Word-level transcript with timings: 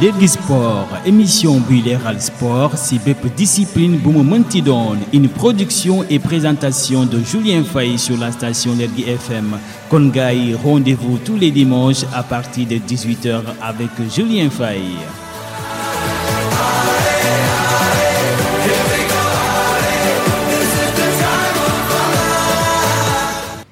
léegi 0.00 0.28
sport 0.28 0.88
émission 1.06 1.58
buy 1.60 1.80
leeral 1.80 2.20
sport 2.20 2.76
ci 2.76 2.98
bépp 2.98 3.24
discipline 3.36 3.96
bu 3.96 4.10
mu 4.10 4.42
une 5.12 5.28
production 5.28 6.04
et 6.10 6.18
présentation 6.18 7.06
de 7.06 7.18
Julien 7.20 7.64
Faye 7.64 7.98
sur 7.98 8.18
la 8.18 8.30
station 8.30 8.74
Lergui 8.76 9.04
FM 9.08 9.56
kon 9.88 10.12
rendez-vous 10.62 11.18
tous 11.24 11.36
les 11.36 11.50
dimanches 11.50 12.04
à 12.14 12.22
partir 12.22 12.66
de 12.66 12.74
18h 12.76 13.40
avec 13.62 13.88
Julien 14.14 14.50
Faye. 14.50 14.82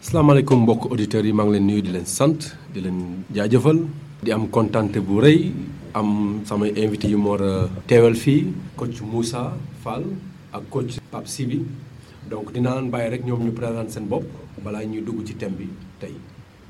asalaamaaleykum 0.00 0.62
mbokk 0.62 0.92
auditeurs 0.92 1.26
yi 1.26 1.32
maa 1.32 1.44
ngi 1.44 1.52
leen 1.54 1.66
nuyu 1.66 1.82
di 1.82 1.90
leen 1.90 2.06
sant 2.06 2.54
di 2.72 2.80
leen 2.80 2.98
jaajëfal 3.34 3.78
di 4.22 4.32
am 4.32 4.46
am 5.94 6.42
samay 6.44 6.72
invité 6.76 7.08
yu 7.08 7.18
war 7.22 7.42
a 7.42 7.68
teewal 7.86 8.14
fii 8.14 8.52
coach 8.76 9.00
Moussa 9.02 9.52
Fall 9.82 10.04
ak 10.52 10.62
coach 10.70 10.98
Pape 11.10 11.28
Sibi 11.28 11.62
donc 12.28 12.52
dinaa 12.52 12.74
leen 12.80 12.90
bàyyi 12.90 13.10
rek 13.10 13.22
ñoom 13.24 13.44
ñu 13.46 13.52
présenter 13.52 13.92
seen 13.92 14.06
bopp 14.08 14.24
balaa 14.64 14.84
ñuy 14.84 15.00
dugg 15.02 15.24
ci 15.26 15.34
thème 15.34 15.54
bi 15.54 15.68
tey. 16.00 16.14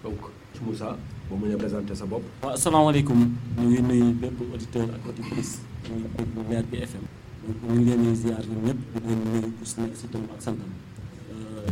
Donc 0.03 0.21
coach 0.21 0.61
Moussa 0.67 0.97
boo 1.31 1.37
mën 1.37 1.55
a 1.55 1.57
présenter 1.57 1.95
sa 1.95 2.05
bopp. 2.07 2.23
waaw 2.43 2.53
asalaamaaleykum. 2.55 3.21
Ñu 3.59 3.67
ngi 3.69 3.83
nuyu 3.83 4.13
bépp 4.13 4.41
auditeur 4.53 4.89
ak 4.95 5.07
auditrice 5.09 5.61
muy 5.91 6.03
déglu 6.17 6.43
Lergui 6.51 6.79
FM 6.85 7.05
donc 7.47 7.57
ñu 7.71 7.81
ngi 7.81 7.85
leen 7.91 8.03
di 8.03 8.15
ziar 8.17 8.43
ñun 8.51 8.63
ñëpp 8.67 8.81
di 8.93 9.09
leen 9.09 9.21
nuyu 9.25 9.53
ku 9.59 9.65
si 9.65 9.81
nekk 9.81 9.97
si 9.97 10.07
turam 10.09 10.29
ak 10.35 10.43
santam. 10.43 10.69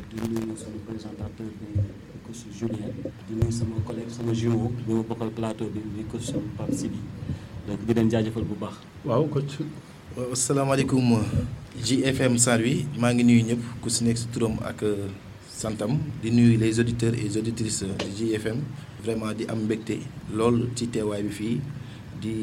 Di 0.09 0.17
nuyu 0.29 0.57
sama 0.57 0.79
présentateur 0.87 1.47
bi 1.61 1.81
coach 2.25 2.43
Julien. 2.59 2.93
Di 3.29 3.35
nuyu 3.35 3.51
sama 3.53 3.75
collègue 3.85 4.11
sama 4.11 4.33
jumeau 4.33 4.71
bi 4.87 4.93
ma 4.95 5.03
bokkal 5.03 5.31
plateau 5.31 5.67
bi 5.75 5.81
di 5.97 6.05
coach 6.11 6.33
Pape 6.57 6.73
Sibi 6.75 6.99
donc 7.67 7.79
di 7.87 7.95
leen 7.95 8.11
jaajëfal 8.11 8.45
bu 8.45 8.55
baax. 8.61 8.75
waaw 9.05 9.25
coach. 9.29 9.61
asalaamaaleykum 10.33 11.19
JFM 11.83 12.37
Saint-Louis 12.37 12.85
maa 12.99 13.13
ngi 13.15 13.25
nuyu 13.25 13.43
ñëpp 13.49 13.63
ku 13.81 13.89
si 13.91 14.05
nekk 14.05 14.19
si 14.19 14.27
turam 14.33 14.59
ak 14.61 14.85
santam 15.49 15.97
di 16.23 16.31
nuyu 16.31 16.59
les 16.59 16.79
auditeurs 16.81 17.15
et 17.17 17.33
auditrices 17.39 17.85
de 17.87 18.07
JFM 18.19 18.59
vraiment 19.03 19.33
di 19.33 19.47
am 19.49 19.65
mbégte 19.65 19.97
lool 20.35 20.69
ci 20.77 20.87
teewaay 20.89 21.23
bi 21.23 21.31
fii 21.33 21.57
di 22.23 22.35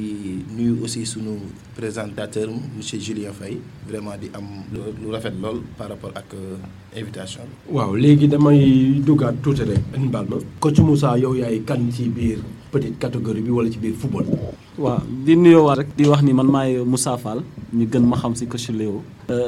nuyu 0.57 0.81
aussi 0.83 1.05
sunu 1.05 1.37
présentateur 1.75 2.49
monsieur 2.75 2.99
Julien 2.99 3.31
Faye 3.31 3.59
vraiment 3.87 4.17
di 4.19 4.27
am 4.33 4.65
lu 4.73 5.07
rafet 5.11 5.31
lool 5.39 5.61
par 5.77 5.89
rapport 5.89 6.11
ak 6.15 6.33
invitation 6.97 7.43
bi. 7.45 7.75
waaw 7.75 7.93
léegi 7.95 8.27
damay 8.27 8.99
duggaat 9.05 9.35
tuuti 9.43 9.63
rek 9.63 9.79
dañu 9.93 10.09
baal 10.09 10.25
ma. 10.27 10.37
coach 10.59 10.79
Moussa 10.79 11.15
yow 11.19 11.35
yaay 11.35 11.61
kan 11.63 11.79
ci 11.91 12.09
biir 12.09 12.39
petite 12.71 12.97
catégorie 12.99 13.41
bi 13.41 13.49
wala 13.51 13.69
ci 13.71 13.77
biir 13.79 13.93
football. 13.95 14.25
waaw 14.77 15.01
di 15.25 15.35
nuyoowaat 15.35 15.77
rek 15.79 15.87
di 15.97 16.05
wax 16.07 16.21
ni 16.23 16.33
man 16.33 16.47
maay 16.47 16.77
Moussa 16.85 17.17
Fall 17.17 17.41
ñu 17.73 17.85
gën 17.91 17.99
ma 18.05 18.15
xam 18.17 18.35
ci 18.35 18.45
coach 18.47 18.69
Léo. 18.69 19.01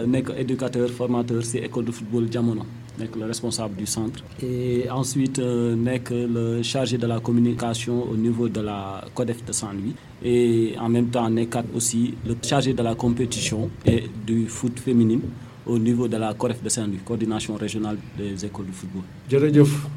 nekk 0.08 0.32
éducateur 0.38 0.90
formateur 0.90 1.44
ci 1.46 1.58
école 1.58 1.86
de 1.86 1.92
football 1.92 2.28
jamono 2.32 2.64
nekk 3.00 3.16
le 3.16 3.26
responsable 3.26 3.76
du 3.78 3.86
centre. 3.86 4.24
et 4.42 4.90
ensuite 4.90 5.40
nekk 5.40 6.10
le 6.10 6.62
chargé 6.64 6.98
de 6.98 7.08
la 7.08 7.20
communication 7.20 8.10
au 8.12 8.16
niveau 8.18 8.50
de 8.50 8.62
la 8.62 9.04
CODEF 9.14 9.46
de 9.46 9.52
Saint-Louis. 9.54 9.96
et 10.24 10.74
en 10.80 10.90
même 10.90 11.08
temps 11.08 11.30
nekkaat 11.30 11.66
aussi 11.76 12.16
le 12.28 12.36
chargé 12.42 12.74
de 12.74 12.82
la 12.84 12.96
compétition 12.96 13.70
et 13.86 14.04
du 14.26 14.48
foot 14.48 14.78
féminine 14.80 15.22
au 15.66 15.78
niveau 15.78 16.08
de 16.08 16.18
la 16.18 16.34
COREF 16.34 16.62
de 16.64 16.70
Saint-Louis 16.70 17.00
coordination 17.06 17.56
régionale 17.56 17.98
des 18.18 18.44
écoles 18.46 18.66
de 18.68 18.72
football. 18.72 19.04
jërëjëf 19.30 19.88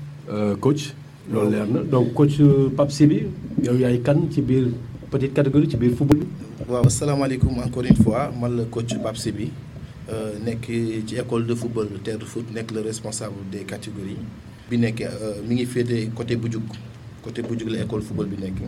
coach. 0.61 0.95
Loolu 1.33 1.51
leer 1.51 1.67
na 1.67 1.81
donc 1.83 2.13
coach 2.15 2.39
Pape 2.77 2.91
Sibi 2.93 3.27
yow 3.63 3.75
yaay 3.79 4.01
kan 4.03 4.19
ci 4.31 4.43
biir 4.43 4.69
petite 5.11 5.33
catégorie 5.35 5.69
ci 5.71 5.77
biir 5.77 5.93
football 5.97 6.19
bi? 6.21 6.27
waaw 6.69 6.85
asalaamaaleykum 6.87 7.59
encore 7.59 7.85
une 7.85 7.97
fois 7.97 8.31
man 8.41 8.57
la 8.57 8.65
coach 8.65 8.95
Pape 9.03 9.17
Sibi 9.17 9.51
nekk 10.45 10.67
ci 11.07 11.17
école 11.17 11.47
de 11.47 11.55
football 11.55 11.89
terre 12.05 12.19
de 12.19 12.25
foot 12.25 12.45
nekk 12.55 12.73
le 12.73 12.81
responsable 12.81 13.37
des 13.51 13.65
catégories 13.65 14.19
bi 14.71 14.79
nekk 14.79 15.05
mi 15.49 15.55
ngi 15.55 15.67
féete 15.67 16.11
côté 16.15 16.37
côté 17.23 17.43
la 17.71 17.83
école 17.85 18.03
football 18.03 18.27
bi 18.27 18.37
nekk 18.43 18.61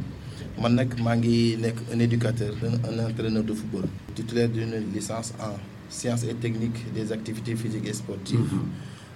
man 0.60 0.75
nag 0.75 0.94
maa 1.04 1.16
ngi 1.16 1.56
nekk 1.60 1.76
un 1.92 1.98
éducateur 2.00 2.54
un 2.64 2.98
entraîneur 3.04 3.44
de 3.44 3.53
football. 3.53 3.84
titulaire 4.14 4.48
d'une 4.48 4.72
licence 4.94 5.34
en 5.38 5.56
sciences 5.91 6.25
et 6.25 6.34
techniques 6.34 6.80
des 6.94 7.12
activités 7.12 7.54
physiques 7.54 7.86
et 7.86 7.92
sportives. 7.92 8.41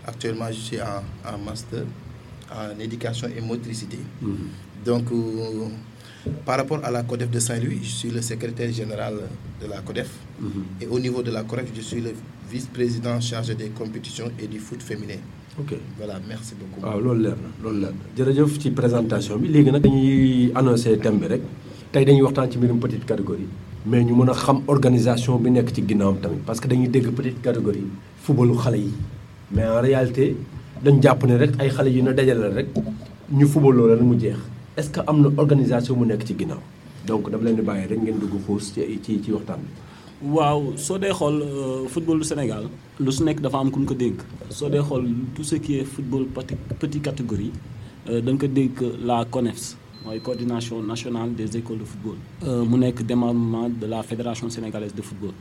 actuellement 0.06 0.48
je 0.50 0.60
suis 0.60 0.80
en 0.80 1.02
en 1.26 1.38
master 1.38 1.84
en 2.52 2.78
éducation 2.80 3.28
et 3.36 3.40
motricité. 3.40 3.98
donc 4.84 5.04
par 6.44 6.58
rapport 6.58 6.80
à 6.84 6.90
la 6.90 7.02
CODEF 7.02 7.30
de 7.30 7.38
Saint-Louis 7.38 7.78
je 7.82 7.88
suis 7.88 8.10
le 8.10 8.20
secrétaire 8.20 8.72
général 8.72 9.14
de 9.62 9.66
la 9.66 9.78
CODEF. 9.80 10.10
et 10.80 10.86
au 10.86 10.98
niveau 10.98 11.22
de 11.22 11.30
la 11.30 11.42
COREF 11.44 11.70
je 11.74 11.80
suis 11.80 12.00
le 12.00 12.12
vice-président 12.50 13.20
chargé 13.20 13.54
des 13.54 13.68
compétitions 13.68 14.30
et 14.42 14.46
du 14.46 14.58
foot 14.58 14.82
féminin. 14.82 15.20
ok. 15.58 15.74
Voilà 15.98 16.18
merci 16.28 16.54
beaucoup. 16.58 16.80
waaw 16.84 17.00
loolu 17.00 17.22
leer 17.24 17.36
na 17.44 17.48
loolu 17.62 17.80
leer 17.82 17.92
na. 17.92 18.04
Jërëjëf 18.24 18.58
ci 18.60 18.70
présentation 18.70 19.36
bi. 19.38 19.48
Léegi 19.48 19.70
nag 19.70 19.82
dañuy 19.82 20.52
annoncé 20.54 20.98
thème 20.98 21.18
bi 21.18 21.26
rek. 21.26 21.42
Tey 21.92 22.04
dañuy 22.04 22.22
waxtaan 22.22 22.50
ci 22.50 22.58
mbirum 22.58 22.78
petite 22.80 23.04
catégorie. 23.06 23.46
Mais 23.86 24.02
ñu 24.04 24.14
mën 24.14 24.28
a 24.30 24.34
xam 24.34 24.60
organisation 24.66 25.36
bi 25.38 25.50
nekk 25.50 25.72
ci 25.74 25.84
ginnaawam 25.86 26.18
tamit. 26.20 26.40
Parce 26.44 26.60
que 26.60 26.68
dañuy 26.68 26.88
dégg 26.88 27.08
petite 27.12 27.40
catégorie 27.40 27.86
footballu 28.22 28.54
xale 28.56 28.78
yi. 28.78 28.92
Mais 29.52 29.66
en 29.66 29.80
réalité 29.80 30.36
dañ 30.84 31.00
jàpp 31.02 31.24
ne 31.28 31.36
rek 31.36 31.52
ay 31.60 31.68
xale 31.70 31.90
yu 31.96 32.02
na 32.02 32.12
dajale 32.12 32.48
rek 32.56 32.68
ñu 33.38 33.46
football 33.46 33.74
loola 33.76 33.96
mu 34.02 34.16
jeex 34.18 34.36
est-ce 34.76 34.90
que 34.90 35.00
am 35.06 35.20
na 35.22 35.28
organisation 35.36 35.96
mu 35.96 36.04
nekk 36.06 36.24
ci 36.26 36.34
ginnaaw? 36.38 36.60
Donc 37.06 37.30
dama 37.30 37.44
leen 37.44 37.56
di 37.56 37.62
bàyyi 37.62 37.86
rek 37.90 37.98
ngeen 38.02 38.18
dugg 38.18 38.34
xuus 38.46 38.72
ci 38.74 38.80
ci 39.02 39.20
ci 39.22 39.30
waxtaan 39.32 39.60
bi. 39.60 39.70
waaw 40.34 40.76
soo 40.76 40.98
dee 40.98 41.12
xool 41.12 41.36
football 41.88 42.18
du 42.18 42.24
Sénégal 42.24 42.64
lu 42.98 43.10
su 43.12 43.24
nekk 43.24 43.40
dafa 43.40 43.58
am 43.58 43.70
ku 43.70 43.80
ñu 43.80 43.86
ko 43.86 43.94
dénk 43.94 44.20
soo 44.48 44.68
dee 44.70 44.80
xool 44.82 45.04
tout 45.34 45.44
ce 45.44 45.56
qui 45.56 45.78
est 45.78 45.84
football 45.84 46.24
petit 46.26 46.56
petite 46.78 47.02
catégorie 47.02 47.52
dañ 48.06 48.36
ko 48.38 48.46
dénk 48.46 48.80
la 49.04 49.24
CONEFS 49.24 49.76
mooy 50.04 50.20
coordination 50.20 50.82
nationale 50.82 51.34
des 51.34 51.56
écoles 51.58 51.78
de 51.78 51.84
football. 51.84 52.16
mu 52.70 52.78
nekk 52.78 53.02
démembrement 53.04 53.68
de 53.68 53.86
la 53.86 54.02
fédération 54.02 54.48
sénégalaise 54.48 54.94
de 54.94 55.02
football. 55.02 55.34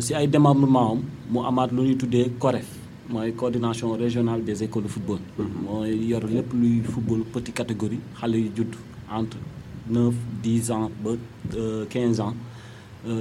si 0.00 0.14
ay 0.14 0.26
démembrement 0.26 0.92
am 0.92 1.00
mu 1.30 1.38
amaat 1.46 1.68
lu 1.72 1.82
ñuy 1.82 1.96
tuddee 1.96 2.30
COREF 2.38 2.66
mooy 3.10 3.32
coordination 3.32 3.92
régionale 3.96 4.42
des 4.44 4.62
écoles 4.62 4.84
de 4.84 4.88
football. 4.88 5.18
mooy 5.66 5.96
yor 6.08 6.22
lépp 6.26 6.52
luy 6.54 6.80
football 6.82 7.20
petite 7.32 7.54
catégorie 7.54 8.00
xale 8.18 8.36
yu 8.38 8.50
judd 8.56 8.74
entre 9.10 9.36
neuf 9.88 10.14
dix 10.42 10.70
ans 10.70 10.90
ba 11.04 11.10
quinze 11.88 12.20
ans. 12.20 12.34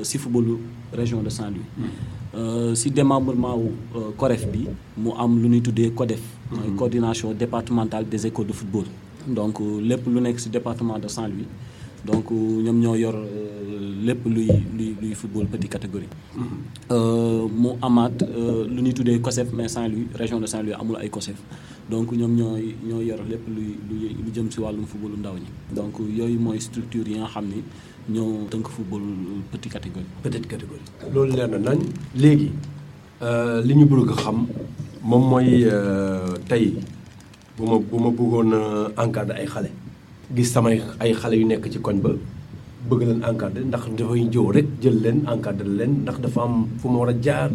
si 0.03 0.17
footballu 0.17 0.57
région 0.93 1.21
de 1.21 1.29
Saint-Louis. 1.29 2.75
si 2.75 2.91
démembrement 2.91 3.55
wu 3.57 3.71
COREF 4.17 4.47
bi 4.51 4.67
mu 4.97 5.11
am 5.17 5.41
lu 5.41 5.47
ñuy 5.49 5.61
tuddee 5.61 5.91
CODEF. 5.91 6.21
mooy 6.51 6.75
coordination 6.77 7.33
départementale 7.33 8.07
des 8.07 8.25
écoles 8.27 8.47
de 8.47 8.53
football. 8.53 8.85
donc 9.27 9.59
lépp 9.81 10.05
lu 10.07 10.21
nekk 10.21 10.39
si 10.39 10.49
département 10.49 10.99
de 10.99 11.07
Saint-Louis 11.07 11.47
donc 12.05 12.31
ñoom 12.31 12.79
ñoo 12.79 12.95
yor 12.95 13.15
lépp 14.05 14.25
luy 14.25 14.47
luy 14.77 14.95
luy 15.01 15.13
football 15.13 15.45
petite 15.47 15.69
catégorie. 15.71 16.07
mu 17.61 17.69
amaat 17.81 18.17
lu 18.73 18.81
ñuy 18.81 18.93
tuddee 18.93 19.19
COSEF 19.19 19.51
mais 19.53 19.67
Saint-Louis 19.67 20.07
région 20.15 20.39
de 20.39 20.45
Saint-Louis 20.47 20.73
amul 20.73 20.97
ay 21.01 21.09
COSEF 21.09 21.37
donc 21.89 22.11
ñoom 22.11 22.33
ñooy 22.35 22.75
ñoo 22.87 23.01
yor 23.01 23.19
lépp 23.29 23.43
luy 23.47 23.75
lu 23.89 24.31
jëm 24.33 24.49
si 24.51 24.59
wàllum 24.59 24.85
footballu 24.85 25.17
ndaw 25.17 25.35
ñi 25.35 25.49
donc 25.75 25.93
yooyu 25.99 26.39
mooy 26.39 26.59
structure 26.61 27.07
yi 27.07 27.17
nga 27.19 27.27
xam 27.27 27.45
ni. 27.47 27.63
ñoo 28.09 28.47
tënk 28.49 28.67
football 28.69 29.01
petite 29.51 29.71
catégorie. 29.73 30.05
petite 30.23 30.47
catégorie. 30.47 30.81
loolu 31.13 31.31
leer 31.35 31.47
na 31.49 31.57
nañ 31.59 31.79
léegi 32.15 32.49
li 33.67 33.73
ñu 33.75 33.85
bëgg 33.85 34.11
xam 34.15 34.47
moom 35.03 35.23
mooy 35.29 35.65
tey 36.47 36.73
bu 37.57 37.65
ma 37.69 37.77
bu 37.77 37.97
ma 37.99 38.09
bëggoon 38.09 38.51
a 38.53 39.03
encadrer 39.03 39.37
ay 39.41 39.45
xale. 39.45 39.69
Gis 40.35 40.49
samay 40.53 40.81
ay 41.01 41.11
xale 41.13 41.35
yu 41.41 41.45
nekk 41.45 41.65
ci 41.73 41.79
koñ 41.79 41.97
ba 42.01 42.11
bëgg 42.89 43.01
leen 43.07 43.21
encadrer 43.29 43.65
ndax 43.65 43.83
dafay 43.97 44.21
jëw 44.33 44.45
rek 44.55 44.67
jël 44.81 44.97
leen 45.03 45.19
encadrer 45.27 45.67
leen 45.67 45.91
ndax 46.03 46.17
dafa 46.21 46.41
am 46.47 46.67
fu 46.79 46.87
ma 46.89 46.97
war 46.99 47.09
a 47.09 47.15
jaar 47.21 47.51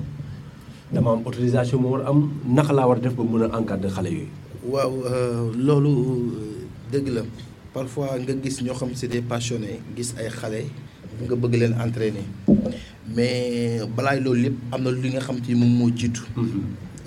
dama 0.93 1.11
am 1.13 1.21
autorisation 1.27 1.81
ma 1.83 1.89
war 1.89 2.03
a 2.03 2.09
am 2.11 2.21
naka 2.57 2.73
laa 2.73 2.87
war 2.89 2.97
a 2.99 3.01
def 3.01 3.15
ba 3.15 3.23
mën 3.23 3.43
a 3.47 3.59
encadrer 3.59 3.91
xale 3.97 4.11
yooyu. 4.17 4.29
waaw 4.73 4.93
loolu 5.67 5.93
dëgg 6.93 7.09
la. 7.15 7.23
parfois 7.75 8.19
nga 8.23 8.33
gis 8.43 8.57
ñoo 8.63 8.75
xam 8.79 8.91
c'est 8.95 9.09
des 9.09 9.21
passionnés 9.23 9.81
gis 9.97 10.11
ay 10.19 10.29
xale 10.31 10.61
nga 11.23 11.35
bëgg 11.43 11.55
leen 11.61 11.75
entraîner 11.85 12.27
mais 13.15 13.81
balaay 13.97 14.21
loolu 14.21 14.41
lépp 14.45 14.57
am 14.73 14.83
na 14.83 14.91
li 14.91 15.09
nga 15.11 15.21
xam 15.21 15.37
moom 15.61 15.73
moo 15.79 15.91
jiitu. 15.99 16.23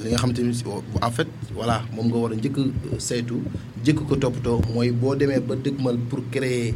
Li 0.04 0.10
nga 0.10 0.18
xam 0.18 0.34
te 0.34 0.42
ni 0.42 0.54
en 1.02 1.12
fait 1.12 1.28
voilà 1.54 1.82
moom 1.94 2.08
nga 2.08 2.18
war 2.18 2.32
a 2.32 2.36
njëkk 2.36 2.58
saytu 3.00 3.36
njëkk 3.82 4.00
ko 4.08 4.16
toppatoo 4.16 4.62
mooy 4.74 4.92
boo 4.92 5.16
demee 5.16 5.40
ba 5.40 5.56
dëgmal 5.56 5.98
pour 6.10 6.22
créer 6.32 6.74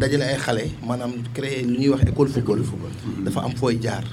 dajale 0.00 0.22
ay 0.24 0.36
xale 0.38 0.64
maanaam 0.86 1.12
créer 1.34 1.62
lu 1.66 1.78
ñuy 1.78 1.88
wax 1.88 2.02
école 2.08 2.28
football. 2.28 2.60
dafa 3.24 3.40
am 3.44 3.54
fooy 3.54 3.78
jaar 3.80 4.04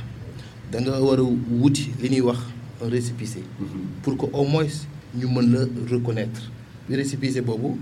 da 0.71 0.79
nga 0.81 0.99
war 1.01 1.19
a 1.19 1.23
wuti 1.61 1.91
li 2.01 2.09
ñuy 2.09 2.21
wax 2.21 2.39
un 2.81 2.89
récépissé. 2.89 3.39
pour 4.03 4.17
que 4.17 4.25
au 4.33 4.45
moins 4.45 4.67
ñu 5.15 5.27
mën 5.27 5.51
la 5.51 5.59
reconnaître 5.91 6.51
bi 6.89 6.95
récépissé 6.95 7.41
boobu. 7.41 7.79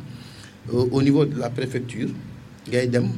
au 0.71 1.01
niveau 1.01 1.25
de 1.25 1.37
la 1.39 1.49
préfecture 1.49 2.09
ngay 2.69 2.87
dem 2.87 3.09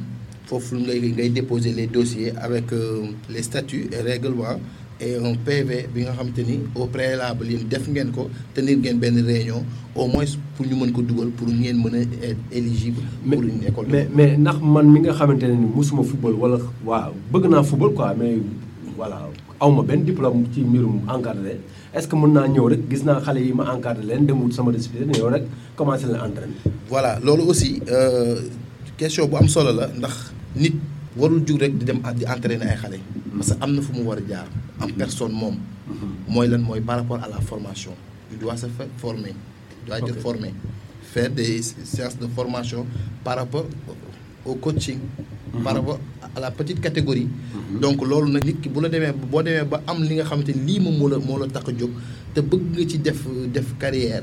foofu 0.46 0.76
ngay 0.76 1.00
ngay 1.12 1.28
déposer 1.30 1.72
les 1.72 1.86
dossiers 1.86 2.32
avec 2.36 2.72
euh, 2.72 3.06
les 3.30 3.42
statuts 3.42 3.86
et 3.92 4.00
règlements 4.02 4.58
et 5.00 5.16
un 5.16 5.34
PV 5.44 5.88
bi 5.94 6.02
nga 6.02 6.12
xamante 6.12 6.38
ni 6.46 6.60
au 6.74 6.86
préalable 6.86 7.46
yéen 7.46 7.64
def 7.68 7.86
ngeen 7.88 8.10
ko 8.12 8.28
tenir 8.54 8.76
ngeen 8.78 8.98
benn 8.98 9.20
réunion 9.24 9.62
au 9.94 10.06
moins 10.08 10.24
pour 10.56 10.66
ñu 10.66 10.74
mën 10.74 10.92
ko 10.92 11.02
dugal 11.02 11.28
pour 11.30 11.48
ngeen 11.48 11.76
mën 11.76 11.94
a 11.94 11.98
être 12.00 12.36
éligible 12.52 13.02
pour 13.28 13.42
une 13.42 13.62
école 13.68 13.86
de 13.88 13.92
mais 13.92 14.08
mais 14.14 14.36
ndax 14.36 14.56
man 14.62 14.88
mi 14.90 15.00
nga 15.00 15.12
xamante 15.12 15.42
ne 15.44 15.52
ni 15.54 15.66
musuma 15.74 16.02
football 16.02 16.34
wala 16.34 16.58
waaw 16.84 17.12
bëgg 17.32 17.48
naa 17.50 17.62
football 17.62 17.92
quoi 17.94 18.14
mais 18.18 18.38
voilà 18.96 19.28
awma 19.60 19.82
benn 19.82 20.02
diplôme 20.04 20.44
ci 20.52 20.60
mbirum 20.60 21.00
encadré 21.08 21.60
est-ce 21.94 22.08
que 22.08 22.16
mën 22.16 22.32
naa 22.32 22.48
ñëw 22.48 22.64
rek 22.68 22.80
gis 22.90 23.04
naa 23.04 23.20
xale 23.20 23.40
yi 23.44 23.52
ma 23.52 23.64
encadré 23.74 24.02
leen 24.04 24.24
dem 24.26 24.40
wut 24.42 24.52
sama 24.52 24.70
récépissé 24.72 25.04
ñëw 25.04 25.28
rek 25.28 25.42
commencé 25.76 26.06
leen 26.06 26.16
entraîner. 26.20 26.56
voilà 26.88 27.18
loolu 27.22 27.42
aussi 27.42 27.82
euh, 27.90 28.36
question 28.96 29.26
bu 29.26 29.36
am 29.36 29.48
solo 29.48 29.72
la 29.72 29.88
ndax 29.88 30.32
nit 30.56 30.74
warul 31.16 31.40
jug 31.44 31.58
rek 31.60 31.72
di 31.78 31.84
dem 31.84 32.00
di 32.14 32.24
entraîner 32.24 32.68
ay 32.68 32.76
xale. 32.76 32.98
Parce 33.36 33.52
que 33.54 33.62
am 33.64 33.72
na 33.74 33.80
fu 33.82 33.92
mu 33.92 34.02
war 34.04 34.18
a 34.18 34.22
jaar. 34.28 34.46
En 34.80 34.88
personne 34.92 35.32
moom. 35.32 35.56
Mooy 36.28 36.48
lan 36.48 36.60
mooy 36.62 36.80
par 36.80 36.98
rapport 36.98 37.20
à 37.22 37.28
la 37.28 37.40
formation. 37.40 37.92
Tu 38.30 38.36
dois 38.36 38.56
se 38.56 38.66
faire 38.66 38.88
former. 38.98 39.32
Tu 39.80 39.86
dois 39.86 39.98
être 39.98 40.18
formé. 40.20 40.52
Faire 41.12 41.30
des 41.30 41.62
séances 41.62 42.18
de 42.18 42.26
formation 42.26 42.86
par 43.24 43.36
rapport 43.36 43.66
au 44.44 44.54
coaching. 44.54 44.98
Par 45.64 45.74
rapport 45.74 45.98
à 46.34 46.40
la 46.40 46.50
petite 46.50 46.80
catégorie. 46.80 47.28
Donc 47.80 48.02
loolu 48.04 48.30
nag 48.32 48.44
nit 48.44 48.60
ki 48.62 48.68
bu 48.68 48.80
la 48.80 48.88
demee 48.88 49.12
boo 49.12 49.42
demee 49.42 49.64
ba 49.64 49.80
am 49.86 50.02
li 50.04 50.14
nga 50.16 50.24
xamante 50.24 50.52
ni 50.54 50.62
lii 50.72 50.80
moom 50.80 50.96
moo 50.98 51.08
la 51.08 51.18
moo 51.18 51.38
la 51.38 51.46
tax 51.48 51.68
a 51.68 51.72
jóg 51.72 51.90
te 52.34 52.40
bëgg 52.40 52.62
nga 52.76 52.84
ci 52.88 52.98
def 52.98 53.24
def 53.52 53.72
carrière 53.78 54.22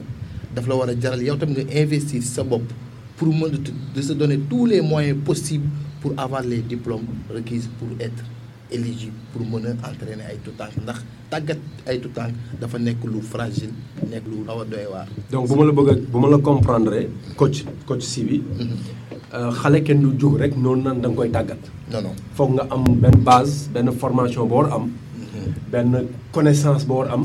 daf 0.56 0.68
la 0.68 0.76
war 0.76 0.90
a 0.90 0.94
jaral. 1.00 1.22
Yow 1.22 1.36
tam 1.36 1.50
nga 1.52 1.62
investir 1.82 2.22
sa 2.24 2.44
bopp 2.44 2.64
pour 3.18 3.28
mën 3.34 3.50
de 3.96 4.02
se 4.02 4.14
donner 4.14 4.40
tous 4.50 4.66
les 4.66 4.82
moyens 4.82 5.18
possibles 5.26 5.68
pour 6.04 6.12
avoir 6.20 6.44
les 6.44 6.60
diplômes 6.74 7.08
requis 7.34 7.64
pour 7.80 7.88
être 8.08 8.24
éligible 8.72 9.16
pour 9.32 9.42
mën 9.48 9.66
a 9.72 9.90
entraîner 9.90 10.26
ay 10.32 10.38
tuutànk 10.44 10.76
ndax 10.84 11.00
tàggat 11.32 11.60
ay 11.88 11.98
tuutànk 12.04 12.34
dafa 12.60 12.78
nekk 12.80 13.02
lu 13.14 13.22
fragile 13.32 13.72
nekk 14.12 14.26
lu 14.32 14.44
xaw 14.48 14.60
a 14.62 14.66
doy 14.66 14.86
waar. 14.94 15.08
donc 15.32 15.48
bu 15.48 15.56
ma 15.56 15.64
la 15.66 15.72
bëgg 15.78 15.90
a 15.92 15.96
bu 16.12 16.18
ma 16.20 16.28
la 16.34 16.38
comprendre 16.50 17.00
coach 17.40 17.64
coach 17.88 18.02
si 18.12 18.24
bi 18.28 18.38
xale 19.62 19.80
kenn 19.88 20.02
du 20.04 20.10
jóg 20.20 20.36
rek 20.42 20.54
noonu 20.58 20.82
nan 20.84 21.02
da 21.02 21.08
nga 21.10 21.16
koy 21.16 21.30
tàggat. 21.38 21.62
non 21.92 22.02
non 22.06 22.16
foog 22.36 22.50
nga 22.56 22.64
am 22.74 22.84
benn 23.04 23.18
base 23.24 23.70
benn 23.74 23.92
formation 24.02 24.48
boo 24.48 24.58
war 24.62 24.74
am. 24.74 24.86
benn 25.72 25.92
connaissance 26.34 26.84
boo 26.86 26.98
war 27.00 27.10
am. 27.16 27.24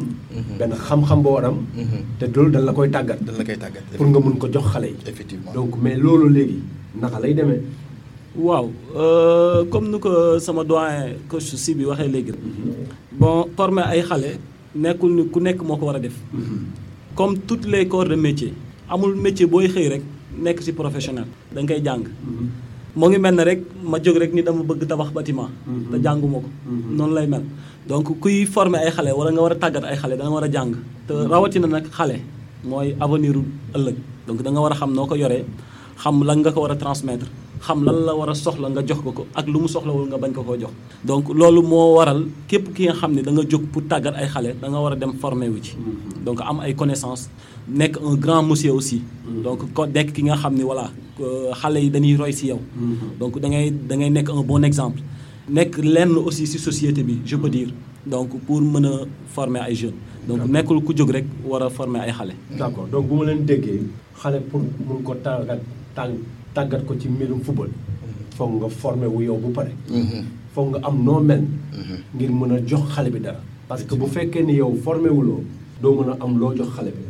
benn 0.59 0.73
xam-xam 0.87 1.21
boo 1.25 1.33
war 1.37 1.45
am. 1.51 1.59
te 2.19 2.25
loolu 2.35 2.51
dañ 2.55 2.65
la 2.69 2.73
koy 2.73 2.89
tàggat. 2.97 3.19
dañ 3.27 3.37
la 3.39 3.45
koy 3.45 3.57
tàggat. 3.65 3.83
pour 3.97 4.07
nga 4.07 4.21
mun 4.21 4.37
ko 4.39 4.47
jox 4.53 4.67
xale 4.73 4.87
yi. 4.93 4.97
effectivement 5.11 5.53
donc 5.57 5.71
mais 5.83 5.97
loolu 5.97 6.29
léegi 6.37 6.59
naka 7.01 7.19
lay 7.21 7.35
demee? 7.35 7.61
Waaw 8.39 8.67
euh, 8.95 9.65
comme 9.71 9.89
nu 9.91 9.99
ko 9.99 10.39
sama 10.39 10.63
doyen 10.65 11.19
coach 11.29 11.51
si 11.65 11.75
bi 11.75 11.85
waxee 11.85 12.09
léegi 12.09 12.33
bon 13.21 13.49
former 13.57 13.85
ay 13.91 14.03
xale 14.03 14.39
nekkul 14.75 15.11
ni 15.17 15.23
ku 15.29 15.41
nekk 15.41 15.61
moo 15.63 15.77
ko 15.77 15.87
war 15.87 15.97
a 15.97 15.99
def. 16.01 16.15
Comme 17.17 17.39
toutes 17.49 17.67
les 17.67 17.89
corps 17.89 18.05
de 18.09 18.15
métier 18.15 18.53
amul 18.89 19.15
métier 19.17 19.47
booy 19.47 19.67
xëy 19.69 19.89
rek 19.89 20.03
nekk 20.39 20.63
ci 20.63 20.73
professionnel 20.73 21.27
da 21.53 21.61
nga 21.63 21.75
koy 21.75 21.83
jàng. 21.85 22.05
Moo 22.95 23.09
ngi 23.09 23.19
mel 23.19 23.35
ne 23.35 23.43
rek 23.45 23.61
ma 23.83 23.99
jóg 23.99 24.17
rek 24.23 24.33
ni 24.33 24.43
dama 24.43 24.63
bëgg 24.63 24.87
tabax 24.87 25.11
bâtiment 25.13 25.51
te 25.91 25.97
jànguma 26.05 26.39
ko. 26.39 26.49
Noonu 26.97 27.15
lay 27.15 27.27
mel. 27.27 27.43
Donc 27.89 28.07
kuy 28.21 28.47
former 28.47 28.79
ay 28.79 28.91
xale 28.97 29.11
wala 29.19 29.31
nga 29.33 29.41
war 29.43 29.53
a 29.53 29.57
tàggat 29.57 29.85
ay 29.85 29.97
xale 29.97 30.17
da 30.17 30.25
nga 30.25 30.31
war 30.31 30.45
a 30.45 30.49
jàng. 30.53 30.75
Te 31.09 31.13
rawatina 31.33 31.67
nag 31.67 31.87
xale 31.91 32.21
mooy 32.65 32.95
avenir 33.01 33.35
ëllëg. 33.75 33.97
Donc 34.29 34.43
da 34.43 34.51
nga 34.51 34.61
war 34.61 34.73
a 34.73 34.77
xam 34.77 34.95
noo 34.95 35.07
ko 35.07 35.15
yoree 35.17 35.45
xam 36.03 36.23
lan 36.23 36.39
nga 36.43 36.53
ko 36.53 36.61
war 36.63 36.71
a 36.73 36.77
transmettre 36.77 37.27
xam 37.61 37.85
lan 37.85 37.99
la 38.07 38.13
war 38.15 38.31
a 38.31 38.35
soxla 38.35 38.69
nga 38.71 38.83
jox 38.87 39.01
ko 39.05 39.11
ko 39.13 39.23
ak 39.35 39.47
lu 39.47 39.59
mu 39.63 39.69
soxlawul 39.69 40.07
nga 40.09 40.19
bañ 40.19 40.33
ko 40.33 40.43
koo 40.43 40.57
jox. 40.61 40.73
Donc 41.05 41.29
loolu 41.35 41.63
moo 41.63 41.95
waral 41.97 42.27
képp 42.49 42.75
ki 42.75 42.83
nga 42.89 42.95
xam 43.01 43.13
ne 43.15 43.23
da 43.23 43.31
nga 43.33 43.43
jóg 43.49 43.63
pour 43.73 43.83
tàggat 43.91 44.15
ay 44.15 44.29
xale 44.29 44.51
da 44.61 44.67
nga 44.69 44.79
war 44.81 44.93
a 44.93 44.97
dem 44.97 45.13
formé 45.21 45.49
wu 45.49 45.59
ci. 45.63 45.75
Donc 46.25 46.41
am 46.41 46.61
ay 46.61 46.75
connaissances 46.75 47.29
nekk 47.69 47.99
un 48.03 48.15
grand 48.17 48.43
monsieur 48.43 48.73
aussi. 48.73 49.03
Donc 49.45 49.61
ko 49.75 49.87
nekk 49.87 50.13
ki 50.15 50.23
nga 50.29 50.37
xam 50.37 50.55
ne 50.55 50.63
voilà 50.65 50.91
xale 51.61 51.79
yi 51.85 51.91
dañuy 51.91 52.17
roy 52.17 52.33
si 52.33 52.47
yow. 52.49 52.61
Donc 53.21 53.39
da 53.41 53.49
ngay 53.49 53.71
da 53.89 53.95
ngay 53.97 54.11
nekk 54.11 54.29
un 54.31 54.43
bon 54.43 54.63
exemple. 54.63 55.01
Nekk 55.49 55.79
lenn 55.83 56.13
aussi 56.17 56.47
si 56.47 56.59
société 56.59 57.03
bi 57.03 57.19
je 57.25 57.37
peux 57.37 57.49
dire. 57.51 57.71
Donc 58.07 58.29
pour 58.47 58.61
mën 58.61 58.85
a 58.87 58.93
former 59.35 59.61
ay 59.61 59.75
jeunes. 59.75 59.95
Donc 60.29 60.41
nekkul 60.49 60.83
ku 60.85 60.93
jóg 60.97 61.11
rek 61.11 61.25
war 61.45 61.63
a 61.63 61.71
former 61.71 62.01
ay 62.01 62.13
xale. 62.13 62.35
D'accord. 62.59 62.87
Donc 62.93 63.09
bu 63.09 63.15
ma 63.17 63.25
leen 63.25 63.45
déggee 63.45 63.83
xale 64.21 64.41
pour 64.51 64.61
mun 64.61 65.03
ko 65.03 65.15
tàggat 65.15 65.61
tàng 65.95 66.15
tàggat 66.55 66.83
ko 66.87 66.95
ci 67.01 67.09
mbirum 67.09 67.41
football. 67.41 67.71
Foog 68.37 68.51
nga 68.61 68.69
formé 68.69 69.07
wu 69.07 69.21
yow 69.23 69.37
bu 69.37 69.51
pare. 69.53 69.73
Foog 70.55 70.67
nga 70.73 70.79
am 70.89 70.97
noo 71.05 71.21
mel. 71.21 71.43
Ngir 72.15 72.31
mën 72.31 72.53
a 72.53 72.59
jox 72.67 72.85
xale 72.95 73.11
bi 73.11 73.21
dara. 73.21 73.41
parce 73.69 73.83
que 73.85 73.95
bu 73.95 74.07
fekkee 74.07 74.43
ni 74.43 74.55
yow 74.57 74.73
formé 74.85 75.09
wuloo 75.11 75.43
doo 75.83 75.95
mën 76.03 76.11
a 76.13 76.17
am 76.25 76.39
loo 76.41 76.55
jox 76.57 76.69
xale 76.77 76.91
bi. 76.97 77.03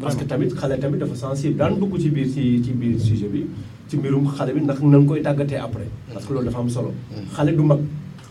Parce 0.00 0.14
que 0.16 0.24
tamit 0.24 0.48
xale 0.54 0.78
tamit 0.80 0.98
dafa 0.98 1.14
sensible. 1.14 1.56
daan 1.56 1.78
dugg 1.80 1.98
ci 2.00 2.08
biir 2.10 2.26
ci 2.32 2.62
ci 2.64 2.70
biir 2.72 2.98
sujet 3.00 3.28
bi 3.28 3.44
ci 3.88 3.96
mbirum 3.96 4.26
xale 4.36 4.52
bi 4.54 4.60
ndax 4.60 4.80
nan 4.82 5.04
koy 5.06 5.20
tàggatee 5.22 5.56
après. 5.66 5.88
parce 6.12 6.24
que 6.26 6.32
loolu 6.32 6.46
dafa 6.46 6.58
am 6.58 6.68
solo. 6.70 6.92
Xale 7.34 7.52
du 7.56 7.62
mag. 7.62 7.80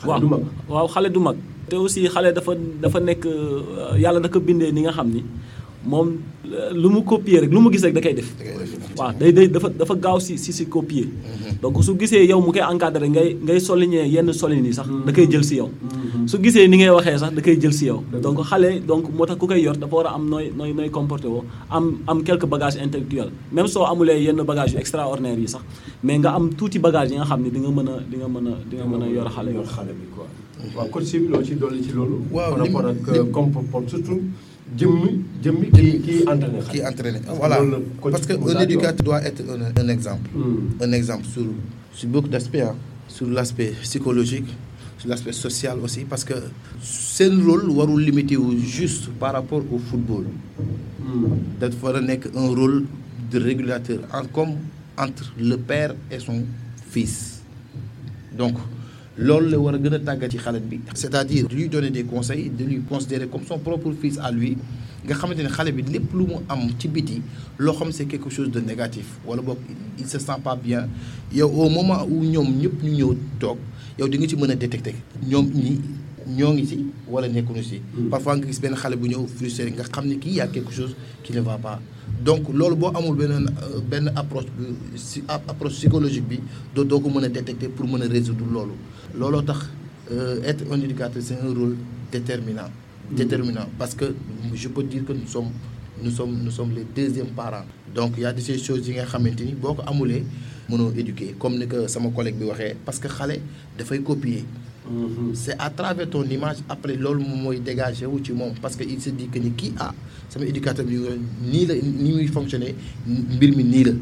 xale 0.02 0.20
du 0.22 0.28
mag. 0.28 0.42
Waaw 0.70 0.88
xale 0.88 1.10
du 1.12 1.20
mag. 1.20 1.36
te 1.70 1.76
aussi 1.76 2.08
xale 2.08 2.34
dafa 2.34 2.54
dafa 2.82 3.00
nekk 3.00 3.26
yàlla 3.98 4.20
da 4.20 4.30
ko 4.30 4.40
bindee 4.40 4.72
ni 4.72 4.82
nga 4.82 4.92
xam 4.92 5.10
ni 5.10 5.24
moom 5.86 6.08
lu 6.74 6.90
mu 6.90 7.02
copier 7.04 7.42
rek 7.42 7.52
lu 7.52 7.60
mu 7.62 7.70
gis 7.72 7.84
rek 7.86 7.94
da 7.94 8.02
koy 8.02 8.14
def. 8.14 8.30
Waaw 8.98 9.12
day 9.20 9.32
day 9.32 9.48
dafa 9.48 9.70
dafa 9.70 9.96
gaaw 9.96 10.20
si 10.20 10.38
si 10.38 10.52
si 10.54 10.66
copier. 10.68 11.08
Donc 11.62 11.84
su 11.84 11.96
gisee 12.00 12.26
yow 12.28 12.40
mu 12.42 12.52
koy 12.52 12.62
encadré 12.62 13.08
ngay 13.10 13.36
ngay 13.46 13.60
souligner 13.60 14.06
yenn 14.08 14.32
solin 14.34 14.64
yi 14.66 14.74
sax 14.74 14.88
da 15.06 15.12
koy 15.14 15.28
jël 15.32 15.44
si 15.44 15.56
yow. 15.58 15.70
Su 16.28 16.38
gisee 16.44 16.68
ni 16.68 16.78
ngay 16.78 16.90
waxee 16.90 17.18
sax 17.20 17.32
da 17.38 17.42
koy 17.42 17.58
jël 17.62 17.74
si 17.74 17.86
yow. 17.86 18.04
Donc 18.24 18.38
xale 18.50 18.82
donc 18.88 19.10
moo 19.14 19.26
tax 19.26 19.38
ku 19.40 19.48
koy 19.48 19.62
yor 19.62 19.76
dafa 19.78 19.96
war 19.96 20.08
a 20.08 20.14
am 20.16 20.30
nooy 20.30 20.52
nooy 20.58 20.72
nooy 20.74 20.90
comporté 20.90 21.28
woo 21.28 21.44
am 21.70 21.98
am 22.08 22.24
quelques 22.24 22.48
bagages 22.50 22.78
intellectuels. 22.86 23.32
Même 23.52 23.68
soo 23.68 23.84
amulee 23.86 24.22
yenn 24.26 24.42
bagages 24.44 24.74
yu 24.74 24.80
extraordinaire 24.80 25.40
yi 25.40 25.48
sax 25.48 25.64
mais 26.04 26.18
nga 26.20 26.30
am 26.38 26.50
tuuti 26.58 26.80
bagage 26.80 27.12
yi 27.12 27.18
nga 27.18 27.26
xam 27.26 27.42
ne 27.44 27.50
di 27.50 27.60
nga 27.60 27.70
mën 27.78 27.90
a 27.90 27.96
di 28.10 28.16
nga 28.18 28.28
mën 28.28 28.48
a 28.48 28.54
di 28.70 28.76
nga 28.78 28.86
mën 28.92 29.04
a 29.04 29.08
yor 29.16 29.30
xale 29.36 29.52
yor 29.54 29.66
xale 29.76 29.92
bi 30.00 30.06
quoi. 30.16 30.28
Waaw 30.76 31.02
si 31.04 31.20
loo 31.28 31.44
ci 31.44 31.56
dolli 31.56 31.84
ci 31.84 31.92
loolu? 31.94 32.18
Waaw 32.32 32.52
par 32.56 32.60
rapport 32.66 32.86
ak 32.88 33.32
comportement 33.32 33.88
surtout 33.88 34.22
jëmmi 34.78 35.12
jëmmi 35.44 35.66
kii 35.72 36.00
kii 36.06 36.22
entraîné 36.28 36.60
qui 36.72 36.80
entraîne 36.86 37.22
voilà. 37.40 37.60
parce 38.02 38.26
que 38.26 38.34
un 38.34 38.60
éducateur 38.62 39.04
doit 39.06 39.22
être 39.24 39.42
un, 39.50 39.82
un 39.84 39.88
exemple. 39.90 40.30
Hmm. 40.36 40.82
un 40.84 40.92
exemple 40.92 41.26
sur 41.34 41.46
sur 41.94 42.10
beaucoup 42.10 42.28
d'aspects 42.28 42.56
hein. 42.64 42.76
sur 43.08 43.28
l'aspect 43.28 43.74
psychologique 43.82 44.48
sur 44.98 45.10
l'aspect 45.10 45.34
social 45.34 45.78
aussi 45.84 46.02
parce 46.06 46.24
que 46.24 46.34
seen 46.82 47.42
rôle 47.48 47.70
warul 47.70 48.02
limité 48.02 48.38
wu 48.38 48.58
juste 48.60 49.10
par 49.20 49.34
rapport 49.34 49.62
au 49.72 49.78
football. 49.80 50.26
Dafa 51.60 51.78
war 51.86 51.96
a 51.96 52.02
nekk 52.02 52.28
un 52.36 52.48
rôle 52.60 52.86
de 53.32 53.40
régulateur 53.40 54.00
en 54.14 54.26
comme 54.26 54.56
entre 54.98 55.34
le 55.40 55.58
père 55.58 55.94
et 56.12 56.20
son 56.20 56.44
fils. 56.90 57.42
Donc 58.38 58.56
loolu 59.18 59.50
la 59.50 59.58
war 59.60 59.76
a 59.76 59.78
gën 59.78 59.94
a 59.94 60.16
c'est-à-dire 60.94 61.48
de 61.48 61.56
lui 61.56 61.70
donner 61.70 61.90
des 61.90 62.04
conseils 62.04 62.50
de 62.50 62.64
lui 62.66 62.82
considérer 62.82 63.28
comme 63.28 63.46
son 63.46 63.60
propre 63.60 63.92
fils 64.02 64.18
à 64.22 64.32
lui. 64.32 64.58
Nga 65.06 65.14
xamante 65.16 65.38
ne 65.44 65.50
xale 65.50 65.72
bi 65.72 65.84
lépp 65.84 66.14
lu 66.14 66.26
mu 66.26 66.34
am 66.50 66.68
ci 66.80 66.88
biti 66.88 67.22
c'est 67.92 68.06
quelque 68.06 68.30
chose 68.30 68.50
de 68.52 68.60
négatif. 68.60 69.06
Wala 69.26 69.42
boog 69.42 69.58
il 70.00 70.06
se 70.08 70.18
sent 70.20 70.40
pas 70.44 70.56
bien. 70.56 70.88
Yow 71.34 71.48
au 71.50 71.70
moment 71.70 72.06
où 72.10 72.24
ñoom 72.24 72.58
ñëpp 72.60 72.84
ñu 72.84 72.92
ñëw 72.92 73.16
toog 73.40 73.58
yow 74.00 74.08
di 74.10 74.18
nga 74.18 74.28
ci 74.28 74.36
mën 74.36 74.52
a 74.52 74.56
ñoo 76.28 76.54
ngi 76.54 76.66
ci 76.66 76.86
wala 77.08 77.28
nekkuñu 77.28 77.62
ci. 77.64 77.82
Parfois 78.10 78.36
nga 78.38 78.48
gis 78.48 78.60
benn 78.60 78.76
xale 78.76 78.96
bu 78.96 79.08
ñëw 79.10 79.28
frustré 79.28 79.72
nga 79.72 79.84
xam 79.84 80.08
ne 80.08 80.16
kii 80.16 80.34
y 80.36 80.42
a 80.42 80.48
quelque 80.48 80.72
chose 80.72 80.96
qui 81.24 81.34
ne 81.34 81.42
va 81.42 81.58
pas. 81.58 81.80
Donc 82.24 82.50
loolu 82.54 82.76
boo 82.76 82.92
amul 82.94 83.16
benn 83.16 83.50
benn 83.90 84.12
approche 84.16 84.48
si 84.96 85.24
approche 85.28 85.74
psychologique 85.76 86.28
bi 86.28 86.40
doo 86.74 86.84
doo 86.84 87.00
ko 87.00 87.10
mën 87.10 87.26
a 87.26 87.30
détecter 87.30 87.68
pour 87.70 87.88
mën 87.88 88.02
a 88.02 88.08
résoudre 88.08 88.46
loolu. 88.52 88.74
Looloo 89.18 89.42
tax 89.42 89.70
être 90.46 90.64
un 90.72 90.80
éducateur 90.82 91.22
c'est 91.22 91.36
un 91.40 91.48
rôle 91.54 91.76
déterminant 92.12 92.70
déterminant 93.12 93.68
parce 93.78 93.94
que 93.96 94.14
je 94.54 94.68
peux 94.68 94.84
dire 94.84 95.04
que 95.06 95.14
nous 95.14 95.28
sommes 95.28 95.50
nous 96.02 96.12
sommes 96.12 96.38
nous 96.44 96.52
sommes 96.52 96.74
les 96.76 96.86
deuxièmes 96.96 97.28
parents. 97.36 97.66
Donc 97.94 98.14
il 98.18 98.24
y 98.24 98.26
a 98.26 98.34
des 98.34 98.58
choses 98.58 98.88
yi 98.88 98.94
nga 98.96 99.06
xamante 99.06 99.42
ni 99.42 99.54
boo 99.54 99.74
ko 99.74 99.84
amulee 99.86 100.24
mënoo 100.70 100.92
éduquer 100.98 101.36
comme 101.40 101.58
ni 101.58 101.68
que 101.68 101.88
sama 101.88 102.10
collègue 102.10 102.38
bi 102.38 102.46
waxee 102.46 102.76
parce 102.86 103.00
que 103.00 103.08
xale 103.08 103.40
dafay 103.78 104.02
copier 104.02 104.44
c'est 105.34 105.56
à 105.60 105.70
travers 105.70 106.10
ton 106.10 106.24
image 106.24 106.58
après 106.70 106.96
loolu 106.96 107.24
moom 107.24 107.42
mooy 107.44 107.60
dégager 107.60 108.06
wu 108.06 108.22
ci 108.24 108.32
moom. 108.34 108.54
Parce 108.62 108.76
que 108.76 108.84
il 108.84 109.02
se 109.02 109.10
dit 109.10 109.28
que 109.28 109.40
ni 109.40 109.52
kii 109.52 109.74
ah 109.80 109.94
sama 110.30 110.46
éducateur 110.46 110.86
bi 110.86 110.98
nii 111.52 111.66
la 111.66 111.74
muy 111.76 112.30
nii 113.64 113.84
la 113.84 113.94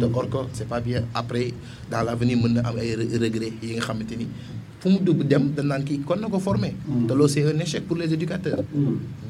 te 0.00 0.04
or 0.04 0.28
que 0.30 0.38
c'est 0.52 0.68
pas 0.68 0.80
bien 0.80 1.02
après 1.14 1.52
dans 1.90 2.02
l'avenir 2.02 2.36
mën 2.38 2.54
na 2.54 2.60
am 2.68 2.76
ay 2.78 2.94
regrets 2.96 3.52
yi 3.62 3.74
nga 3.74 3.80
xamante 3.86 4.16
ni 4.16 4.26
fu 4.80 4.88
mu 4.90 4.98
dugg 4.98 5.22
dem 5.30 5.52
dañ 5.56 5.66
naan 5.66 5.84
kii 5.84 6.00
kon 6.06 6.16
na 6.20 6.28
ko 6.28 6.38
formé 6.38 6.74
te 7.08 7.12
loolu 7.14 7.28
c'est 7.28 7.44
un 7.44 7.58
échec 7.60 7.86
pour 7.86 7.96
les 7.96 8.12
éducateurs 8.12 8.62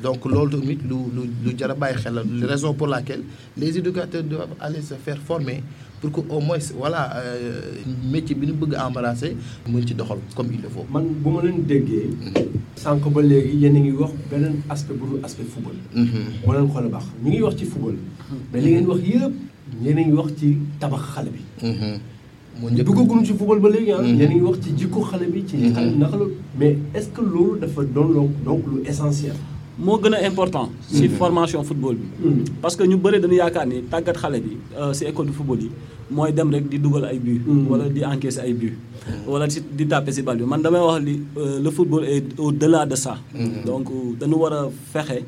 donc 0.03 0.25
loolu 0.25 0.59
tamit 0.61 0.79
lu 0.91 0.97
lu 1.15 1.23
lu 1.45 1.51
jar 1.59 1.71
a 1.71 1.75
bàyyi 1.75 1.97
xel 1.99 2.15
la 2.15 2.47
raison 2.47 2.73
pour 2.75 2.87
laquelle 2.87 3.23
les 3.57 3.77
éducateurs 3.79 4.23
doivent 4.25 4.55
aller 4.61 4.81
se 4.83 4.95
faire 4.95 5.19
former 5.19 5.63
pour 6.01 6.11
que 6.11 6.21
au 6.35 6.41
moins 6.41 6.59
voilà 6.77 7.03
métier 8.11 8.35
bi 8.35 8.47
ñu 8.47 8.55
bëgg 8.55 8.75
a 8.75 8.87
embrasser 8.89 9.37
mën 9.69 9.87
ci 9.87 9.95
doxal 9.95 10.19
comme 10.35 10.49
il 10.55 10.61
le 10.63 10.69
faut. 10.69 10.87
man 10.91 11.05
bu 11.23 11.31
ma 11.31 11.43
leen 11.43 11.65
déggee. 11.67 12.09
sànq 12.77 13.05
ba 13.13 13.21
léegi 13.23 13.57
yéen 13.63 13.77
a 13.77 13.81
ngi 13.81 13.93
wax 13.93 14.13
beneen 14.31 14.57
aspect 14.71 14.95
bu 14.99 15.05
dul 15.11 15.21
aspect 15.25 15.45
football. 15.53 15.77
boo 16.45 16.53
leen 16.55 16.69
xoolee 16.73 16.89
baax 16.91 17.05
ñu 17.23 17.29
ngi 17.31 17.43
wax 17.43 17.57
ci 17.59 17.65
football. 17.67 17.97
mais 18.53 18.61
li 18.63 18.71
ngeen 18.73 18.87
wax 18.87 19.01
yëpp 19.03 19.35
a 19.73 20.01
ngi 20.05 20.13
wax 20.13 20.31
ci 20.39 20.57
tabax 20.81 21.03
xale 21.15 21.31
bi. 21.35 21.43
moo 22.61 22.69
njëkk 22.71 22.87
duggaguñu 22.87 23.25
ci 23.25 23.33
football 23.35 23.61
ba 23.61 23.69
léegi 23.71 23.93
ah. 23.93 24.03
yéen 24.03 24.31
a 24.31 24.35
ngi 24.35 24.41
wax 24.49 24.57
ci 24.65 24.71
jikko 24.77 25.01
xale 25.11 25.27
bi. 25.33 25.45
ci 25.49 25.57
xale 25.73 25.91
bi 25.93 25.99
naka 25.99 26.17
la 26.17 26.25
mais 26.59 26.77
est-ce 26.95 27.09
que 27.09 27.21
loolu 27.23 27.59
dafa 27.61 27.83
doon 27.85 28.29
donc 28.45 28.63
lu 28.71 28.83
essentiel? 28.87 29.35
moo 29.79 29.99
gën 30.03 30.13
a 30.15 30.27
important 30.27 30.69
ci 30.93 31.09
formation 31.09 31.63
football 31.65 31.97
bi. 31.97 32.07
Parce 32.61 32.77
que 32.77 32.85
ñu 32.85 32.97
bëri 32.97 33.21
dañu 33.21 33.35
yaakaar 33.37 33.67
ni 33.67 33.83
tàggat 33.91 34.17
xale 34.23 34.39
bi 34.41 34.57
ci 34.93 35.05
école 35.07 35.27
de 35.27 35.33
football 35.33 35.61
yi 35.63 35.71
mooy 36.11 36.33
dem 36.33 36.51
rek 36.51 36.69
di 36.69 36.79
dugal 36.79 37.05
ay 37.07 37.19
but 37.19 37.41
wala 37.71 37.89
di 37.89 38.03
encaisser 38.05 38.43
ay 38.45 38.53
but 38.53 38.75
wala 39.27 39.49
ci 39.49 39.61
di 39.73 39.87
taper 39.87 40.13
ci 40.13 40.21
bal 40.23 40.37
bi. 40.37 40.45
Man 40.45 40.61
damay 40.63 40.81
wax 40.81 41.03
li 41.03 41.15
le 41.65 41.71
football 41.71 42.05
est 42.05 42.39
au-delà 42.39 42.85
de 42.85 42.97
ça. 42.97 43.17
Donc 43.65 43.89
dañu 44.21 44.35
war 44.37 44.53
a 44.53 44.69
fexe 44.93 45.25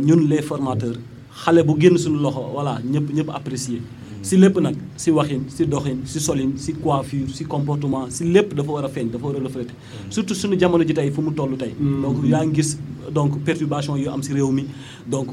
ñun 0.00 0.26
les 0.28 0.42
formateurs 0.42 0.98
xale 1.42 1.62
bu 1.64 1.74
génn 1.80 1.96
suñu 1.98 2.18
loxo 2.20 2.42
voilà 2.52 2.80
ñëpp 2.84 3.12
ñëpp 3.14 3.30
apprécier. 3.30 3.80
Si 4.22 4.38
lépp 4.38 4.56
nag 4.58 4.74
si 4.96 5.10
waxin 5.10 5.42
si 5.48 5.66
doxin 5.66 5.98
si 6.06 6.18
solin 6.18 6.52
si 6.56 6.72
coiffure 6.72 7.28
si 7.34 7.44
comportement 7.44 8.06
si 8.08 8.24
lépp 8.24 8.54
dafa 8.54 8.70
war 8.72 8.84
a 8.86 8.88
feeñ 8.88 9.10
dafa 9.10 9.26
war 9.26 9.36
a 9.36 9.40
refléter. 9.40 9.74
Surtout 10.08 10.34
suñu 10.34 10.58
jamono 10.58 10.82
ji 10.86 10.94
tey 10.94 11.10
fu 11.10 11.20
mu 11.20 11.30
toll 11.32 11.56
tey. 11.58 11.74
Donc 12.02 12.24
yaa 12.24 12.44
ngi 12.46 12.54
gis 12.54 12.78
donc 13.12 13.38
perturbation 13.44 13.96
yu 13.98 14.08
am 14.08 14.22
si 14.22 14.32
réew 14.32 14.50
mi. 14.50 14.64
Donc 15.06 15.28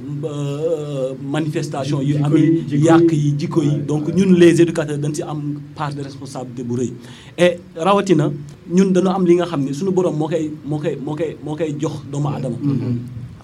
manifestation 1.22 2.02
yu 2.02 2.18
am 2.24 2.34
yàq 2.36 3.12
yi 3.14 3.34
jikko 3.38 3.62
yi. 3.64 3.78
Donc 3.88 4.08
ñun 4.14 4.34
les 4.38 4.62
éducateurs 4.62 4.98
dañ 4.98 5.14
si 5.14 5.22
am 5.24 5.40
part 5.76 5.94
de 5.94 6.02
responsabilité 6.02 6.64
bu 6.64 6.76
rëy. 6.76 6.92
Et 7.38 7.60
rawatina 7.78 8.30
ñun 8.70 8.92
dañu 8.92 9.08
am 9.08 9.26
li 9.26 9.36
nga 9.36 9.46
xam 9.46 9.64
ne 9.64 9.72
suñu 9.74 9.92
borom 9.92 10.16
moo 10.18 10.28
koy 10.28 10.52
moo 10.66 10.80
koy 10.80 10.98
moo 11.02 11.16
koy 11.16 11.38
moo 11.44 11.56
koy 11.56 11.76
jox 11.80 12.02
doomu 12.12 12.28
aadama. 12.28 12.58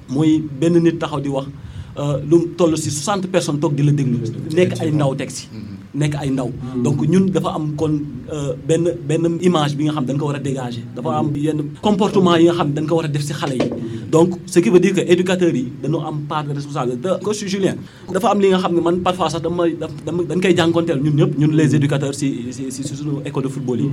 Mooy 0.10 0.44
benn 0.60 0.78
nit 0.84 1.00
taxaw 1.00 1.22
di 1.22 1.30
wax 1.30 1.48
lu 2.30 2.38
toll 2.58 2.78
si 2.78 2.90
60 2.92 3.28
personnes 3.28 3.60
toog 3.60 3.74
di 3.76 3.84
la 3.84 3.92
déglu. 3.92 4.18
Nekk 4.54 4.80
ay 4.82 4.92
ndaw 4.92 5.16
teg 5.16 5.30
si. 5.30 5.48
Nekk 5.98 6.14
ay 6.22 6.30
ndaw. 6.30 6.50
Donc 6.84 7.02
ñun 7.08 7.26
dafa 7.32 7.50
am 7.58 7.74
kon 7.76 7.94
benn 8.68 8.84
benn 9.08 9.40
image 9.42 9.74
bi 9.78 9.86
nga 9.86 9.94
xam 9.98 10.06
dañ 10.06 10.18
ko 10.18 10.26
war 10.30 10.36
a 10.36 10.40
dégager. 10.40 10.84
Dafa 10.96 11.10
am 11.20 11.34
yenn 11.36 11.60
comportement 11.82 12.38
yi 12.38 12.46
nga 12.48 12.54
xam 12.60 12.70
dañ 12.74 12.86
ko 12.88 12.96
war 12.98 13.06
a 13.06 13.08
def 13.08 13.24
si 13.24 13.34
xale 13.34 13.56
yi. 13.58 13.70
Donc 14.12 14.30
ce 14.46 14.60
qui 14.60 14.70
veut 14.70 14.80
dire 14.80 14.94
que 14.94 15.02
éducateurs 15.02 15.54
yi 15.56 15.66
dañu 15.82 15.98
am 16.06 16.20
part 16.30 16.44
de 16.46 16.54
responsabilité. 16.54 17.02
Te 17.18 17.24
coach 17.24 17.44
Julien 17.48 17.76
dafa 18.14 18.28
am 18.30 18.40
li 18.42 18.50
nga 18.50 18.60
xam 18.60 18.76
ne 18.76 18.82
man 18.82 19.00
parfois 19.02 19.30
sax 19.30 19.42
dama 19.42 19.64
dama 20.06 20.22
dañ 20.24 20.40
koy 20.40 20.54
jànkonteel 20.56 21.02
ñun 21.02 21.16
ñëpp 21.20 21.32
ñun 21.40 21.52
les 21.60 21.74
éducateurs 21.76 22.14
si 22.14 22.28
si 22.52 22.72
si 22.72 22.84
suñu 22.84 23.22
école 23.26 23.44
de 23.46 23.50
football 23.50 23.80
yi. 23.82 23.90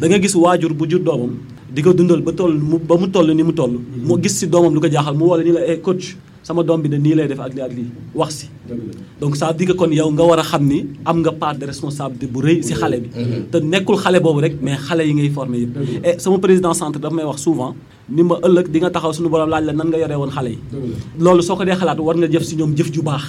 Da 0.00 0.08
nga 0.08 0.20
gis 0.20 0.34
waajur 0.36 0.74
bu 0.74 0.84
jur 0.90 1.00
doomam 1.00 1.32
di 1.74 1.80
ko 1.82 1.92
dundal 1.94 2.20
ba 2.20 2.32
toll 2.32 2.54
mu 2.70 2.76
ba 2.78 2.96
mu 3.00 3.08
toll 3.08 3.32
ni 3.34 3.42
mu 3.42 3.52
toll. 3.54 3.80
Mu 4.06 4.14
gis 4.22 4.34
si 4.38 4.46
doomam 4.46 4.74
lu 4.74 4.80
ko 4.80 4.88
jaaxal 4.90 5.16
mu 5.16 5.24
wala 5.30 5.42
ni 5.42 5.52
la 5.56 5.60
eh 5.72 5.80
coach 5.80 6.16
sama 6.46 6.62
doom 6.62 6.80
bi 6.84 6.88
de 6.94 6.98
nii 7.04 7.14
lay 7.18 7.26
def 7.30 7.40
ak 7.46 7.52
lii 7.56 7.64
ak 7.68 7.72
lii. 7.78 7.88
Wax 8.14 8.30
si. 8.38 8.46
Donc 9.20 9.32
ça 9.36 9.48
veut 9.48 9.54
dire 9.58 9.68
que 9.68 9.72
kon 9.80 9.90
yow 9.90 10.08
nga 10.16 10.24
war 10.30 10.38
a 10.38 10.44
xam 10.50 10.64
ni 10.72 10.78
am 11.04 11.18
nga 11.22 11.32
part 11.32 11.56
de 11.60 11.66
responsabilité 11.72 12.26
bu 12.32 12.38
rëy 12.46 12.62
si 12.62 12.72
xale 12.80 12.98
bi. 13.02 13.08
Te 13.50 13.58
nekkul 13.72 13.96
xale 14.04 14.18
boobu 14.24 14.40
rek 14.46 14.54
mais 14.62 14.76
xale 14.86 15.02
yi 15.08 15.14
ngay 15.18 15.30
formé 15.30 15.58
yëpp. 15.64 15.74
Et 16.08 16.16
sama 16.20 16.38
président 16.38 16.72
centre 16.80 17.00
dafa 17.00 17.14
may 17.14 17.24
wax 17.24 17.40
souvent 17.46 17.74
ni 18.08 18.22
ma 18.22 18.36
ëllëg 18.46 18.68
di 18.70 18.78
nga 18.78 18.90
taxaw 18.90 19.12
suñu 19.12 19.28
borom 19.28 19.50
laaj 19.50 19.64
la 19.66 19.72
nan 19.72 19.88
nga 19.90 19.98
yoree 19.98 20.14
woon 20.16 20.30
xale 20.30 20.50
yi. 20.54 20.58
Loolu 21.18 21.42
soo 21.42 21.56
ko 21.56 21.64
dee 21.64 21.74
xalaat 21.74 21.98
war 21.98 22.14
nga 22.16 22.28
jëf 22.30 22.44
si 22.44 22.54
ñoom 22.56 22.72
jëf 22.76 22.92
ju 22.94 23.02
baax. 23.02 23.24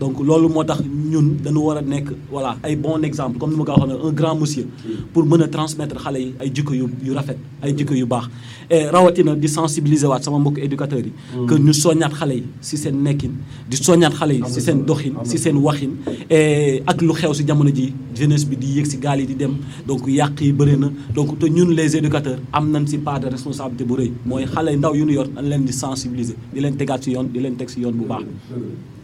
Donc 0.00 0.18
loolu 0.20 0.48
moo 0.48 0.64
tax 0.64 0.80
ñun 0.82 1.36
dañu 1.44 1.60
war 1.62 1.78
a 1.78 1.82
nekk 1.82 2.10
voilà 2.30 2.56
ay 2.64 2.74
bon 2.74 3.00
exemple 3.04 3.38
comme 3.38 3.52
ni 3.52 3.56
ma 3.58 3.64
ko 3.64 3.72
waxoon 3.78 4.08
un 4.08 4.12
grand 4.12 4.34
monsieur 4.34 4.66
pour 5.12 5.24
mën 5.24 5.40
a 5.42 5.46
transmettre 5.48 5.94
xale 6.02 6.18
yi 6.20 6.34
ay 6.40 6.50
jikko 6.52 6.74
yu 6.74 6.88
yu 7.02 7.12
rafet 7.14 7.38
ay 7.62 7.72
jikko 7.76 7.94
yu 7.94 8.06
baax. 8.06 8.28
Et 8.70 8.86
rawatina 8.90 9.36
di 9.36 9.48
sensibiliser 9.48 10.08
waat 10.08 10.22
sama 10.24 10.38
mbokk 10.40 10.58
éducateurs 10.58 11.04
yi 11.06 11.12
que 11.46 11.54
ñu 11.54 11.72
soññaat 11.72 12.12
xale 12.12 12.34
yi 12.34 12.44
si 12.60 12.76
seen 12.76 13.00
nekkin 13.00 13.30
di 13.70 13.76
soññaat 13.76 14.14
xale 14.14 14.32
yi 14.34 14.42
si 14.46 14.60
seen 14.60 14.84
doxin 14.84 15.14
si 15.22 15.38
seen 15.38 15.56
waxin. 15.58 15.90
Et 16.28 16.82
ak 16.86 17.00
lu 17.02 17.12
xew 17.14 17.32
si 17.34 17.44
jamono 17.46 17.70
ji 17.72 17.92
jeunesse 18.16 18.46
bi 18.48 18.56
di 18.56 18.66
yéeg 18.74 18.86
si 18.86 18.98
gaal 18.98 19.20
yi 19.20 19.26
di 19.26 19.36
dem 19.36 19.54
donc 19.86 20.06
yàq 20.08 20.40
yi 20.40 20.52
bëri 20.52 20.76
na. 20.76 20.90
Donc 21.14 21.38
te 21.38 21.46
ñun 21.46 21.70
les 21.72 21.96
éducateurs 21.96 22.40
am 22.52 22.68
nañ 22.72 22.84
si 22.88 22.98
part 22.98 23.20
de 23.20 23.28
responsabilité 23.28 23.84
bu 23.84 23.94
rëy 23.94 24.07
mooy 24.24 24.44
xale 24.46 24.76
ndaw 24.76 24.94
yu 24.94 25.04
ñu 25.04 25.12
yor 25.12 25.28
dañ 25.28 25.44
leen 25.48 25.64
di 25.64 25.72
sensibiliser 25.72 26.36
di 26.52 26.60
leen 26.60 26.76
tegaat 26.76 27.02
si 27.02 27.10
yoon 27.12 27.28
di 27.32 27.40
leen 27.40 27.56
teg 27.56 27.68
si 27.68 27.80
yoon 27.80 27.92
bu 27.94 28.04
baax. 28.06 28.22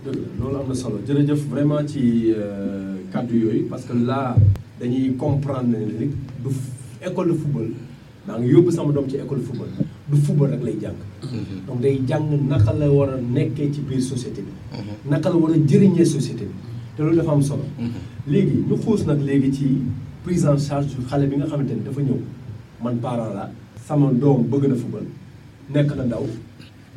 dëgg 0.05 0.17
la 0.17 0.29
loolu 0.45 0.57
am 0.61 0.69
na 0.69 0.75
solo 0.75 0.99
jërëjëf 1.07 1.41
vraiment 1.51 1.87
ci 1.87 2.33
kàddu 3.13 3.37
yooyu 3.39 3.65
parce 3.71 3.85
que 3.85 3.93
là 3.93 4.37
dañuy 4.81 5.15
comprendre 5.17 5.69
ne 5.69 5.99
rek 5.99 6.11
du 6.43 6.51
école 7.07 7.29
de 7.29 7.35
football 7.35 7.69
maa 8.27 8.39
ngi 8.39 8.49
yóbbu 8.53 8.71
sama 8.71 8.93
doom 8.93 9.09
ci 9.09 9.17
école 9.17 9.39
de 9.39 9.45
football 9.45 9.69
du 10.11 10.17
football 10.17 10.51
rek 10.51 10.63
lay 10.65 10.77
jàng. 10.81 10.97
donc 11.67 11.81
day 11.81 12.01
jàng 12.09 12.27
naka 12.49 12.73
la 12.73 12.91
war 12.91 13.09
a 13.11 13.17
nekkee 13.21 13.71
ci 13.73 13.81
biir 13.81 14.01
société 14.03 14.43
bi. 14.43 14.79
naka 15.09 15.29
la 15.31 15.37
war 15.37 15.53
a 15.53 15.57
jëriñee 15.57 16.05
société 16.05 16.45
bi 16.45 16.55
te 16.97 17.03
loolu 17.03 17.17
dafa 17.17 17.33
am 17.33 17.43
solo. 17.43 17.65
léegi 18.27 18.65
ñu 18.69 18.77
xuus 18.77 19.07
nag 19.07 19.21
léegi 19.23 19.53
ci 19.53 19.67
prise 20.25 20.45
en 20.47 20.59
charge 20.59 20.97
xale 21.09 21.27
bi 21.27 21.37
nga 21.37 21.47
xamante 21.47 21.71
ni 21.75 21.83
dafa 21.85 22.01
ñëw 22.01 22.19
man 22.83 22.97
parent 22.99 23.33
la 23.35 23.51
sama 23.87 24.11
doom 24.13 24.43
bëgg 24.51 24.65
na 24.69 24.75
football 24.75 25.07
nekk 25.75 25.91
na 25.97 26.05
ndaw 26.05 26.25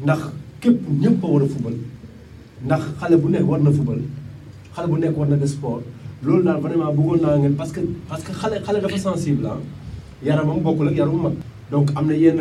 ndax 0.03 0.19
képp 0.61 0.77
ñëpp 1.01 1.23
a 1.23 1.27
war 1.27 1.43
a 1.43 1.47
football 1.47 1.75
ndax 2.65 2.81
xale 2.99 3.15
bu 3.21 3.27
nekk 3.29 3.47
war 3.49 3.59
na 3.61 3.71
football 3.71 4.01
xale 4.75 4.87
bu 4.87 4.97
nekk 4.97 5.17
war 5.17 5.27
na 5.27 5.35
def 5.35 5.49
sport. 5.49 5.83
Loolu 6.23 6.43
daal 6.43 6.59
vraiment 6.61 6.93
bëggoon 6.93 7.21
naa 7.21 7.37
ngeen 7.37 7.55
parce 7.55 7.71
que 7.71 7.81
parce 8.09 8.23
que 8.23 8.31
xale 8.31 8.61
xale 8.65 8.81
dafa 8.81 8.97
sensible 8.97 9.45
ah. 9.45 9.59
Yaramam 10.23 10.61
bokkul 10.63 10.87
ak 10.89 10.95
yaramu 10.95 11.17
mag. 11.21 11.33
donc 11.71 11.91
am 11.95 12.07
na 12.07 12.13
yenn 12.13 12.39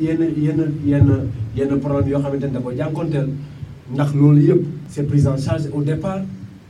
yenn 0.00 0.20
yenn 0.36 0.60
yenn 0.84 1.08
yenn 1.56 1.80
problème 1.80 2.08
yoo 2.08 2.18
xamante 2.20 2.42
ne 2.46 2.52
da 2.52 2.60
ko 2.60 2.72
jànkonteel. 2.76 3.28
Ndax 3.92 4.14
loolu 4.14 4.40
yëpp 4.42 4.62
c'est 4.88 5.04
prise 5.06 5.26
en 5.28 5.36
charge 5.36 5.68
au 5.72 5.82
départ. 5.82 6.20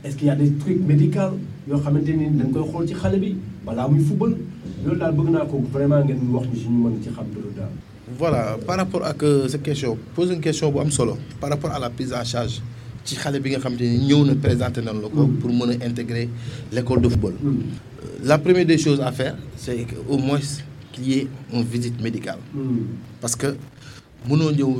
Est-ce 0.03 0.15
qu'il 0.17 0.27
y 0.27 0.29
a 0.29 0.35
des 0.35 0.51
trucs 0.53 0.81
médicaux 0.85 1.33
yoo 1.67 1.77
xamante 1.79 2.09
ni 2.09 2.29
dañ 2.29 2.51
koy 2.51 2.63
xool 2.71 2.87
ci 2.87 2.93
xale 2.93 3.17
bi 3.19 3.35
balaa 3.65 3.87
muy 3.87 4.01
football? 4.03 4.35
Loolu 4.85 4.99
daal 4.99 5.13
bëgg 5.13 5.29
naa 5.29 5.45
ko 5.45 5.61
vraiment 5.71 6.03
ngeen 6.05 6.19
wax 6.33 6.45
ñu 6.47 6.55
si 6.55 6.67
ñu 6.67 6.79
mën 6.89 7.01
ci 7.03 7.09
xam 7.09 7.25
loolu 7.33 7.51
daal. 7.55 7.69
voilà 8.17 8.57
par 8.65 8.77
rapport 8.77 9.03
ak 9.05 9.23
cette 9.49 9.63
question 9.63 9.97
pose 10.15 10.31
une 10.31 10.41
question 10.41 10.71
bu 10.71 10.79
am 10.79 10.91
solo 10.91 11.17
par 11.39 11.49
rapport 11.49 11.71
à 11.71 11.79
la 11.79 11.89
prise 11.89 12.13
en 12.13 12.23
charge 12.23 12.61
ci 13.03 13.15
xale 13.15 13.39
bi 13.39 13.49
nga 13.51 13.59
xamante 13.59 13.81
ni 13.81 13.97
ñëw 14.07 14.25
na 14.25 14.35
présenté 14.35 14.81
nañ 14.81 15.01
la 15.01 15.09
ko. 15.09 15.27
pour 15.39 15.49
mën 15.51 15.77
a 15.81 15.85
intégrer 15.85 16.29
l'école 16.71 17.01
de 17.01 17.09
football. 17.09 17.33
la 18.23 18.37
première 18.37 18.65
des 18.65 18.77
choses 18.77 18.99
à 19.01 19.11
faire 19.11 19.35
c'est 19.55 19.77
que 19.89 19.95
au 20.07 20.17
moins 20.17 20.39
qu'il 20.91 21.07
y 21.09 21.13
ait 21.19 21.27
une 21.53 21.63
visite 21.63 21.99
médicale. 22.01 22.39
parce 23.21 23.35
que 23.35 23.55
mënoo 24.29 24.51
ñëw 24.51 24.71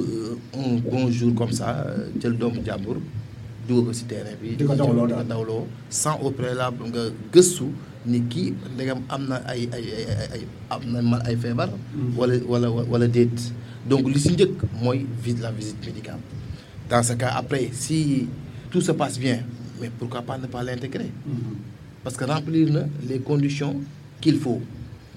un 0.58 0.76
bon 0.92 1.12
jour 1.12 1.34
comme 1.36 1.52
ça 1.52 1.86
jël 2.22 2.38
doomu 2.38 2.62
jàmbur 2.66 2.98
dugal 3.68 3.86
ko 3.86 3.94
ci 3.94 4.06
terrain 4.06 4.36
bi. 4.42 4.56
di 4.56 4.64
ko 4.66 4.74
dawloo 4.76 5.08
di 5.08 5.14
ko 5.14 5.24
dawloo 5.24 5.68
sans 5.90 6.18
au 6.24 6.32
préalable 6.32 6.86
nga 6.90 7.02
gëstu 7.34 7.66
ni 8.08 8.22
kii 8.22 8.54
ndegam 8.76 9.00
am 9.10 9.28
na 9.30 9.36
ay 9.48 9.68
ay 9.74 9.86
ay 9.98 10.06
ay 10.36 10.42
am 10.70 10.82
na 10.92 11.02
man 11.02 11.22
ay 11.26 11.36
feebar. 11.36 11.70
wala 12.18 12.36
wala 12.48 12.68
wala 12.70 13.08
déet 13.08 13.36
donc 13.90 14.08
li 14.08 14.20
ci 14.20 14.34
njëkk 14.34 14.62
mooy 14.82 15.06
visite 15.24 15.42
la 15.42 15.52
visite 15.52 15.80
médicale. 15.86 16.20
dans 16.90 17.04
ce 17.04 17.14
cas 17.14 17.34
après 17.36 17.70
si 17.74 18.28
tout 18.72 18.82
se 18.82 18.92
passe 18.92 19.18
bien 19.20 19.40
mais 19.82 19.90
pourquoi 20.00 20.22
pas 20.22 20.38
ne 20.38 20.48
pas 20.48 20.64
l'intégrer? 20.64 21.12
parce 22.04 22.16
que 22.18 22.24
remplir 22.26 22.72
na 22.72 22.84
les 23.10 23.20
conditions 23.20 23.76
qu'il 24.22 24.38
faut. 24.40 24.62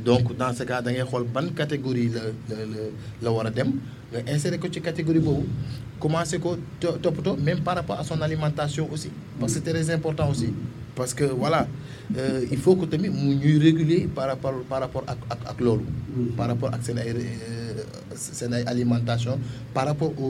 donc 0.04 0.36
dans 0.36 0.52
ce 0.54 0.62
cas 0.64 0.80
da 0.82 0.90
ngay 0.92 1.04
xool 1.04 1.24
ban 1.34 1.48
catégorie 1.56 2.08
la 2.08 2.22
la 2.50 2.64
la 2.72 2.82
la 3.22 3.28
war 3.32 3.46
a 3.46 3.50
dem 3.50 3.72
nga 4.12 4.20
insérer 4.32 4.58
ko 4.58 4.68
ci 4.72 4.80
catégorie 4.80 5.20
boobu 5.20 5.44
commencer 6.00 6.38
ko 6.38 6.56
toppatoo 6.80 7.36
même 7.36 7.60
par 7.60 7.74
rapport 7.76 7.98
à 7.98 8.04
son 8.04 8.20
alimentation 8.22 8.88
aussi 8.92 9.10
parce 9.40 9.52
que 9.54 9.58
c'est 9.60 9.70
très 9.72 9.90
important 9.90 10.30
aussi 10.30 10.48
parce 10.98 11.14
que 11.14 11.24
voilà 11.42 11.60
euh, 12.18 12.42
il 12.50 12.58
faut 12.58 12.74
que 12.74 12.86
tamit 12.86 13.08
mu 13.10 13.36
ñuy 13.38 13.58
régulier 13.66 14.08
par 14.16 14.26
rapport 14.26 14.54
par 14.68 14.80
rapport 14.84 15.04
ak 15.06 15.18
ak 15.34 15.40
ak 15.52 15.58
loolu 15.64 15.86
par 16.36 16.46
rapport 16.50 16.70
ak 16.74 16.82
seen 16.82 16.98
ay 16.98 17.14
seen 18.18 18.52
ay 18.58 18.64
alimentation 18.66 19.38
par 19.72 19.86
rapport 19.90 20.10
au 20.18 20.28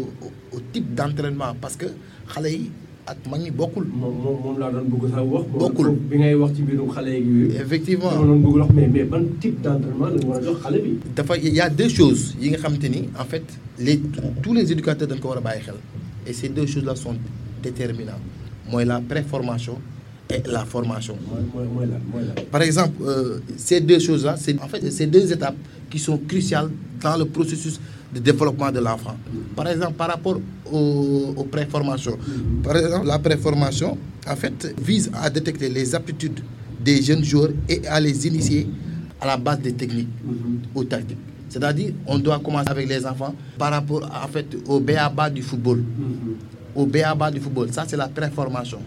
au 0.52 0.60
type 0.72 0.88
d'entraînement 0.98 1.56
parce 1.62 1.76
que 1.80 1.88
xale 2.34 2.50
yi 2.52 2.68
ak 3.08 3.16
mag 3.30 3.40
ñi 3.40 3.50
bokkul. 3.50 3.86
moom 4.00 4.12
moom 4.44 4.56
laa 4.60 4.68
doon 4.74 4.84
bëgg 4.92 5.04
sax 5.14 5.24
wax. 5.32 5.44
bokkul 5.62 5.88
bi 6.10 6.16
ngay 6.20 6.34
wax 6.42 6.52
ci 6.56 6.62
biirum 6.68 6.90
xale 6.96 7.12
yooyu. 7.16 7.46
effectivement 7.64 8.12
dama 8.12 8.26
doon 8.28 8.40
bëgg 8.44 8.56
wax 8.60 8.70
mais 8.76 8.88
mais 8.94 9.04
ban 9.12 9.24
type 9.40 9.58
d'entraînement 9.64 10.10
la 10.12 10.20
war 10.28 10.36
a 10.36 10.42
jox 10.44 10.58
xale 10.62 10.78
bi? 10.84 10.90
dafa 11.16 11.32
y 11.38 11.60
a 11.60 11.70
deux 11.70 11.88
choses 11.88 12.36
yi 12.42 12.50
nga 12.52 12.58
xamante 12.58 12.88
ni 12.94 13.08
en 13.18 13.24
fait 13.24 13.46
les 13.86 13.96
tous 14.42 14.52
les 14.52 14.66
éducateurs 14.74 15.08
dañ 15.08 15.18
ko 15.22 15.28
war 15.32 15.38
a 15.38 15.40
bàyyi 15.48 15.62
xel 15.64 15.80
et 16.28 16.34
ces 16.34 16.50
deux 16.50 16.66
choses 16.66 16.84
là 16.84 16.94
sont 16.94 17.16
déterminantes 17.62 18.20
mooy 18.70 18.84
la 18.84 19.00
préformation 19.00 19.78
et 20.30 20.42
la 20.46 20.64
formation. 20.64 21.16
Par 22.50 22.62
exemple, 22.62 23.02
euh, 23.02 23.38
ces 23.56 23.80
deux 23.80 23.98
choses-là, 23.98 24.36
c'est 24.38 24.60
en 24.60 24.68
fait 24.68 24.90
ces 24.90 25.06
deux 25.06 25.32
étapes 25.32 25.56
qui 25.90 25.98
sont 25.98 26.18
cruciales 26.18 26.70
dans 27.00 27.16
le 27.16 27.24
processus 27.24 27.80
de 28.14 28.20
développement 28.20 28.70
de 28.70 28.80
l'enfant. 28.80 29.16
Par 29.56 29.68
exemple, 29.68 29.94
par 29.94 30.08
rapport 30.08 30.38
au, 30.70 31.34
aux 31.36 31.44
préformations. 31.44 32.18
Par 32.62 32.76
exemple, 32.76 33.06
la 33.06 33.18
préformation, 33.18 33.96
en 34.26 34.36
fait, 34.36 34.74
vise 34.82 35.10
à 35.14 35.28
détecter 35.30 35.68
les 35.68 35.94
aptitudes 35.94 36.40
des 36.82 37.02
jeunes 37.02 37.24
joueurs 37.24 37.50
et 37.68 37.86
à 37.86 38.00
les 38.00 38.26
initier 38.26 38.66
à 39.20 39.26
la 39.26 39.36
base 39.36 39.60
des 39.60 39.72
techniques 39.72 40.08
ou 40.74 40.84
tactiques. 40.84 41.18
C'est-à-dire, 41.48 41.92
on 42.06 42.18
doit 42.18 42.38
commencer 42.38 42.68
avec 42.70 42.88
les 42.88 43.04
enfants 43.06 43.34
par 43.58 43.70
rapport 43.72 44.04
en 44.04 44.28
fait, 44.28 44.46
au 44.66 44.80
BABA 44.80 45.30
du 45.30 45.42
football 45.42 45.82
au 46.78 46.86
BABA 46.86 47.30
du 47.32 47.40
football. 47.40 47.72
Ça, 47.72 47.84
c'est 47.88 47.96
la 47.96 48.08
préformation. 48.08 48.78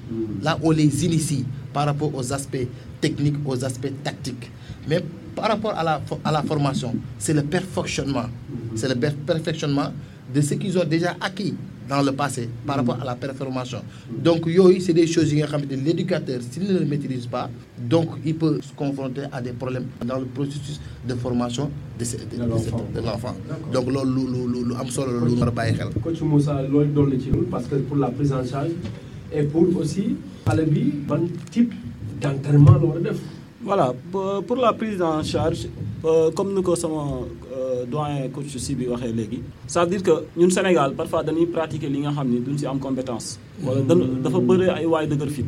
Là, 0.41 0.57
on 0.63 0.71
les 0.71 1.05
initie 1.05 1.45
par 1.73 1.85
rapport 1.85 2.11
aux 2.15 2.31
aspects 2.33 2.67
techniques, 3.01 3.35
aux 3.45 3.63
aspects 3.65 3.91
tactiques. 4.01 4.49
Mais 4.87 5.03
par 5.35 5.49
rapport 5.49 5.73
à 5.77 5.83
la, 5.83 6.01
à 6.23 6.31
la 6.31 6.41
formation, 6.41 6.95
c'est 7.19 7.33
le 7.33 7.43
perfectionnement. 7.43 8.27
C'est 8.75 8.87
le 8.87 8.95
per- 8.95 9.11
perfectionnement 9.25 9.91
de 10.33 10.39
ce 10.41 10.53
qu'ils 10.53 10.77
ont 10.77 10.85
déjà 10.85 11.15
acquis 11.19 11.53
dans 11.89 12.01
le 12.01 12.11
passé 12.13 12.47
par 12.65 12.77
rapport 12.77 12.97
à 13.01 13.05
la 13.05 13.15
performance. 13.15 13.75
Donc, 14.23 14.47
c'est 14.79 14.93
des 14.93 15.07
choses 15.07 15.31
que 15.33 15.75
l'éducateur, 15.75 16.39
s'il 16.49 16.63
ne 16.71 16.79
le 16.79 16.85
maîtrise 16.85 17.27
pas, 17.27 17.49
donc 17.89 18.09
il 18.25 18.35
peut 18.35 18.59
se 18.61 18.73
confronter 18.73 19.23
à 19.31 19.41
des 19.41 19.51
problèmes 19.51 19.85
dans 20.05 20.19
le 20.19 20.25
processus 20.25 20.79
de 21.07 21.13
formation 21.15 21.69
de, 21.99 22.03
de- 22.05 22.43
de- 22.43 22.43
de 22.95 23.05
l'enfant. 23.05 23.35
Donc, 23.73 23.83
xel. 25.73 25.87
coach 26.01 26.21
Moussa 26.21 26.61
parce 27.49 27.65
que 27.67 27.75
pour 27.75 27.97
la 27.97 28.09
prise 28.09 28.31
en 28.33 28.45
charge 28.45 28.69
et 29.33 29.43
pour 29.43 29.67
aussi 29.77 30.15
type 31.51 31.73
d' 32.21 32.25
voilà 33.63 33.93
pour 34.47 34.55
la 34.57 34.73
prise 34.73 35.01
en 35.01 35.21
charge 35.23 35.67
euh, 36.05 36.31
comme 36.31 36.53
ni 36.55 36.61
ko 36.63 36.75
sama 36.75 37.01
euh, 37.55 37.85
doyen 37.85 38.27
coach 38.29 38.55
si 38.57 38.73
bi 38.75 38.87
waxee 38.87 39.13
léegi 39.13 39.39
ça 39.67 39.83
veut 39.85 39.91
dire 39.91 40.03
que 40.03 40.15
ñun 40.37 40.49
Sénégal 40.49 40.93
parfois 40.93 41.23
dañuy 41.23 41.45
pratiquer 41.45 41.89
li 41.89 41.99
nga 41.99 42.11
xam 42.11 42.27
ni 42.29 42.39
duñ 42.39 42.57
si 42.57 42.65
am 42.65 42.79
compétence. 42.79 43.37
Wala 43.63 43.81
dañu 43.81 44.05
dafa 44.23 44.39
bëri 44.39 44.69
ay 44.69 44.85
waay 44.85 45.07
dëgër 45.07 45.29
fit. 45.29 45.45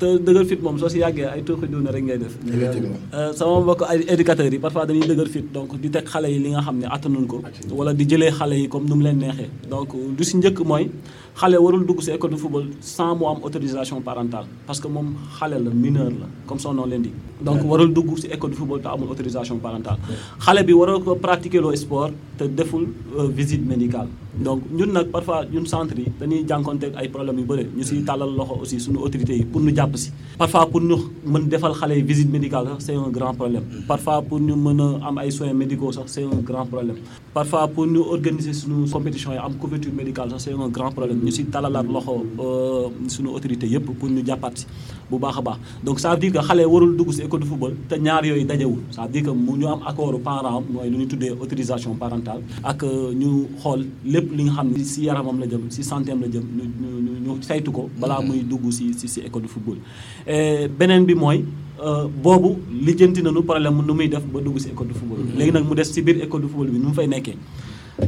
Te 0.00 0.06
dëgër 0.26 0.44
fit 0.50 0.60
moom 0.62 0.78
soo 0.78 0.88
si 0.88 0.98
yàggee 1.02 1.26
ay 1.34 1.42
tooxi 1.42 1.66
doona 1.72 1.90
rek 1.90 2.04
ngay 2.04 2.18
def. 2.18 2.34
Effectivement. 2.46 2.98
Sama 3.34 3.60
mbokk 3.60 3.82
ay 3.90 3.98
éducateurs 4.14 4.52
yi 4.52 4.58
parfois 4.58 4.86
dañuy 4.86 5.06
dëgër 5.10 5.28
fit 5.34 5.46
donc 5.52 5.74
di 5.80 5.90
teg 5.90 6.04
xale 6.12 6.28
yi 6.30 6.38
li 6.38 6.50
nga 6.54 6.60
xam 6.66 6.78
ne 6.78 6.86
attanuñ 6.86 7.26
ko 7.26 7.42
wala 7.78 7.92
di 7.94 8.04
jëlee 8.10 8.30
xale 8.38 8.54
yi 8.62 8.68
comme 8.68 8.86
nu 8.88 8.94
mu 8.94 9.02
leen 9.04 9.18
neexee. 9.18 9.50
Donc 9.68 9.88
lu 10.18 10.24
si 10.24 10.36
njëkk 10.36 10.60
mooy 10.64 10.90
xale 11.36 11.56
warul 11.58 11.84
dugg 11.86 12.00
si 12.00 12.10
école 12.10 12.30
de 12.30 12.36
football 12.36 12.66
sans 12.80 13.14
mu 13.16 13.24
am 13.26 13.38
autorisation 13.42 14.00
parentale. 14.00 14.46
Parce 14.66 14.80
que 14.80 14.88
moom 14.88 15.14
xale 15.38 15.62
la 15.62 15.70
mineur 15.70 16.10
la 16.10 16.26
comme 16.46 16.58
son 16.58 16.72
nom 16.74 16.86
l'indique. 16.86 17.14
Donc 17.40 17.64
warul 17.64 17.92
dugg 17.92 18.18
si 18.18 18.26
école 18.26 18.50
de 18.50 18.56
football 18.56 18.80
te 18.80 18.88
amul 18.88 19.08
autorisation 19.08 19.58
parentale. 19.58 19.98
Xale 20.38 20.64
bi 20.64 20.72
warul 20.72 21.02
ko 21.02 21.14
pratiquer 21.16 21.60
loo 21.60 21.74
sport 21.74 22.12
te 22.40 22.48
deful 22.48 22.88
euh, 23.18 23.28
visite 23.28 23.64
médicale. 23.68 24.08
Donc 24.40 24.62
ñun 24.72 24.92
nag 24.96 25.06
parfois 25.12 25.44
ñun 25.52 25.66
centre 25.66 25.98
yi 26.00 26.06
dañuy 26.20 26.44
jànkonteeg 26.48 26.92
ay 26.96 27.08
problèmes 27.14 27.40
yu 27.40 27.44
bëri. 27.50 27.64
Ñu 27.76 27.82
siy 27.84 28.02
tàllal 28.08 28.30
loxo 28.38 28.54
aussi 28.62 28.80
suñu 28.80 28.98
autorités 29.06 29.36
yi 29.36 29.44
pour 29.44 29.60
ñu 29.60 29.74
jàpp 29.76 29.96
si. 29.96 30.10
Parfois 30.38 30.64
pour 30.70 30.80
ñu 30.80 30.96
mën 31.26 31.44
defal 31.52 31.72
xale 31.74 31.96
yi 31.98 32.02
visite 32.02 32.30
médicale 32.30 32.66
sax 32.68 32.84
c'est 32.86 32.94
un 32.94 33.10
grand 33.10 33.34
problème. 33.34 33.64
Parfois 33.86 34.22
pour 34.22 34.40
ñu 34.40 34.54
mën 34.56 34.80
a 34.80 35.08
am 35.08 35.18
ay 35.18 35.30
soins 35.30 35.52
médicaux 35.52 35.92
sax 35.92 36.06
c'est 36.12 36.24
un 36.24 36.40
grand 36.48 36.64
problème. 36.64 36.96
Parfois 37.34 37.68
pour 37.68 37.86
ñu 37.86 37.98
organiser 37.98 38.54
suñu 38.54 38.88
compétition 38.90 39.32
yi 39.32 39.38
am 39.38 39.54
couverture 39.60 39.92
médicale 39.92 40.30
sax 40.30 40.44
c'est 40.44 40.54
un 40.54 40.68
grand 40.68 40.90
problème. 40.92 41.20
Ñu 41.22 41.30
si 41.30 41.44
tàllalaat 41.44 41.82
loxo 41.82 42.24
euh, 42.38 42.88
suñu 43.08 43.28
autorités 43.28 43.66
yëpp 43.66 43.84
pour 43.98 44.08
ñu 44.08 44.24
jàppaat 44.24 44.52
si 44.56 44.66
bu 45.10 45.18
baax 45.18 45.36
a 45.38 45.42
baax. 45.42 45.58
Donc 45.84 46.00
ça 46.00 46.12
veut 46.14 46.18
dire 46.20 46.32
que 46.32 46.38
xale 46.38 46.64
warul 46.64 46.96
dugg 46.96 47.10
si 47.12 47.20
école 47.22 47.40
de 47.40 47.44
football 47.44 47.74
te 47.88 47.96
ñaar 47.96 48.24
yooyu 48.24 48.44
dajewul. 48.44 48.78
Ça 48.92 49.02
veut 49.02 49.08
dire 49.12 49.24
que 49.24 49.30
mu 49.30 49.58
ñu 49.58 49.66
am 49.66 49.80
accord 49.86 50.18
parent 50.22 50.62
mooy 50.72 50.88
lu 50.88 50.96
ñu 50.98 51.06
tuddee 51.08 51.30
autorisation 51.32 51.94
parentale 51.94 52.29
ak 52.62 52.82
euh, 52.84 53.12
ñu 53.14 53.46
xool 53.62 53.86
lépp 54.04 54.32
li 54.36 54.44
nga 54.44 54.52
xam 54.56 54.68
ne 54.72 54.84
si 54.84 55.04
yaramam 55.06 55.38
la 55.40 55.46
jëm 55.46 55.70
si 55.70 55.82
santé 55.82 56.12
am 56.12 56.20
la 56.20 56.28
jëm 56.28 56.44
ñu 56.56 56.64
ñu 57.04 57.12
ñu 57.24 57.42
saytu 57.42 57.70
ko 57.72 57.88
balaa 58.00 58.20
muy 58.20 58.40
dugg 58.50 58.70
si 58.70 58.92
si 58.98 59.08
si 59.08 59.20
école 59.20 59.42
de 59.42 59.48
football. 59.48 59.78
Beneen 60.78 61.04
bi 61.06 61.14
mooy 61.14 61.44
euh, 61.82 62.06
boobu 62.22 62.50
lijjanti 62.86 63.22
nañu 63.22 63.42
problème 63.42 63.82
nu 63.86 63.92
muy 63.94 64.08
def 64.08 64.24
ba 64.32 64.40
dugg 64.40 64.58
si 64.58 64.68
école 64.70 64.88
de 64.88 64.94
football. 64.94 65.20
Léegi 65.36 65.52
nag 65.52 65.64
mu 65.68 65.74
des 65.74 65.84
si 65.84 66.02
biir 66.02 66.22
école 66.24 66.42
de 66.42 66.46
football 66.48 66.70
bi 66.70 66.78
nu 66.78 66.88
mu 66.88 66.94
fay 66.94 67.06
nekkee 67.08 67.36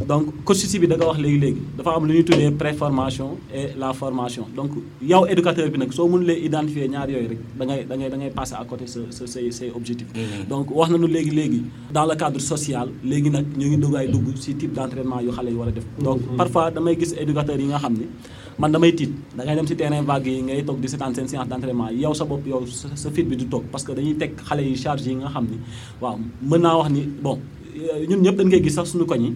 donc 0.07 0.44
coach 0.44 0.64
si 0.70 0.78
bi 0.78 0.87
da 0.87 0.96
nga 0.96 1.07
wax 1.11 1.18
léegi 1.24 1.38
léegi 1.44 1.61
dafa 1.76 1.90
am 1.96 2.05
lu 2.07 2.12
ñuy 2.14 2.24
tuddee 2.24 2.50
préformation 2.50 3.38
et 3.55 3.68
la 3.78 3.92
formation. 3.92 4.44
Donc 4.57 4.70
yow 5.02 5.26
éducateur 5.26 5.68
bi 5.70 5.78
nag 5.78 5.92
soo 5.92 6.09
mënulee 6.09 6.38
identifier 6.48 6.88
ñaar 6.88 7.09
yooyu 7.11 7.28
rek 7.33 7.38
da 7.59 7.64
ngay 7.66 7.85
da 7.88 7.96
ngay 7.96 8.11
da 8.11 8.16
ngay 8.16 8.31
passer 8.31 8.57
à 8.61 8.64
côté 8.64 8.87
sa 8.87 9.00
sa 9.11 9.26
say 9.26 9.50
say 9.50 9.70
objectif. 9.74 10.07
Donc 10.48 10.70
wax 10.70 10.90
nañu 10.90 11.07
léegi 11.07 11.31
léegi 11.31 11.62
dans 11.92 12.07
le 12.07 12.14
cadre 12.16 12.40
social 12.40 12.88
léegi 13.05 13.31
nag 13.31 13.46
ñu 13.57 13.66
ngi 13.76 14.09
dugg 14.12 14.37
si 14.37 14.55
type 14.55 14.72
d' 14.74 14.78
entraînement 14.78 15.20
yu 15.20 15.31
xale 15.31 15.50
yi 15.50 15.55
war 15.57 15.68
a 15.68 15.72
def. 15.72 15.85
Donc 16.02 16.20
parfois 16.37 16.70
damay 16.70 16.96
gis 16.98 17.14
éducateurs 17.18 17.59
yi 17.61 17.66
nga 17.66 17.78
xam 17.78 17.94
ni 17.94 18.07
man 18.59 18.70
damay 18.72 18.92
tiit 18.94 19.12
da 19.37 19.44
ngay 19.44 19.57
dem 19.57 19.66
si 19.66 19.76
terrain 19.76 20.02
vague 20.02 20.26
yi 20.28 20.42
ngay 20.42 20.64
toog 20.64 20.81
di 20.81 20.88
seetaan 20.88 21.14
seen 21.14 21.28
séance 21.28 21.48
d' 21.48 21.52
entraînement 21.52 21.90
yow 21.90 22.14
sa 22.14 22.24
bopp 22.24 22.46
yow 22.46 22.66
sa 22.66 22.88
sa 22.94 23.11
fit 23.11 23.24
bi 23.24 23.37
du 23.37 23.46
toog 23.46 23.64
parce 23.70 23.85
que 23.85 23.92
dañuy 23.92 24.14
teg 24.16 24.33
xale 24.48 24.61
yi 24.62 24.76
charge 24.76 25.07
yi 25.07 25.14
nga 25.14 25.28
xam 25.28 25.44
ni 25.50 25.59
waaw 26.00 26.18
mën 26.42 26.59
naa 26.61 26.76
wax 26.78 26.90
ni 26.90 27.02
bon 27.22 27.38
ñun 28.08 28.20
ñëpp 28.24 28.37
dañ 28.38 28.48
koy 28.50 28.62
gis 28.62 28.74
sax 28.74 28.87
suñu 28.92 29.04
koñ 29.06 29.20
yi. 29.24 29.30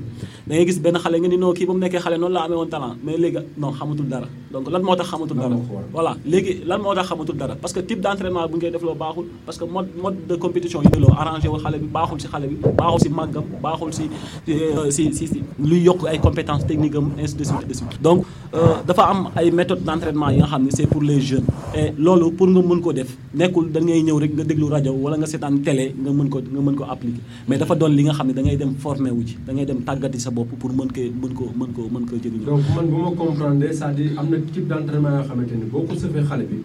Da 0.47 0.55
ngay 0.55 0.67
gis 0.67 0.79
benn 0.81 0.97
xale 1.03 1.17
nga 1.21 1.29
ni 1.29 1.37
non 1.37 1.53
kii 1.55 1.67
ba 1.67 1.73
mu 1.73 1.79
nekkee 1.81 2.01
xale 2.01 2.17
noonu 2.19 2.35
la 2.35 2.43
amee 2.45 2.57
woon 2.57 2.69
talent. 2.69 2.95
Mais 3.05 3.17
léegi 3.17 3.39
non 3.57 3.73
xamatul 3.73 4.07
dara. 4.09 4.27
Donc 4.53 4.71
lan 4.71 4.83
moo 4.83 4.95
tax 4.97 5.09
xamatul 5.11 5.37
dara? 5.37 5.57
Voilà. 5.93 6.17
Léegi 6.25 6.63
lan 6.67 6.81
moo 6.83 6.95
tax 6.95 7.07
xamatul 7.09 7.37
dara? 7.37 7.55
Parce 7.57 7.73
que 7.73 7.81
type 7.81 8.01
d' 8.01 8.07
entraînement 8.07 8.47
bu 8.49 8.57
ngay 8.59 8.71
def 8.71 8.83
loo 8.83 8.95
baaxul. 8.95 9.25
Parce 9.47 9.59
que 9.59 9.65
mode 9.65 9.89
mode 10.03 10.17
de 10.29 10.35
compétition 10.37 10.81
yi 10.83 11.01
loo 11.01 11.11
arrangé 11.17 11.49
wul 11.49 11.61
xale 11.61 11.79
bi 11.79 11.87
baaxul 11.87 12.21
si 12.21 12.29
xale 12.29 12.47
bi 12.47 12.57
baaxul 12.79 13.01
si 13.01 13.09
màggam 13.09 13.45
baaxul 13.63 13.93
si 13.93 14.05
si 14.91 15.13
si 15.17 15.27
si 15.27 15.43
luy 15.59 15.81
yokk 15.89 16.07
ay 16.07 16.19
compétences 16.19 16.67
techniques 16.67 16.97
am 16.97 17.11
ainsi 17.19 17.35
de 17.37 17.45
suite 17.45 17.67
de 17.69 17.75
suite. 17.75 18.01
Donc 18.03 18.25
dafa 18.87 19.03
am 19.13 19.31
ay 19.37 19.51
méthodes 19.51 19.83
d' 19.85 19.89
entraînement 19.91 20.31
yi 20.31 20.39
nga 20.39 20.47
xam 20.47 20.63
ne 20.65 20.71
c' 20.71 20.81
est 20.81 20.87
pour 20.87 21.03
les 21.03 21.21
jeunes. 21.21 21.45
Et 21.75 21.93
loolu 21.99 22.31
pour 22.33 22.47
nga 22.49 22.61
mën 22.63 22.81
ko 22.81 22.93
def 22.93 23.11
nekkul 23.35 23.71
da 23.73 23.81
ngay 23.81 24.03
ñëw 24.03 24.19
rek 24.19 24.33
nga 24.37 24.45
déglu 24.45 24.67
rajo 24.69 24.93
wala 24.93 25.17
nga 25.17 25.27
seetaan 25.27 25.59
télé 25.63 25.95
nga 26.03 26.11
mën 26.13 26.29
ko 26.29 26.39
nga 26.41 26.61
mën 26.67 26.75
ko 26.77 26.85
appliquer. 26.85 27.21
Mais 27.49 27.59
dafa 27.59 27.75
doon 27.75 27.89
li 27.97 28.03
nga 28.05 28.13
xam 28.13 28.26
ne 28.27 28.33
da 28.33 28.43
ngay 28.43 28.57
dem 28.57 28.75
formé 28.75 29.11
wu 29.11 29.23
ci 29.25 29.37
da 29.47 29.53
ngay 29.53 29.65
dem 29.67 29.81
tàggati 29.85 30.19
sa 30.21 30.31
bopp 30.31 30.51
pour 30.59 30.71
mën 30.73 30.89
ko 30.93 31.01
mën 31.23 31.33
ko 31.35 31.45
mën 31.59 31.71
ko 31.77 31.83
mën 31.93 32.05
ko 32.09 32.15
jëriñoo 32.23 32.45
donc 32.47 32.65
man 32.75 32.87
bu 32.91 32.97
ma 33.03 33.11
comprendre 33.17 33.67
c'est-à-dire 33.73 34.19
am 34.19 34.27
na 34.31 34.37
type 34.53 34.67
d' 34.69 34.73
entraînement 34.73 35.11
yoo 35.19 35.25
xamante 35.29 35.53
ni 35.61 35.65
boo 35.71 35.83
ko 35.89 35.95
sëfee 35.95 36.25
xale 36.29 36.45
bi 36.51 36.59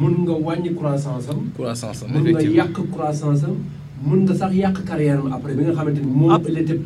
mun 0.00 0.14
nga 0.24 0.32
wàññi 0.46 0.74
croissance 0.74 1.28
am. 1.30 1.40
croissance 1.54 2.02
am 2.04 2.12
mun 2.12 2.24
nga 2.32 2.42
yàq 2.42 2.76
croissance 2.92 3.44
am 3.44 3.56
mun 4.04 4.20
nga 4.24 4.34
sax 4.34 4.52
yàq 4.54 4.84
carrière 4.84 5.18
am 5.20 5.32
après 5.32 5.54
bi 5.54 5.62
nga 5.64 5.72
xamante 5.72 5.98
ni 6.00 6.10
moom 6.20 6.40
il 6.48 6.58
était 6.58 6.80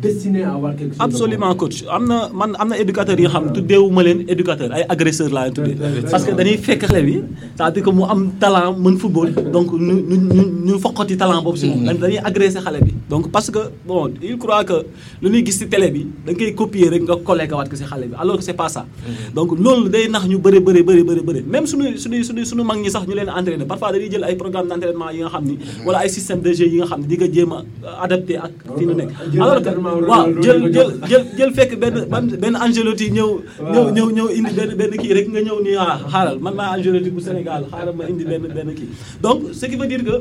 destiné 0.00 0.42
à 0.44 0.54
avoir 0.54 0.74
quelque 0.76 0.92
chose. 0.94 1.00
absolument 1.06 1.54
coach. 1.54 1.84
Am 1.90 2.04
na 2.06 2.28
man 2.32 2.54
am 2.58 2.68
na 2.68 2.76
éducateurs 2.78 3.16
xam 3.32 3.52
tuddeewuma 3.54 4.02
leen 4.02 4.24
éducateur 4.28 4.70
ay 4.72 4.84
agresseur 4.88 5.30
laa 5.30 5.44
leen 5.46 5.54
tuddee. 5.54 5.76
Parce 6.10 6.24
que 6.24 6.32
dañuy 6.32 6.56
fekk 6.58 6.82
xale 6.88 7.02
bi 7.04 7.16
c'est-à-dire 7.56 7.82
que 7.82 7.90
mu 7.90 8.02
am 8.04 8.30
talent 8.40 8.72
mën 8.78 8.96
football. 8.98 9.30
Donc 9.52 9.72
ñu 9.72 9.94
ñu 10.10 10.16
ñu 10.36 10.42
ñu 10.66 10.78
foqati 10.78 11.16
talent 11.16 11.42
boobu 11.42 11.56
si 11.58 11.66
moom. 11.68 11.84
Dañuy 12.02 12.18
agressé 12.18 12.58
xale 12.60 12.80
bi. 12.84 12.92
Donc 13.08 13.30
parce 13.30 13.50
que 13.50 13.58
bon 13.86 14.10
il 14.22 14.36
croit 14.38 14.64
que 14.64 14.84
lu 15.22 15.30
ñuy 15.30 15.44
gis 15.46 15.52
si 15.58 15.68
télé 15.68 15.90
bi 15.90 16.06
da 16.26 16.32
nga 16.32 16.38
koy 16.38 16.54
copier 16.54 16.88
rek 16.90 17.02
nga 17.02 17.16
collé 17.24 17.48
ko 17.48 17.56
waat 17.56 17.68
ko 17.70 17.76
si 17.76 17.84
xale 17.84 18.06
bi 18.10 18.14
alors 18.18 18.36
que 18.38 18.44
c'est 18.44 18.54
pas 18.62 18.68
ça. 18.68 18.86
Donc 19.34 19.58
loolu 19.58 19.88
day 19.88 20.08
nax 20.08 20.26
ñu 20.26 20.38
bëri 20.38 20.60
bëri 20.60 20.82
bëri 20.82 21.02
bëri 21.04 21.20
bëri 21.28 21.42
même 21.54 21.66
suñu 21.66 21.96
suñu 21.98 22.22
suñu 22.24 22.44
suñu 22.44 22.62
mag 22.64 22.78
ñi 22.78 22.90
sax 22.90 23.06
ñu 23.06 23.14
leen 23.14 23.28
entraîné 23.30 23.64
parfois 23.64 23.92
dañuy 23.92 24.10
jël 24.10 24.24
ay 24.24 24.36
programme 24.36 24.68
d' 24.68 24.72
entraînement 24.72 25.10
yi 25.10 25.20
nga 25.20 25.28
xam 25.34 25.44
ni 25.44 25.58
wala 25.86 25.98
ay 26.04 26.08
système 26.08 26.40
de 26.40 26.52
jeu 26.52 26.66
yi 26.66 26.76
nga 26.78 26.86
xam 26.86 27.00
ni 27.02 27.06
di 27.06 27.16
ko 27.16 27.26
jéem 27.32 27.52
a 27.52 27.58
adapté 28.04 28.36
ak 28.36 28.52
fi 28.78 28.84
ñu 28.86 28.94
nekk. 28.94 29.10
Jël 29.32 29.42
alors 29.42 29.54
que 29.62 29.68
entraînement 29.68 29.93
waaw 30.10 30.26
jël 30.44 30.58
jël 30.74 30.90
jël 31.10 31.24
jël 31.38 31.52
fekk 31.58 31.72
benn 31.82 31.96
benn 32.12 32.26
benn 32.42 32.54
Angelotti 32.64 33.06
ñëw 33.16 33.30
ñëw 33.72 33.84
ñëw 33.96 34.08
ñëw 34.16 34.26
indi 34.38 34.52
benn 34.58 34.70
benn 34.80 34.92
kii 35.02 35.12
rek 35.16 35.26
nga 35.32 35.40
ñëw 35.46 35.58
ni 35.66 35.72
ah 35.76 35.98
xaaral 36.12 36.38
man 36.44 36.54
maa 36.58 36.70
Angelotti 36.76 37.10
bu 37.14 37.20
Sénégal 37.20 37.62
xaaral 37.70 37.94
ma 37.98 38.04
indi 38.10 38.24
benn 38.24 38.42
benn 38.56 38.70
kii. 38.78 38.88
Donc 39.22 39.38
ce 39.52 39.66
qui 39.66 39.76
veut 39.76 39.86
dire 39.86 40.02
que 40.04 40.16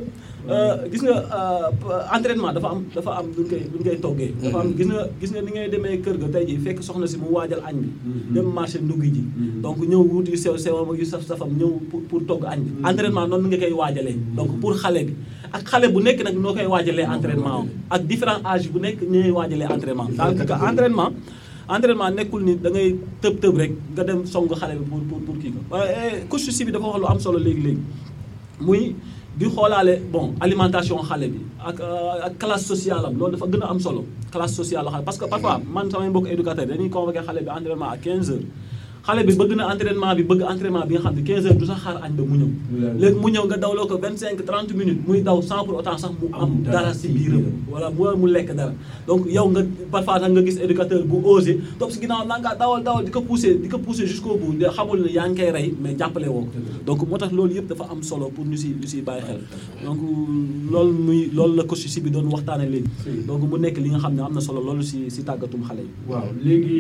euh, 0.50 0.76
gis 0.92 1.02
nga 1.06 1.16
euh, 1.40 2.16
entraînement 2.18 2.52
dafa 2.56 2.68
am 2.74 2.80
dafa 2.96 3.12
am 3.20 3.28
koy 3.36 3.62
koy 3.86 3.98
toggee. 4.06 4.34
Dafa 4.44 4.60
am 4.64 4.70
gis 4.78 4.88
nga 4.92 5.02
gis 5.20 5.32
nga 5.34 5.42
ni 5.42 5.52
ngay 5.56 5.68
demee 5.74 5.98
kër 6.04 6.16
ga 6.22 6.28
tey 6.36 6.44
ji 6.50 6.56
fekk 6.66 6.80
soxna 6.84 7.08
si 7.08 7.18
mu 7.22 7.28
waajal 7.36 7.62
añ 7.70 7.76
bi. 7.84 7.90
Dem 8.36 8.48
marché 8.58 8.78
ndugg 8.84 9.04
ji. 9.16 9.24
Donc 9.64 9.78
ñëw 9.92 10.02
wut 10.12 10.28
yu 10.28 10.38
sew 10.44 10.58
sewam 10.58 10.90
ak 10.92 10.98
yu 11.00 11.06
saf 11.06 11.24
safam 11.30 11.50
ñëw 11.60 11.72
pour 11.90 12.02
pour 12.10 12.22
togg 12.30 12.44
añ 12.54 12.60
bi. 12.66 12.72
Entraînement 12.90 13.28
noonu 13.28 13.48
nga 13.50 13.58
koy 13.64 13.72
waajalee. 13.82 14.18
Donc 14.38 14.60
pour 14.60 14.74
xale 14.76 15.02
bi 15.08 15.14
ak 15.54 15.64
xale 15.70 15.86
bu 15.94 16.00
nekk 16.02 16.20
nag 16.26 16.36
noo 16.44 16.54
koy 16.58 16.66
waajalee 16.74 17.06
entraînement 17.16 17.66
ak 17.96 18.02
différent 18.10 18.42
âge 18.54 18.68
bu 18.74 18.80
nekk 18.86 18.98
ñooy 19.14 19.30
waajalee 19.38 19.70
entraînement 19.76 20.08
que 20.50 20.56
entraînement 20.70 21.12
entraînement 21.70 22.10
nekkul 22.18 22.42
ni 22.48 22.54
da 22.64 22.70
ngay 22.74 22.88
tëb 23.22 23.36
tëb 23.44 23.54
rek 23.62 23.72
nga 23.94 24.04
dem 24.10 24.20
song 24.26 24.50
xale 24.62 24.74
bi 24.80 24.86
pour 24.90 25.00
pour 25.10 25.20
pour 25.26 25.36
kii 25.42 25.52
ko. 25.54 25.60
Coach 26.30 26.50
si 26.58 26.62
bi 26.66 26.72
dafa 26.74 26.86
wax 26.90 27.00
lu 27.02 27.06
am 27.14 27.20
solo 27.20 27.40
bon 30.14 30.26
alimentation 30.42 30.98
euh, 31.00 32.30
classe 32.42 32.66
sociale 32.66 33.06
a 33.06 33.80
solo 33.80 34.02
classe 34.32 34.54
sociale 34.56 34.88
parce 35.06 35.18
que 35.20 35.26
parfois 35.26 35.62
man 35.76 35.90
samay 35.92 36.10
mbokk 36.10 36.28
éducateur 36.34 36.66
dañuy 36.66 36.90
convoqué 36.90 37.20
xale 37.28 37.42
entraînement 37.58 37.90
à 37.96 37.98
15 37.98 38.32
heures 38.32 38.46
xale 39.06 39.22
bi 39.28 39.34
bëgg 39.36 39.52
na 39.60 39.66
entraînement 39.74 40.16
bi 40.16 40.24
bëgg 40.24 40.42
entraînement 40.54 40.86
bi 40.88 40.94
nga 40.96 41.02
xam 41.04 41.16
ne 41.16 41.22
15 41.22 41.46
heures 41.46 41.58
du 41.60 41.66
sax 41.66 41.80
xaar 41.84 41.98
añ 42.06 42.12
ba 42.18 42.24
mu 42.24 42.36
ñëw 42.40 42.50
léegi 43.02 43.18
mu 43.22 43.28
ñëw 43.34 43.44
nga 43.50 43.58
dawloo 43.64 43.86
ko 43.88 43.98
25 44.00 44.46
30 44.48 44.74
minutes 44.80 45.02
muy 45.08 45.20
daw 45.22 45.42
sans 45.42 45.66
pour 45.66 45.76
autant 45.80 45.98
sax 45.98 46.12
mu 46.22 46.28
am 46.32 46.64
dara 46.64 46.94
si 46.94 47.10
biiram 47.10 47.44
wala 47.70 47.90
mu 47.92 48.04
mu 48.22 48.28
lekk 48.32 48.56
dara 48.56 48.72
donc 49.08 49.28
yow 49.28 49.50
nga 49.52 49.62
parfois 49.92 50.20
sax 50.24 50.32
nga 50.32 50.42
gis 50.46 50.58
éducateur 50.66 51.04
bu 51.04 51.18
osé 51.36 51.60
topp 51.80 51.92
si 51.92 52.00
ginnaaw 52.00 52.24
naa 52.26 52.40
ngaa 52.40 52.56
dawal 52.56 52.82
dawal 52.88 53.04
di 53.04 53.12
ko 53.12 53.22
poussé 53.22 53.50
di 53.62 53.68
ko 53.68 53.78
poussé 53.78 54.08
jusqu'au 54.08 54.38
bout 54.38 54.54
de 54.56 54.66
xamul 54.76 55.00
ne 55.04 55.10
yaa 55.12 55.28
ngi 55.28 55.36
koy 55.42 55.52
rey 55.52 55.74
mais 55.82 55.96
jàppale 56.00 56.28
woo 56.32 56.46
ko 56.48 56.58
donc 56.88 57.00
moo 57.10 57.18
tax 57.18 57.32
loolu 57.34 57.54
yëpp 57.56 57.68
dafa 57.68 57.86
am 57.92 58.02
solo 58.04 58.30
pour 58.36 58.46
ñu 58.46 58.56
si 58.56 58.70
ñu 58.70 58.88
si 58.88 59.02
bàyyi 59.02 59.24
xel 59.28 59.42
donc 59.86 60.00
loolu 60.72 60.94
muy 61.08 61.30
loolu 61.36 61.56
la 61.58 61.64
coach 61.64 61.86
si 61.94 62.00
bi 62.00 62.10
doon 62.10 62.28
waxtaane 62.32 62.66
léegi 62.72 62.88
donc 63.28 63.42
mu 63.52 63.58
nekk 63.60 63.78
li 63.84 63.90
nga 63.90 64.00
xam 64.00 64.14
ne 64.16 64.22
am 64.22 64.34
na 64.34 64.40
solo 64.40 64.62
loolu 64.64 64.82
si 64.82 65.10
si 65.12 65.24
tàggatum 65.28 65.62
xale 65.68 65.82
yi 65.84 65.92
waaw 66.08 66.28
léegi 66.42 66.80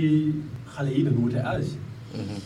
xale 0.73 0.89
yi 0.95 1.03
dañu 1.03 1.19
wute 1.25 1.41
âge 1.53 1.71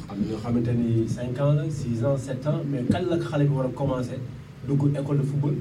am 0.10 0.17
na 0.19 0.25
ñoo 0.30 0.38
xamante 0.43 0.71
ni 0.73 1.08
5 1.08 1.39
ans 1.41 1.53
la 1.53 1.63
6 1.69 2.06
ans 2.06 2.17
7 2.17 2.47
ans 2.47 2.62
mais 2.69 2.84
kan 2.91 3.03
la 3.10 3.17
xale 3.17 3.43
bi 3.45 3.53
war 3.53 3.65
a 3.65 3.69
commencer 3.69 4.19
dugg 4.67 4.82
école 4.95 5.17
de 5.17 5.23
football? 5.23 5.56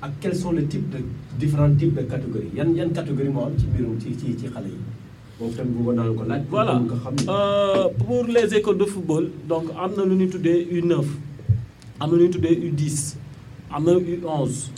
Ak 0.00 0.12
quels 0.20 0.36
sont 0.38 0.52
les 0.52 0.64
types 0.66 0.88
de 0.90 0.98
différents 1.38 1.74
types 1.74 1.94
de 1.94 2.02
catégories? 2.02 2.50
Yan 2.54 2.74
yan 2.74 2.90
catégorie 2.90 3.28
moo 3.30 3.44
am 3.46 3.52
ci 3.58 3.66
mbirum 3.66 3.98
ci 4.00 4.16
ci 4.16 4.36
ci 4.38 4.46
xale 4.48 4.68
yi? 4.68 4.78
Boobu 5.38 5.54
tamit 5.56 5.70
bëggoon 5.76 5.94
naa 5.94 6.04
la 6.04 6.12
ko 6.14 6.24
laaj. 6.24 6.42
voilà. 6.50 6.80
Euh, 7.28 7.88
pour 8.06 8.24
les 8.26 8.54
écoles 8.54 8.78
de 8.78 8.84
football 8.84 9.28
donc 9.48 9.64
am 9.78 9.92
na 9.96 10.04
lu 10.04 10.14
ñuy 10.16 10.28
tuddee 10.28 10.66
U9 10.72 11.04
am 12.00 12.10
na 12.10 12.16
lu 12.16 12.22
ñuy 12.24 12.30
tuddee 12.30 12.70
U10 12.70 13.16
am 13.70 13.84
na 13.84 13.92
U11 13.92 14.70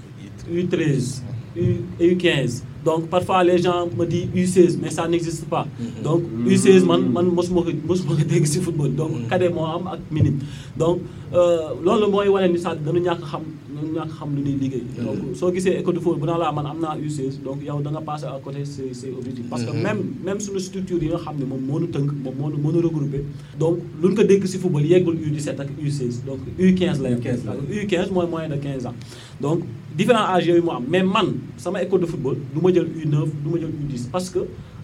U13 0.50 1.22
U 1.56 1.62
U15 2.00 2.62
donc 2.84 3.08
parfois 3.08 3.44
les 3.44 3.58
gens 3.58 3.86
me 3.98 4.04
disent 4.06 4.28
U16 4.34 4.78
mais 4.80 4.90
ça 4.90 5.06
n'existe 5.08 5.44
pas. 5.46 5.66
Donc 6.02 6.22
U16 6.46 6.84
man 6.84 7.02
man 7.12 7.26
mosuma 7.26 7.60
ko 7.62 7.70
mosuma 7.86 8.14
ko 8.16 8.24
dégg 8.24 8.46
football. 8.66 8.90
Donc 9.00 9.28
cadet 9.28 9.50
moo 9.50 9.64
am 9.66 9.86
ak 9.94 10.00
minime 10.10 10.38
donc 10.76 11.00
euh, 11.34 11.74
loolu 11.84 12.06
mooy 12.10 12.28
wane 12.28 12.52
ni 12.52 12.58
sax 12.58 12.76
dañu 12.84 13.00
ñàkk 13.00 13.22
xam 13.30 13.42
dañu 13.76 13.92
ñàkk 13.98 14.10
xam 14.18 14.28
lu 14.36 14.40
ñuy 14.42 14.56
liggéey. 14.62 14.84
Donc 15.04 15.36
soo 15.36 15.52
gisee 15.52 15.76
école 15.80 15.94
de 15.94 16.00
football 16.00 16.20
bu 16.20 16.26
naa 16.26 16.38
laa 16.38 16.52
man 16.52 16.66
am 16.66 16.80
naa 16.80 16.96
U16 16.96 17.42
donc 17.44 17.58
yow 17.66 17.80
da 17.82 17.90
nga 17.90 18.00
passé 18.00 18.24
à 18.26 18.38
côté 18.42 18.64
c'est 18.64 18.94
c'est 18.94 19.10
objectif. 19.18 19.44
Parce 19.50 19.64
que 19.64 19.72
même 19.72 20.00
même 20.24 20.40
suñu 20.40 20.60
structure 20.60 21.02
yi 21.02 21.08
nga 21.10 21.18
xam 21.24 21.36
ne 21.38 21.44
moom 21.44 21.60
moo 21.68 21.80
ñu 21.80 21.86
tënk 21.88 22.10
moom 22.24 22.34
moo 22.62 22.72
ñu 22.72 22.80
regroupé 22.86 23.24
donc 23.58 23.76
lu 24.02 24.08
ñu 24.08 24.14
ko 24.14 24.22
dégg 24.22 24.44
ci 24.46 24.56
football 24.58 24.86
yeggul 24.86 25.16
U17 25.16 25.60
ak 25.60 25.68
U16 25.84 26.24
donc 26.26 26.40
U15 26.58 27.02
la 27.02 27.10
yem. 27.10 27.20
U15 27.20 27.44
la. 27.46 27.52
U15 27.82 28.10
mooy 28.12 28.26
moyen 28.26 28.48
de 28.48 28.56
15 28.56 28.86
ans. 28.86 28.94
Donc 29.40 29.60
différents 30.00 30.28
âges 30.34 30.46
yooyu 30.48 30.62
moo 30.66 30.72
am. 30.78 30.84
Mais 30.88 31.02
man 31.14 31.28
sama 31.62 31.82
école 31.84 32.00
de 32.04 32.06
football 32.12 32.36
du 32.54 32.58
ma 32.64 32.72
jël 32.74 32.86
U9 33.04 33.16
du 33.44 33.48
ma 33.52 33.58
jël 33.62 33.72
U10 33.84 34.02
parce 34.14 34.28
que 34.30 34.40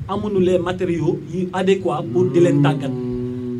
amuñu 0.08 0.40
les 0.48 0.58
matériaux 0.58 1.18
adéquats 1.52 2.04
pour 2.12 2.24
di 2.34 2.40
leen 2.40 2.60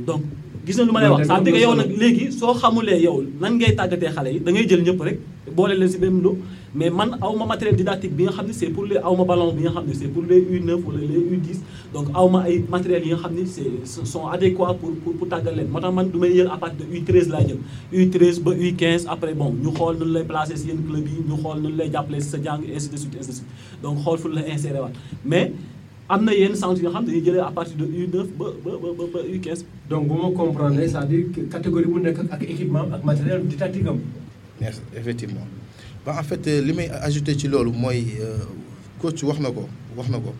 donc 0.06 0.22
gis 0.66 0.76
na 0.76 0.84
lu 0.84 0.92
wax. 0.92 1.26
Ça 1.28 1.36
veut 1.38 1.44
dire 1.44 1.54
que 1.54 1.60
yow 1.64 1.74
nag 1.80 1.90
léegi 2.02 2.26
soo 2.38 2.52
xamulee 2.60 3.00
yow 3.06 3.16
nan 3.40 3.52
ngay 3.58 3.72
yi 3.72 4.40
da 4.44 4.50
ngay 4.52 4.66
jël 4.68 4.82
ñëpp 4.86 5.00
rek 5.08 5.18
boole 5.56 5.74
leen 5.80 5.92
même 6.00 6.22
lot 6.22 6.36
mais 6.76 6.90
man 6.98 7.10
aw 7.22 7.32
ma 7.40 7.46
matériel 7.52 7.74
didactique 7.80 8.14
bi 8.16 8.24
nga 8.24 8.32
xam 8.36 8.46
ne 8.48 8.52
c'est 8.52 8.68
pour 8.68 8.84
les 8.84 8.98
aw 8.98 9.16
ma 9.16 9.24
ballon 9.30 9.52
bi 9.56 9.62
nga 9.64 9.70
xam 9.76 9.86
ne 9.88 9.94
c'est 9.94 10.08
pour 10.14 10.22
les 10.30 10.40
U9 10.56 10.70
wala 10.86 11.00
les 11.00 11.22
U10 11.36 11.58
donc 11.94 12.06
aw 12.14 12.28
ma 12.28 12.40
ay 12.48 12.58
matériels 12.74 13.06
yi 13.06 13.12
nga 13.14 13.20
xam 13.22 13.34
ne 13.38 13.44
c'est 13.46 14.06
sont 14.12 14.26
adéquats 14.26 14.74
pour 14.80 14.90
pour 15.02 15.14
pour 15.18 15.28
tàggat 15.28 15.52
leen. 15.56 15.68
Moo 15.72 15.80
tax 15.80 15.94
man 15.94 16.10
du 16.10 16.18
may 16.18 16.34
jël 16.36 16.50
à 16.52 16.58
partir 16.58 16.84
de 16.86 16.92
U13 16.98 17.28
laa 17.34 17.40
jël 17.48 17.58
U13 17.92 18.42
ba 18.44 18.50
U15 18.52 19.06
après 19.08 19.32
bon 19.34 19.50
ñu 19.62 19.70
xool 19.78 19.96
nu 20.00 20.04
lay 20.12 20.24
placer 20.24 20.56
ci 20.56 20.68
yenn 20.68 20.82
club 20.88 21.06
yi 21.08 21.24
ñu 21.28 21.36
xool 21.42 21.58
nu 21.62 21.72
lay 21.78 21.90
jàppale 21.90 22.20
ci 22.20 22.28
sa 22.28 22.38
jàng 22.42 22.60
ainsi 22.74 22.88
de 22.90 22.96
suite 22.98 23.16
ainsi 23.18 23.28
de 23.30 23.34
suite. 23.38 23.48
Donc 23.82 23.96
xool 24.04 24.18
fu 24.18 24.28
la 24.28 24.42
insérer 24.52 24.80
waat. 24.80 24.92
Mais 25.24 25.52
am 26.10 26.24
na 26.26 26.32
yenn 26.34 26.54
centres 26.54 26.82
yoo 26.82 26.90
xam 26.92 27.04
ne 27.04 27.08
dañuy 27.10 27.24
jëlee 27.24 27.40
à 27.40 27.50
partir 27.58 27.76
de 27.78 27.86
U9 27.86 28.16
ba 28.38 28.46
ba 28.64 28.70
ba 28.82 29.04
ba 29.14 29.20
U15 29.34 29.64
donc 29.88 30.08
bu 30.08 30.14
ma 30.22 30.30
comprendre 30.36 30.76
c'est-à-dire 30.76 31.24
que 31.34 31.40
catégorie 31.54 31.86
bu 31.86 32.00
nekk 32.00 32.18
ak 32.30 32.42
équipement 32.42 32.84
ak 32.92 33.02
matériel 33.02 33.46
didactique 33.46 33.86
am. 33.86 33.98
merci 34.60 34.80
effectivement 34.94 35.46
ba 36.06 36.14
en 36.20 36.22
fait 36.22 36.46
euh, 36.46 36.62
li 36.62 36.72
may 36.72 36.88
ajouté 37.02 37.34
ci 37.36 37.48
loolu 37.48 37.72
mooy 37.72 38.06
euh, 38.22 38.38
coach 39.02 39.22
wax 39.24 39.40
na 39.40 39.50
ko 39.50 39.66
wax 39.96 40.08
na 40.08 40.18
ko. 40.22 40.32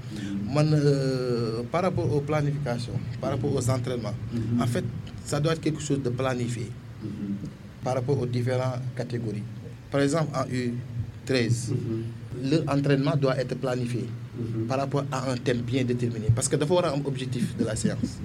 Man 0.55 0.71
euh, 0.73 1.63
par 1.73 1.83
rapport 1.83 2.07
aux 2.15 2.21
planifications 2.21 2.95
par 3.21 3.31
rapport 3.31 3.53
aux 3.53 3.69
entraînements 3.69 4.15
en 4.61 4.67
fait 4.67 4.85
ça 5.25 5.41
doit 5.41 5.53
être 5.55 5.61
quelque 5.61 5.83
chose 5.83 6.01
de 6.01 6.09
planifié. 6.11 6.71
Par 7.83 7.95
rapport 7.95 8.19
aux 8.21 8.27
différentes 8.27 8.81
catégories. 8.97 9.43
Par 9.91 10.01
exemple 10.01 10.31
en 10.39 10.45
U13 10.47 11.73
leur 12.45 12.63
entraînement 12.69 13.17
doit 13.17 13.37
être 13.37 13.57
planifié 13.57 14.07
par 14.69 14.79
rapport 14.79 15.05
à 15.11 15.31
un 15.33 15.37
thème 15.37 15.63
bien 15.63 15.83
déterminé. 15.85 16.27
Parce 16.35 16.47
que 16.49 16.55
dafa 16.57 16.75
war 16.75 16.85
a 16.85 16.93
am 16.93 17.03
objectif 17.05 17.57
de 17.57 17.65
la 17.65 17.75
séance. 17.75 18.21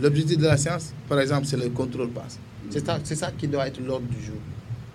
L'objectif 0.00 0.38
de 0.38 0.46
la 0.46 0.56
séance 0.56 0.94
par 1.08 1.20
exemple 1.20 1.44
c'est 1.44 1.58
le 1.58 1.68
contrôle 1.68 2.08
passe. 2.08 2.38
C'est 2.70 2.86
ça 2.86 2.98
c'est 3.04 3.16
ça 3.16 3.30
qui 3.36 3.46
doit 3.48 3.66
être 3.66 3.80
l'ordre 3.86 4.06
du 4.06 4.24
jour. 4.24 4.40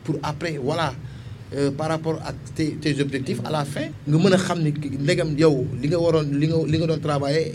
Pour 0.03 0.15
après 0.23 0.57
voilà 0.57 0.93
par 1.77 1.89
rapport 1.89 2.17
ak 2.25 2.35
tes 2.55 2.75
tes 2.81 2.99
objectifs 3.01 3.39
à 3.45 3.49
la 3.51 3.63
fin 3.65 3.87
nga 4.07 4.17
mën 4.17 4.33
a 4.33 4.37
xam 4.37 4.59
ni 4.63 4.71
ndegam 4.73 5.37
yow 5.37 5.65
li 5.81 5.87
nga 5.87 5.99
waroon 5.99 6.27
li 6.39 6.47
nga 6.47 6.57
li 6.65 6.77
nga 6.77 6.87
doon 6.87 6.99
travailler 7.01 7.53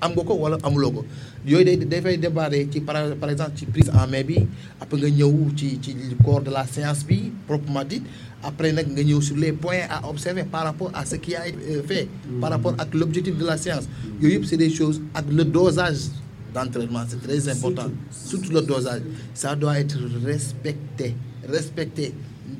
am 0.00 0.12
nga 0.14 0.22
ko 0.24 0.34
wala 0.34 0.56
amuloo 0.62 0.90
ko. 1.00 1.02
Yooyu 1.46 1.64
day 1.64 1.76
dafay 1.76 2.16
débarrer 2.16 2.68
ci 2.72 2.80
par 2.80 2.96
par 3.20 3.28
exemple 3.30 3.52
ci 3.56 3.66
prise 3.66 3.90
en 3.90 4.06
main 4.08 4.22
bi 4.24 4.38
après 4.80 4.96
nga 5.00 5.10
ñëw 5.10 5.50
ci 5.56 5.78
ci 5.82 5.94
corps 6.24 6.40
de 6.42 6.50
la 6.50 6.64
séance 6.66 7.04
bi 7.04 7.32
proprement 7.46 7.84
dit 7.84 8.02
après 8.42 8.72
nag 8.72 8.86
nga 8.94 9.02
ñëw 9.02 9.20
sur 9.20 9.36
les 9.36 9.52
points 9.52 9.84
à 9.90 10.08
observer 10.08 10.44
par 10.44 10.64
rapport 10.64 10.90
à 10.94 11.04
ce 11.04 11.16
qui 11.16 11.34
a 11.34 11.46
été 11.48 11.58
euh, 11.70 11.82
fait 11.82 12.08
par 12.40 12.50
rapport 12.50 12.74
ak 12.78 12.94
l'objectif 12.94 13.36
de 13.36 13.44
la 13.44 13.56
séance. 13.56 13.84
Yooyu 14.22 14.34
yëpp 14.38 14.44
c'est 14.46 14.56
des 14.56 14.70
choses 14.70 15.02
ak 15.14 15.24
le 15.30 15.44
dosage 15.44 16.08
d'entraînement 16.54 17.02
c'est 17.08 17.20
très 17.20 17.48
important. 17.48 17.90
Surtout 18.10 18.52
le 18.52 18.62
dosage. 18.62 19.02
Ça 19.34 19.56
doit 19.56 19.78
être 19.80 19.98
respecté 20.24 21.14
respecté 21.48 22.14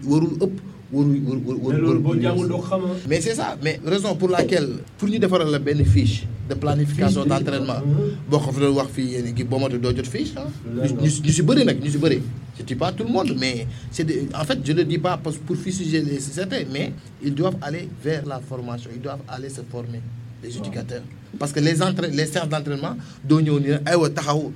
warul 0.06 0.34
ëpp 0.40 0.54
warul 0.92 1.20
warul 1.26 1.58
mais 1.72 1.78
loolu 1.80 2.00
boo 2.00 2.14
jàngul 2.20 2.48
doo 2.48 2.58
ko 2.58 2.66
xam 2.68 2.80
mais 3.08 3.20
c'est 3.20 3.34
ça 3.34 3.56
mais 3.62 3.80
raison 3.84 4.14
pour 4.16 4.28
laquelle 4.28 4.68
pour 4.98 5.08
ñu 5.08 5.18
defaral 5.18 5.50
la 5.50 5.58
benn 5.58 5.84
fiche 5.84 6.26
de 6.48 6.54
planification 6.54 7.24
d'entraînement 7.24 7.80
boo 8.30 8.38
ko 8.38 8.52
fa 8.52 8.60
doon 8.60 8.74
wax 8.76 8.90
fii 8.94 9.08
yéen 9.16 9.34
ki 9.34 9.44
boo 9.44 9.58
matu 9.58 9.78
doo 9.78 9.92
jot 9.96 10.06
fiche 10.06 10.32
ah 10.36 10.46
ñu 11.02 11.08
si 11.10 11.42
bëri 11.42 11.64
nag 11.64 11.80
ñu 11.82 11.90
si 11.90 11.98
bëri. 11.98 12.20
Je 12.56 12.62
dis 12.62 12.76
pas 12.76 12.92
tout 12.92 13.02
le 13.02 13.10
monde 13.10 13.34
mais 13.36 13.66
c'est 13.90 14.06
en 14.32 14.44
fait 14.44 14.58
je 14.64 14.72
le 14.72 14.84
dis 14.84 14.98
pas 14.98 15.16
parce 15.16 15.36
pour 15.38 15.56
fustiger 15.56 16.02
les 16.02 16.20
certains 16.20 16.62
mais 16.70 16.92
ils 17.22 17.34
doivent 17.34 17.56
aller 17.60 17.88
vers 18.02 18.24
la 18.26 18.38
formation 18.38 18.90
ils 18.94 19.00
doivent 19.02 19.24
aller 19.28 19.48
se 19.48 19.60
former 19.68 20.00
les 20.42 20.56
éducateurs. 20.56 21.02
Parce 21.38 21.52
que 21.52 21.58
les 21.58 21.82
entra 21.82 22.06
les 22.06 22.26
séances 22.26 22.48
d'entraînement 22.48 22.94
doo 23.24 23.40
ñëw 23.40 23.58
ni 23.58 23.68
aywa 23.86 24.08
taxaw 24.10 24.52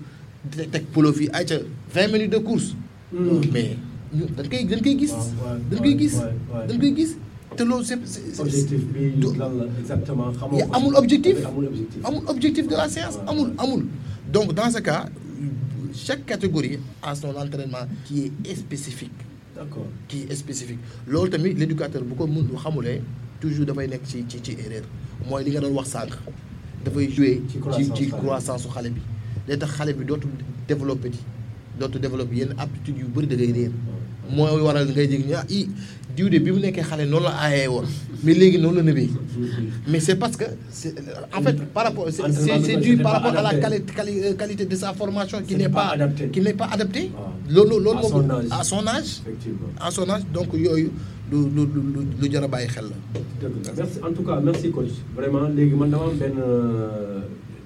te 0.54 0.62
teg 0.70 0.84
polo 0.94 1.10
fii 1.12 1.28
ay 1.32 1.44
ca 1.46 1.56
vingt 1.94 2.12
minutes 2.12 2.30
de 2.30 2.38
course. 2.38 2.74
Mais 3.12 3.74
ñu 3.74 3.76
dañ 4.12 4.48
koy 4.48 4.64
dañ 4.64 4.80
koy 4.82 4.96
gis. 4.98 5.12
waaw, 5.12 5.26
waaw, 5.44 5.58
dañ 5.70 5.78
koy 5.82 5.94
gis. 5.98 6.14
waaw, 6.14 6.32
waaw. 6.52 6.66
dañ 6.68 6.78
koy 6.80 6.94
gis. 6.96 7.12
te 7.56 7.62
loolu 7.64 7.84
c'est 7.84 7.98
c'est- 8.04 8.22
c'est- 8.34 8.40
objectif 8.40 8.80
bi 8.92 9.10
du- 9.20 9.34
lan 9.36 9.50
la 9.58 9.64
exactement? 9.80 10.30
Xamoo 10.32 10.58
y 10.58 10.62
a- 10.62 10.66
ko. 10.66 10.74
amul 10.76 10.94
objectif. 10.96 11.36
Amul 11.46 11.64
objectif. 11.66 12.00
Amul 12.04 12.22
objectif 12.28 12.68
de 12.68 12.76
la 12.76 12.88
séance 12.88 13.18
amul 13.26 13.52
amul. 13.58 13.84
Donc 14.32 14.52
dans 14.54 14.70
ce 14.70 14.78
cas 14.78 15.06
chaque 15.94 16.24
catégorie 16.26 16.78
a 17.02 17.14
son 17.14 17.28
entraînement 17.34 17.86
qui 18.04 18.30
est 18.44 18.54
spécifique. 18.54 19.10
D'accord. 19.56 19.86
Qui 20.06 20.26
est 20.30 20.34
spécifique. 20.36 20.78
Loolu 21.08 21.30
tamit 21.30 21.54
l'éducateur 21.54 22.02
bu 22.02 22.14
ko 22.14 22.28
xamulee 22.62 23.00
toujours 23.40 23.66
dafay 23.66 23.88
nekk 23.88 24.02
ci 24.04 24.24
ci 24.28 24.38
ci 24.42 24.52
erreur. 24.52 24.84
Mooy 25.28 25.42
li 25.44 25.50
nga 25.50 25.60
doon 25.60 25.72
wax 25.74 25.88
sànq. 25.88 26.12
Dafay 26.84 27.10
jouer 27.10 27.42
Ci 27.76 27.90
ci 27.94 28.08
croissance 28.08 28.62
su 28.62 28.68
xale 28.68 28.90
bi. 28.90 29.00
Day 29.48 29.58
tax 29.58 29.72
xale 29.72 29.94
bi 29.94 30.04
dootul 30.04 30.30
développé 30.68 31.10
ci 31.10 31.20
dootul 31.78 32.00
développé 32.00 32.36
yenn 32.36 32.54
aptitude 32.58 32.98
yu 32.98 33.06
bëri 33.06 33.26
da 33.26 33.34
ngay 33.36 33.52
réer 33.52 33.70
mooy 34.30 34.60
waral 34.60 34.86
ngay 34.88 35.08
jég 35.10 35.26
ñu 35.28 35.34
ah 35.36 35.44
i 35.48 35.68
diw 36.16 36.28
de 36.28 36.38
bi 36.40 36.50
mu 36.52 36.58
nekkee 36.60 36.82
xale 36.82 37.04
noonu 37.06 37.24
la 37.26 37.32
aayee 37.44 37.68
woon 37.68 37.86
mais 38.24 38.34
léegi 38.34 38.58
noonu 38.58 38.76
la 38.78 38.82
nëbee. 38.82 39.10
Mais 39.86 40.00
c'est 40.00 40.16
parce 40.16 40.36
que 40.36 40.44
en 41.36 41.40
fait 41.42 41.56
par 41.72 41.84
rapport 41.84 42.06
dû 42.82 42.96
par 42.98 43.12
rapport 43.12 43.36
à 43.38 43.42
la 43.42 43.52
euh, 43.54 44.34
qualité 44.34 44.64
de 44.66 44.74
sa 44.76 44.92
formation 44.92 45.38
qui 45.42 45.52
C'était 45.54 45.62
n'est 45.64 45.68
pas 45.68 45.94
qui 46.32 46.40
n'est 46.40 46.54
pas 46.54 46.68
adapté 46.72 47.10
Ah. 47.16 47.30
loolu 47.48 47.76
loolu 47.84 47.98
À 47.98 48.02
moom 48.02 48.10
son 48.10 48.30
âge. 48.30 48.46
à 48.50 48.64
son 48.64 48.86
âge. 48.86 49.10
Effectivement. 49.22 49.68
En 49.80 49.90
son 49.90 50.10
âge 50.10 50.22
donc 50.34 50.48
yooyu 50.54 50.90
lu 51.30 51.38
lu 51.54 51.62
lu 51.74 52.00
lu 52.20 52.32
jar 52.32 52.42
a 52.44 52.48
bàyyi 52.48 52.68
xel 52.68 52.86
la. 52.90 52.96
dëgg 53.40 53.66
la. 53.66 53.72
Merci 53.76 53.98
en 54.06 54.12
tout 54.12 54.22
cas 54.28 54.40
merci 54.42 54.70
coach. 54.70 54.94
Vraiment 55.16 55.46
léegi 55.56 55.74
man 55.74 55.90
dama 55.90 56.04
am 56.10 56.16
benn 56.18 56.32
euh, 56.38 57.20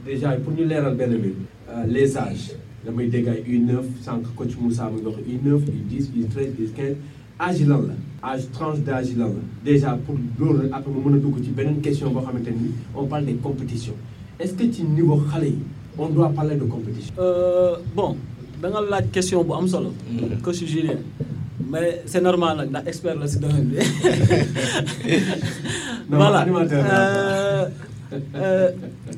déjà 0.04 0.32
pour 0.32 0.52
ñu 0.52 0.64
leeral 0.66 0.94
benn 0.94 1.12
mbir 1.18 1.32
euh, 1.70 1.84
les 1.88 2.16
âges 2.18 2.52
damay 2.84 3.06
dégg 3.08 3.28
ay 3.28 3.42
U9 3.46 3.72
sànq 4.04 4.26
coach 4.36 4.56
Moussa 4.60 4.90
mu 4.90 4.98
ngi 4.98 5.06
wax 5.06 5.16
U9 5.28 5.48
U10 5.78 6.04
U13 6.20 6.38
U15 6.58 6.94
âge 7.40 7.58
yi 7.60 7.66
lan 7.66 7.82
la? 7.88 7.94
Âge 8.30 8.50
tranche 8.52 8.78
lan 8.86 9.28
la? 9.28 9.42
Déjà 9.64 9.98
pour 10.04 10.16
loolu 10.38 10.60
rek 10.62 10.70
après 10.72 10.90
mu 10.90 11.00
mën 11.10 11.16
a 11.16 11.18
dugg 11.18 11.42
ci 11.44 11.50
beneen 11.50 11.80
question 11.80 12.10
boo 12.10 12.20
xamante 12.20 12.48
ni 12.50 12.70
on 12.94 13.06
parle 13.06 13.24
des 13.26 13.34
compétitions. 13.34 13.94
Est-ce 14.38 14.54
que 14.54 14.70
ci 14.72 14.82
niveau 14.84 15.16
xale 15.30 15.46
yi 15.48 15.58
on 15.98 16.08
doit 16.08 16.30
parler 16.30 16.56
de 16.56 16.64
compétition? 16.64 17.14
Euh, 17.18 17.76
bon 17.94 18.16
da 18.60 18.68
nga 18.70 18.80
laaj 18.80 19.10
question 19.12 19.44
bu 19.44 19.52
am 19.54 19.66
solo. 19.68 19.92
coach 20.42 20.64
Julien. 20.64 20.98
Mais 21.70 22.02
c'est 22.06 22.20
normal 22.20 22.56
nag 22.58 22.68
ndax 22.70 22.86
expert 22.88 23.16
la 23.18 23.26
si 23.26 23.38
domaine 23.38 23.64
bi. 23.64 23.76
Non, 26.10 26.18
voilà 26.18 26.44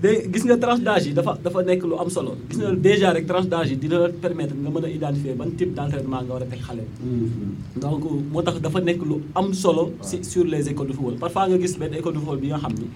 de 0.02 0.10
gis 0.32 0.44
nga 0.48 0.56
tranche 0.64 0.82
d'âge 0.86 1.06
yi 1.08 1.14
dafa 1.18 1.32
dafa 1.44 1.60
nekk 1.68 1.82
lu 1.90 1.94
am 2.02 2.10
solo. 2.16 2.32
Gis 2.48 2.58
nga 2.60 2.70
déjà 2.86 3.08
rek 3.16 3.26
tranche 3.30 3.48
d'âge 3.52 3.70
yi 3.72 3.76
dina 3.82 3.98
permettre 4.24 4.54
nga 4.62 4.70
mën 4.74 4.84
a 4.84 4.88
identifier 4.98 5.34
ban 5.40 5.50
type 5.58 5.74
d'entraînement 5.76 6.22
nga 6.26 6.32
war 6.34 6.42
a 6.42 6.46
teg 6.52 6.60
xale 6.66 6.84
donc 7.82 8.02
moo 8.32 8.42
tax 8.42 8.56
dafa 8.66 8.80
nekk 8.80 9.00
lu 9.10 9.16
am 9.34 9.48
solo 9.64 9.84
si 10.08 10.16
sur 10.30 10.44
les 10.44 10.68
écoles 10.70 10.88
de 10.88 10.92
football. 10.96 11.16
Parfois 11.24 11.48
nga 11.48 11.58
gis 11.62 11.74
benn 11.80 11.94
école 12.00 12.14
de 12.14 12.18
football 12.18 12.38
bi 12.44 12.48
nga 12.52 12.58
xam 12.64 12.74
ni 12.82 12.88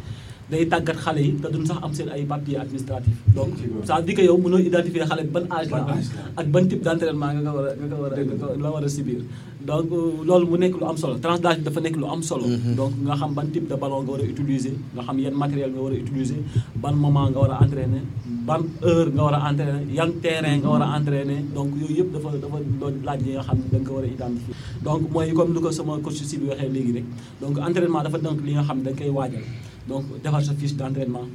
day 0.50 0.64
tàggat 0.72 0.96
xale 1.04 1.20
yi 1.26 1.32
te 1.42 1.48
duñ 1.52 1.64
sax 1.68 1.78
am 1.84 1.92
seen 1.96 2.08
ay 2.14 2.24
papiers 2.24 2.60
administratifs. 2.64 3.18
Donc 3.36 3.52
ça 3.84 3.96
veut 3.96 4.04
dire 4.06 4.14
que 4.16 4.22
yow 4.22 4.38
mënoo 4.44 4.58
identifier 4.70 5.04
xale 5.10 5.22
bi 5.26 5.32
ban 5.36 5.46
âge 5.58 5.70
la 5.70 5.78
am 5.84 6.00
ak 6.40 6.46
ban 6.54 6.64
type 6.70 6.82
d'entraînement 6.86 7.32
nga 7.34 7.50
ko 7.52 7.56
war 7.58 7.68
a 7.68 7.74
nga 7.76 7.96
ko 7.96 8.02
war 8.02 8.12
a 8.14 8.62
la. 8.62 8.68
war 8.74 8.84
a 8.84 8.88
subir 8.88 9.20
donc 9.60 9.90
loolu 10.28 10.46
mu 10.50 10.56
nekk 10.58 10.74
lu 10.80 10.84
am 10.86 10.96
solo 10.96 11.14
tranche 11.18 11.42
d'âge 11.42 11.58
bi 11.58 11.64
dafa 11.64 11.80
nekk 11.80 11.96
lu 11.96 12.06
am 12.06 12.22
solo. 12.22 12.46
Donc 12.78 12.92
nga 13.04 13.14
xam 13.16 13.34
ban 13.34 13.46
type 13.52 13.68
de 13.68 13.74
ballon 13.76 14.02
nga 14.04 14.10
war 14.12 14.20
a 14.20 14.24
utiliser 14.34 14.72
nga 14.94 15.02
xam 15.02 15.18
yan 15.18 15.34
matériel 15.34 15.70
nga 15.74 15.80
war 15.82 15.92
a 15.92 15.96
utiliser 16.04 16.36
ban 16.82 16.94
moment 16.94 17.28
nga 17.30 17.38
war 17.42 17.50
a 17.52 17.64
entraîner 17.64 18.02
ban 18.48 18.62
heure 18.82 19.10
nga 19.14 19.22
war 19.26 19.34
a 19.34 19.50
entraîner 19.50 19.82
yan 19.98 20.10
terrain 20.22 20.58
nga 20.62 20.68
war 20.68 20.82
a 20.82 20.96
entraîner. 20.98 21.40
Donc 21.54 21.68
yooyu 21.80 21.96
yëpp 21.98 22.12
dafa 22.14 22.28
dafa 22.44 22.58
doon 22.80 22.94
laaj 23.04 23.20
yi 23.26 23.32
nga 23.34 23.42
xam 23.48 23.58
ne 23.58 23.66
da 23.72 23.78
nga 23.78 23.88
ko 23.88 23.94
war 23.96 24.04
a 24.04 24.06
identifier. 24.16 24.56
Donc 24.86 25.00
mooy 25.12 25.32
comme 25.34 25.52
lu 25.54 25.60
ko 25.60 25.70
sama 25.70 25.98
coach 26.04 26.22
si 26.30 26.36
bi 26.38 26.46
waxee 26.50 26.70
léegi 26.76 26.92
rek. 26.96 27.04
Donc 27.42 27.58
entraînement 27.58 28.02
dafa 28.02 28.18
donc 28.18 28.38
li 28.46 28.52
nga 28.54 28.62
xam 28.62 28.78
ne 28.78 28.84
da 28.84 28.90
nga 28.92 28.98
koy 29.02 29.10
waajal. 29.10 29.42
Donc 29.88 30.04
defar 30.22 30.42
sa 30.44 30.52
fiche 30.54 30.76
d'entraînement 30.76 31.26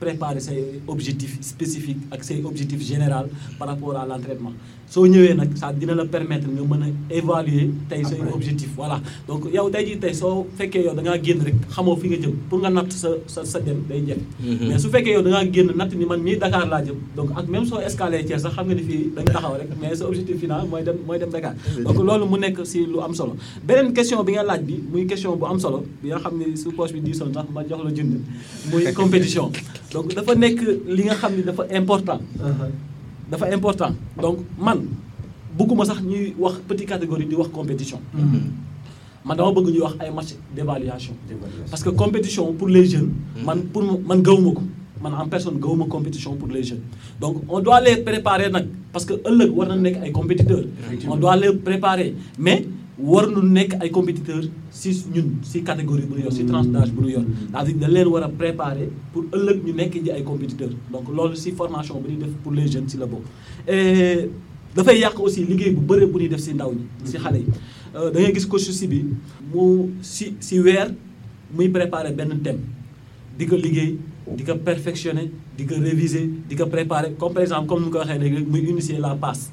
préparer 0.00 0.40
say 0.40 0.80
objectifs 0.88 1.38
spécifiques 1.40 2.02
ak 2.10 2.20
say 2.24 2.42
objectifs 2.44 2.82
général 2.82 3.26
par 3.58 3.68
rapport 3.68 3.96
à 3.96 4.04
l'entraînement 4.04 4.52
soo 4.90 5.06
ñëwee 5.06 5.34
nag 5.34 5.50
ça 5.56 5.72
dina 5.72 5.94
la 5.94 6.04
permettre 6.04 6.46
nga 6.48 6.62
mën 6.62 6.82
a 6.86 7.14
évaluer 7.14 7.70
tey 7.88 8.02
say 8.04 8.18
objectif 8.32 8.70
voilà. 8.76 9.00
Donc 9.28 9.44
yow 9.52 9.68
tey 9.70 9.84
jii 9.86 9.98
tey 9.98 10.14
soo 10.14 10.46
fekkee 10.58 10.84
yow 10.86 10.94
da 10.94 11.02
ngaa 11.02 11.18
génn 11.22 11.40
rek 11.46 11.54
xamoo 11.74 11.96
fi 11.96 12.08
nga 12.08 12.18
jëm 12.22 12.34
pour 12.48 12.58
nga 12.60 12.70
natt 12.70 12.92
sa 12.92 13.08
sa 13.26 13.44
sa 13.44 13.58
dem 13.60 13.82
day 13.88 14.02
jafe 14.06 14.20
mais 14.68 14.78
su 14.78 14.88
fekkee 14.90 15.14
yow 15.16 15.22
da 15.22 15.30
ngaa 15.30 15.50
génn 15.54 15.72
natt 15.76 15.92
ni 15.94 16.04
man 16.06 16.20
mii 16.22 16.36
Dakar 16.38 16.66
laa 16.68 16.82
jëm 16.86 16.98
donc 17.16 17.30
ak 17.36 17.46
même 17.48 17.66
soo 17.66 17.80
escalé 17.80 18.24
Thiès 18.24 18.38
sax 18.44 18.52
xam 18.54 18.66
nga 18.68 18.74
ni 18.74 18.82
fii 18.82 19.12
da 19.16 19.22
nga 19.22 19.32
taxaw 19.32 19.54
rek 19.60 19.70
mais 19.80 19.94
sa 19.98 20.06
objectif 20.06 20.38
final 20.40 20.66
mooy 20.70 20.82
dem 20.84 20.96
mooy 21.06 21.18
dem 21.18 21.30
Dakar. 21.30 21.54
Donc 21.84 21.96
loolu 21.98 22.26
mu 22.26 22.38
nekk 22.38 22.58
si 22.66 22.86
lu 22.86 23.00
am 23.00 23.14
solo. 23.14 23.36
Beneen 23.66 23.92
question 23.94 24.22
bi 24.24 24.32
nga 24.32 24.42
laaj 24.42 24.62
bi 24.62 24.76
muy 24.92 25.06
question 25.06 25.36
bu 25.36 25.46
am 25.46 25.58
solo 25.58 25.84
bi 26.02 26.08
nga 26.08 26.18
xam 26.22 26.38
ne 26.38 26.56
su 26.56 26.70
poche 26.72 26.92
bi 26.92 27.00
diisoon 27.00 27.32
sax 27.34 27.46
ma 27.54 27.62
jox 27.68 27.80
la 27.84 27.90
jund 27.94 28.20
muy 28.70 28.92
compétition. 28.92 29.50
Donc 29.94 30.14
dafa 30.14 30.34
nekk 30.34 30.60
li 30.86 31.02
nga 31.06 31.14
xam 31.14 31.32
ni 31.36 31.42
dafa 31.42 31.62
important 31.70 32.20
dafa 33.34 33.50
important. 33.50 33.92
Donc 34.22 34.38
man 34.58 34.78
bëgguma 35.58 35.84
sax 35.84 36.00
ñuy 36.02 36.34
wax 36.38 36.54
petite 36.68 36.86
catégorie 36.88 37.26
di 37.26 37.34
wax 37.34 37.50
compétition. 37.50 37.98
Man 39.26 39.36
dama 39.36 39.50
bëgg 39.52 39.68
ñuy 39.74 39.82
wax 39.82 39.94
ay 40.00 40.10
match 40.14 40.34
d'évaluation. 40.54 41.14
Parce 41.70 41.82
que 41.82 41.90
compétition 41.90 42.52
pour 42.54 42.68
les 42.68 42.86
jeunes 42.86 43.10
man 43.44 43.62
pour 43.72 43.82
man 43.82 44.22
gawuma 44.22 44.52
ko. 44.54 44.62
Man 45.02 45.12
en 45.14 45.28
personne 45.28 45.58
gawuma 45.58 45.86
compétition 45.86 46.34
pour 46.36 46.48
les 46.48 46.62
jeunes. 46.62 46.84
Donc 47.20 47.42
on 47.48 47.60
doit 47.60 47.80
les 47.80 47.96
préparer 47.98 48.50
nag. 48.50 48.66
Parce 48.92 49.04
que 49.04 49.14
ëllëg 49.26 49.50
war 49.50 49.66
na 49.68 49.76
nekk 49.76 49.98
ay 50.04 50.12
compétiteurs. 50.12 50.66
On 51.08 51.16
doit 51.16 51.36
les 51.36 51.52
préparer. 51.52 52.14
Mais 52.38 52.64
war 52.98 53.26
nu 53.28 53.42
nekk 53.42 53.74
ay 53.82 53.90
compétiteurs 53.90 54.48
si 54.70 54.90
ñun 55.14 55.38
si 55.42 55.62
catégorie 55.62 56.06
bu 56.06 56.14
ñu 56.16 56.22
yor 56.24 56.32
si 56.32 56.44
tranche 56.46 56.68
c'est-à-dire 57.52 57.76
a 58.22 58.28
préparer 58.28 58.88
pour 59.12 59.24
ëllëg 59.32 59.62
compétiteurs. 60.22 60.70
Donc 60.92 61.08
loolu 61.08 61.34
si 61.36 61.50
formation 61.52 62.00
bu 62.00 62.10
ñuy 62.12 62.18
pour 62.42 62.52
les 62.52 62.68
jeunes 62.68 62.88
si 62.88 62.96
la 62.96 63.06
bokk. 63.06 63.24
Et 63.66 64.30
dafay 64.74 64.98
yàq 65.00 65.18
aussi 65.20 65.44
liggéey 65.44 65.70
bu 65.72 65.80
bëre 65.80 66.06
bu 66.06 66.18
ñuy 66.20 66.28
def 66.28 66.40
si 66.40 66.54
ndaw 66.54 66.72
ñi 66.72 66.84
si 67.04 67.16
xale 67.18 67.38
yi. 67.38 67.46
Da 67.94 68.20
ngay 68.20 68.32
si 68.62 68.86
si 70.02 70.36
si 70.40 70.60
weer 70.60 70.90
préparer 71.68 72.12
benn 72.12 72.38
thème 72.42 72.60
di 74.26 74.42
ko 74.42 74.56
perfectionner 74.56 75.28
di 75.56 75.64
ko 75.68 75.74
réviser 75.76 76.24
di 76.48 76.56
ko 76.56 76.66
préparer. 76.66 77.12
Comme 77.18 77.34
par 77.34 77.42
exemple 77.42 77.68
comme 77.68 77.84
ni 77.84 77.90
ko 77.90 77.98
waxee 77.98 78.18
léegi 78.18 78.44
muy 78.48 78.60
initier 78.70 78.98
la 78.98 79.14
passe. 79.14 79.50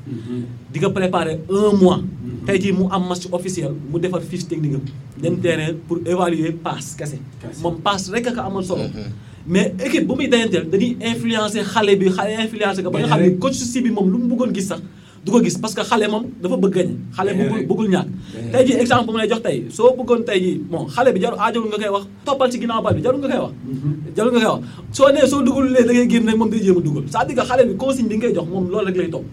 Di 0.72 0.80
ko 0.80 0.90
préparer 0.92 1.40
un 1.50 1.76
mois. 1.76 2.00
Tey 2.46 2.60
jii 2.62 2.72
mu 2.72 2.86
am 2.90 3.08
match 3.08 3.28
officiel 3.32 3.74
mu 3.92 4.00
defar 4.00 4.22
fiche 4.22 4.48
technique 4.48 4.76
am. 4.76 4.82
Dem 5.22 5.38
terrain 5.40 5.74
pour 5.88 6.00
évaluer 6.06 6.52
passe 6.54 6.96
kese. 6.96 7.20
Moom 7.62 7.82
passe 7.82 8.10
rek 8.10 8.28
a 8.28 8.32
ko 8.32 8.40
amal 8.42 8.64
solo. 8.64 8.84
Mais 9.46 9.74
équipe 9.84 10.08
bu 10.08 10.14
muy 10.16 10.28
dayanteel 10.30 10.70
dañuy 10.70 10.98
influencer 11.02 11.64
xale 11.66 11.96
bi 11.98 12.10
xale 12.10 12.32
influencer 12.46 12.84
ko 12.84 12.92
ba 12.92 13.00
nga 13.00 13.08
xam 13.08 13.22
ne 13.22 13.38
coach 13.40 13.56
si 13.56 13.82
bi 13.82 13.90
moom 13.90 14.08
lu 14.10 14.18
mu 14.20 14.28
bëggoon 14.36 14.54
gis 14.54 14.68
sax 14.70 14.82
du 15.26 15.32
ko 15.32 15.40
gis 15.44 15.58
parce 15.62 15.74
que 15.76 15.82
xale 15.82 16.08
moom 16.10 16.26
dafa 16.42 16.58
bëgg 16.58 16.74
gañe 16.74 16.96
xale 17.16 17.32
bëggul 17.38 17.66
bëggul 17.70 17.90
ñàkk. 17.94 18.08
Tey 18.52 18.66
jii 18.66 18.78
exemple 18.82 19.06
bu 19.08 19.14
ma 19.14 19.20
lay 19.22 19.30
jox 19.30 19.42
tey 19.44 19.66
soo 19.70 19.94
bëggoon 19.98 20.24
tey 20.26 20.40
jii 20.42 20.58
bon 20.72 20.86
xale 20.88 21.14
bi 21.14 21.20
jaru 21.22 21.36
aajowul 21.38 21.70
nga 21.70 21.78
koy 21.78 21.90
wax 21.96 22.06
toppal 22.26 22.52
ci 22.52 22.60
ginnaaw 22.60 22.82
bal 22.82 22.96
bi 22.96 23.02
jarul 23.04 23.20
nga 23.22 23.30
koy 23.30 23.42
wax. 23.46 23.54
Jarul 24.16 24.32
nga 24.34 24.40
koy 24.40 24.50
wax. 24.50 24.62
Soo 24.92 25.12
nee 25.14 25.28
soo 25.28 25.42
dugal 25.44 25.68
lee 25.76 25.86
da 25.86 25.94
ngay 25.94 26.08
génn 26.10 26.28
rek 26.28 26.38
moom 26.38 26.50
day 26.50 26.60
jéem 26.64 26.78
a 26.78 26.82
dugal. 26.82 27.04
C'est-à-dire 27.08 27.36
que 27.36 27.48
xale 27.48 27.68
bi 27.70 27.76
consigne 27.78 28.08
bi 28.10 28.18
nga 28.18 28.28
koy 28.28 28.34
jox 28.36 28.48
moom 28.50 28.70
loolu 28.72 28.86
rek 28.88 28.98
lay 28.98 29.10
topp. 29.10 29.26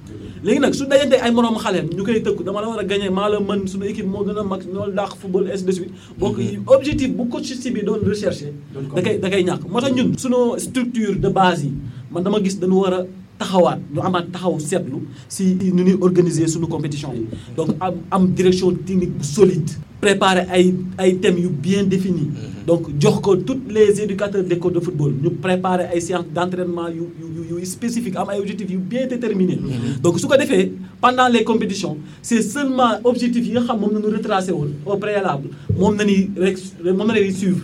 Léegi 0.44 0.60
nag 0.60 0.72
su 0.74 0.84
dajante 0.86 1.16
ay 1.24 1.32
moroom 1.32 1.56
xale 1.58 1.80
ñu 1.96 2.04
koy 2.04 2.20
tëkku 2.22 2.44
dama 2.44 2.60
la 2.60 2.68
war 2.68 2.78
a 2.80 2.84
gagné 2.84 3.08
maa 3.10 3.28
la 3.30 3.40
mën 3.40 3.66
suñu 3.66 3.84
équipe 3.88 4.06
moo 4.06 4.24
gën 4.24 4.36
a 4.38 4.42
mag 4.44 4.60
ñoo 4.72 4.86
dàq 4.94 5.16
football 5.16 5.48
ainsi 5.50 5.64
de 5.64 5.72
suite. 5.72 5.90
Bokk 6.18 6.36
objectif 6.66 7.10
bu 7.16 7.26
coach 7.28 7.46
si 7.62 7.70
bi 7.70 7.82
doon 7.82 8.00
recherché 8.04 8.52
da 8.94 9.00
koy 9.02 9.18
da 9.18 9.30
koy 9.30 9.42
ñàkk. 9.42 9.62
Moo 9.68 9.80
tax 9.80 9.92
ñun 9.94 10.12
suñu 10.18 10.58
structure 10.58 11.16
de 11.18 11.28
base 11.28 11.62
yi 11.64 11.72
man 12.12 12.22
dama 12.22 12.38
gis 12.44 12.56
dañu 12.60 12.74
war 12.82 12.94
a 12.94 13.04
taxawaat 13.38 13.78
ñu 13.94 14.00
amaat 14.02 14.26
taxaw 14.34 14.58
seetlu 14.58 14.98
si 15.28 15.54
nu 15.76 15.82
ñuy 15.86 15.96
organiser 16.00 16.48
suñu 16.48 16.66
compétition 16.68 17.12
yi. 17.14 17.24
Donc 17.56 17.70
am 17.80 17.94
am 18.10 18.22
direction 18.34 18.74
technique 18.86 19.14
bu 19.18 19.24
solide. 19.24 19.70
Préparer 20.00 20.46
ay 20.50 20.74
ay 20.98 21.14
thèmes 21.18 21.38
yu 21.38 21.48
bien 21.50 21.82
définis. 21.84 22.30
Donc 22.66 22.86
jox 23.00 23.20
ko 23.20 23.36
tous 23.36 23.60
les 23.68 24.00
éducateurs 24.00 24.44
d'école 24.44 24.72
de 24.74 24.80
football 24.80 25.12
ñu 25.22 25.30
préparer 25.30 25.86
ay 25.92 26.00
séances 26.00 26.26
d'entraînement 26.34 26.88
yu 26.88 27.04
yu 27.20 27.58
yu 27.58 27.64
spécifiques 27.66 28.16
am 28.16 28.28
ay 28.30 28.38
objectifs 28.38 28.70
yu 28.70 28.78
bien 28.78 29.06
déterminés. 29.06 29.58
Donc 30.02 30.18
su 30.18 30.26
ko 30.26 30.36
defee 30.36 30.72
pendant 31.00 31.28
les 31.28 31.44
compétitions 31.44 31.96
c'est 32.22 32.42
seulement 32.42 32.92
objectifs 33.04 33.46
yi 33.46 33.52
nga 33.52 33.62
xam 33.62 33.78
moom 33.80 33.92
nañu 33.94 34.10
retracé 34.16 34.52
woon 34.52 34.70
au 34.86 34.96
préalable. 34.96 35.48
Moom 35.78 35.96
nañuy 35.96 36.30
rek 36.36 36.56
moom 36.84 37.10
suivre 37.32 37.62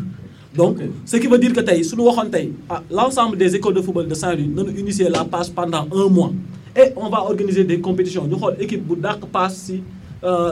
donc 0.56 0.78
ce 1.04 1.16
qui 1.16 1.26
veut 1.26 1.38
dire 1.38 1.52
que 1.52 1.60
tey 1.60 1.82
suñu 1.84 2.02
waxoon 2.02 2.30
tey 2.30 2.52
ah 2.70 2.82
l'ensemble 2.90 3.36
des 3.36 3.54
écoles 3.56 3.74
de 3.74 3.80
football 3.82 4.06
de 4.08 4.14
Saint-Louis 4.14 4.48
nañu 4.48 4.70
initier 4.78 5.08
la 5.08 5.24
passe 5.24 5.50
pendant 5.50 5.86
un 5.92 6.08
mois. 6.08 6.32
Et 6.76 6.90
on 6.96 7.08
va 7.08 7.22
organiser 7.22 7.62
des 7.64 7.78
compétitions. 7.80 8.24
Ñu 8.26 8.36
xool 8.36 8.56
équipe 8.58 8.84
bu 8.86 8.96
dàq 8.96 9.20
passe 9.32 9.56
si 9.66 9.82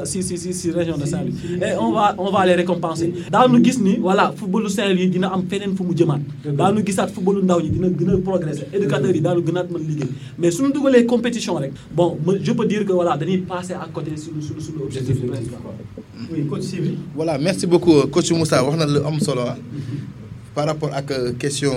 si 0.04 0.22
si 0.22 0.36
si 0.38 0.52
si 0.52 0.70
région 0.70 0.96
de 0.98 1.06
Saint-Louis. 1.06 1.34
Et 1.62 1.74
on 1.80 1.92
va 1.92 2.14
on 2.18 2.30
va 2.30 2.46
les 2.46 2.54
récompenser. 2.54 3.12
Daanu 3.30 3.62
gis 3.64 3.78
ni 3.80 3.96
voilà 3.96 4.32
footballu 4.36 4.68
Saint-Louis 4.68 5.08
dina 5.08 5.28
am 5.32 5.42
feneen 5.48 5.76
fu 5.76 5.82
mu 5.84 5.96
jëmaat. 5.96 6.20
Daanu 6.44 6.82
gisaat 6.84 7.08
footballu 7.08 7.42
ndaw 7.42 7.60
ñi 7.60 7.70
dina 7.70 7.88
gën 7.88 8.10
a 8.14 8.18
progresser. 8.18 8.66
Éducateurs 8.72 9.14
yi 9.14 9.20
daanu 9.20 9.42
gënaat 9.42 9.68
mën 9.70 9.78
liggéey. 9.88 10.08
Mais 10.38 10.50
suñu 10.50 10.72
dugalee 10.72 11.06
compétition 11.06 11.54
rek 11.54 11.72
bon 11.94 12.18
je 12.42 12.52
peux 12.52 12.66
dire 12.66 12.84
que 12.84 12.92
voilà 12.92 13.16
dañuy 13.16 13.38
passer 13.38 13.74
à 13.74 13.88
côté 13.92 14.16
suñu 14.16 14.40
suñu 14.42 14.60
suñu 14.60 14.82
objectif 14.84 15.16
principal 15.26 15.60
oui 16.32 16.46
coach 16.46 16.62
Sibi 16.62 16.98
voilà 17.14 17.38
merci 17.38 17.66
beaucoup 17.66 18.06
coach 18.10 18.30
Moussa 18.32 18.62
wax 18.64 18.76
na 18.76 18.86
lu 18.86 18.98
am 19.06 19.18
solo 19.20 19.42
par 20.54 20.66
rapport 20.66 20.90
ak 20.94 21.36
question 21.38 21.72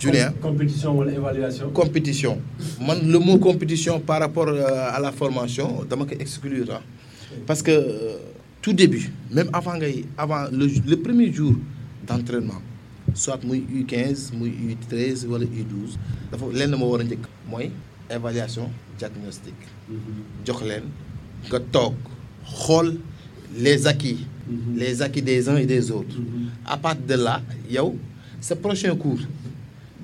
Julien 0.00 0.32
compétition 0.40 0.96
wala 0.96 1.12
évaluation. 1.12 1.70
compétition. 1.70 2.38
Man 2.80 2.98
le 3.06 3.18
mot 3.18 3.38
compétition 3.38 4.00
par 4.00 4.20
rapport 4.20 4.48
à 4.48 4.98
la 4.98 5.12
formation 5.12 5.84
dama 5.88 6.06
ko 6.06 6.14
exclure 6.18 6.66
ah 6.72 6.80
parce 7.46 7.62
que 7.62 7.72
tout 8.62 8.72
début 8.72 9.10
même 9.30 9.50
avant 9.52 9.76
ngay 9.76 10.04
avant 10.16 10.48
le 10.50 10.66
le 10.86 10.96
premier 10.96 11.30
jour 11.30 11.52
d'entraînement 12.06 12.60
soit 13.14 13.44
muy 13.44 13.60
U15 13.78 14.32
muy 14.38 14.50
U13 14.72 15.26
wala 15.28 15.44
U12 15.44 15.98
dafa 16.32 16.46
lenn 16.58 16.74
moo 16.80 16.90
war 16.92 17.00
a 17.00 17.04
njëkk 17.04 17.24
mooy 17.50 17.68
évaluation 18.10 18.70
diagnostique. 18.98 19.68
Jox 20.46 20.62
leen 20.64 20.88
nga 21.50 21.60
toog 21.60 21.94
xool 22.44 22.96
les 23.56 23.86
acquis. 23.86 24.24
Les 24.74 25.00
acquis 25.02 25.22
des 25.22 25.48
uns 25.48 25.56
et 25.58 25.66
des 25.66 25.90
autres. 25.92 26.16
À 26.66 26.76
partir 26.76 27.06
de 27.06 27.14
là 27.22 27.40
yow 27.70 27.94
sa 28.40 28.56
prochain 28.56 28.96
cours 28.96 29.20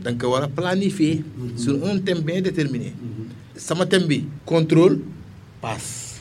da 0.06 0.12
nga 0.12 0.22
ko 0.22 0.30
war 0.32 0.42
a 0.44 0.48
planifier 0.48 1.24
sur 1.56 1.82
un 1.84 1.98
thème 1.98 2.20
bien 2.22 2.40
déterminé. 2.40 2.92
Sama 3.56 3.86
thème 3.86 4.06
bi 4.06 4.24
contrôle 4.44 5.00
passe. 5.60 6.20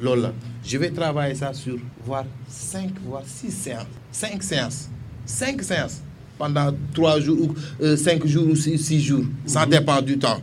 Loolu 0.00 0.22
la. 0.22 0.32
Je 0.62 0.76
vais 0.76 0.90
travailler 0.90 1.34
ça 1.34 1.54
sur 1.54 1.78
voire 2.04 2.26
cinq 2.48 2.90
voire 3.06 3.22
six 3.24 3.50
séances. 3.50 3.86
Cinq 4.12 4.42
séances. 4.42 4.88
Cinq 5.24 5.62
séances 5.62 6.02
pendant 6.36 6.70
trois 6.92 7.18
jours 7.20 7.48
ou 7.80 7.96
cinq 7.96 8.26
jours 8.26 8.46
ou 8.46 8.54
six 8.56 8.76
six 8.78 9.00
jours. 9.00 9.24
Ça 9.46 9.64
dépend 9.64 10.02
du 10.02 10.18
temps. 10.18 10.42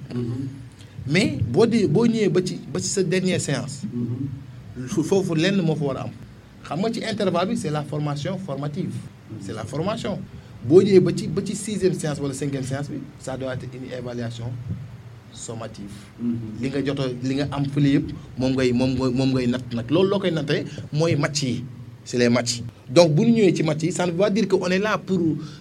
Mais 1.08 1.38
boo 1.54 1.68
dee 1.68 1.86
boo 1.88 2.08
ñëwee 2.08 2.30
ba 2.34 2.42
ci 2.44 2.58
ba 2.74 2.80
ci 2.80 2.88
sa 2.90 3.04
dernière 3.04 3.40
séance 3.40 3.84
foofu 4.90 5.36
lenn 5.38 5.62
moo 5.62 5.76
fa 5.76 5.86
war 5.86 5.98
a 5.98 6.02
am. 6.08 6.10
Xam 6.66 6.80
nga 6.82 6.90
ci 6.94 7.04
intervalle 7.06 7.50
bi 7.50 7.58
c'est 7.58 7.70
la 7.70 7.84
formation 7.84 8.40
formative. 8.40 8.90
C'est 9.40 9.54
la 9.54 9.64
formation 9.66 10.18
boo 10.68 10.82
ñëwee 10.82 11.00
ba 11.00 11.12
ci 11.16 11.28
ba 11.28 11.42
ci 11.46 11.56
sixième 11.56 11.94
séance 11.94 12.20
wala 12.20 12.34
cinquième 12.34 12.64
séance 12.64 12.90
bi 12.90 12.98
ça 13.20 13.38
doit 13.38 13.54
être 13.54 13.66
une 13.74 13.92
évaluation 13.94 14.46
sommative. 15.32 15.92
Li 16.62 16.70
nga 16.70 16.80
joto 16.86 17.04
li 17.24 17.36
nga 17.36 17.48
am 17.52 17.66
fële 17.70 17.90
yëpp 17.96 18.08
moom 18.40 18.54
ngay 18.56 18.72
moom 18.74 18.92
ngay 18.96 19.12
moom 19.14 19.30
ngay 19.36 19.48
natt 19.48 19.74
nag. 19.76 19.92
Loolu 19.92 20.10
loo 20.10 20.20
koy 20.20 20.32
nattee 20.32 20.64
mooy 20.94 21.16
match 21.16 21.44
yi. 21.44 21.64
C'est 22.06 22.18
les 22.20 22.30
matchs. 22.30 22.62
Donc 22.90 23.14
bu 23.14 23.24
ñu 23.26 23.34
ñëwee 23.34 23.56
ci 23.56 23.64
match 23.64 23.84
yi 23.84 23.92
ça 23.92 24.06
ne 24.06 24.12
veut 24.12 24.18
pas 24.18 24.30
dire 24.30 24.48
que 24.48 24.56
on 24.56 24.68
est 24.68 24.80
là 24.80 24.98
pour 24.98 25.20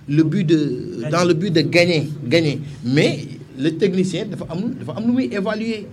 le 0.09 0.23
but 0.23 0.45
de 0.45 1.09
dans 1.11 1.25
le 1.25 1.35
but 1.35 1.51
de 1.51 1.61
gagner 1.63 2.09
gagner. 2.25 2.61
Mais 2.85 3.27
le 3.59 3.71
technicien 3.77 4.27
dafa 4.27 4.47
am 4.51 4.75
dafa 4.79 4.93
am 4.97 5.07
lu 5.07 5.13
muy 5.13 5.25
évaluer. 5.33 5.87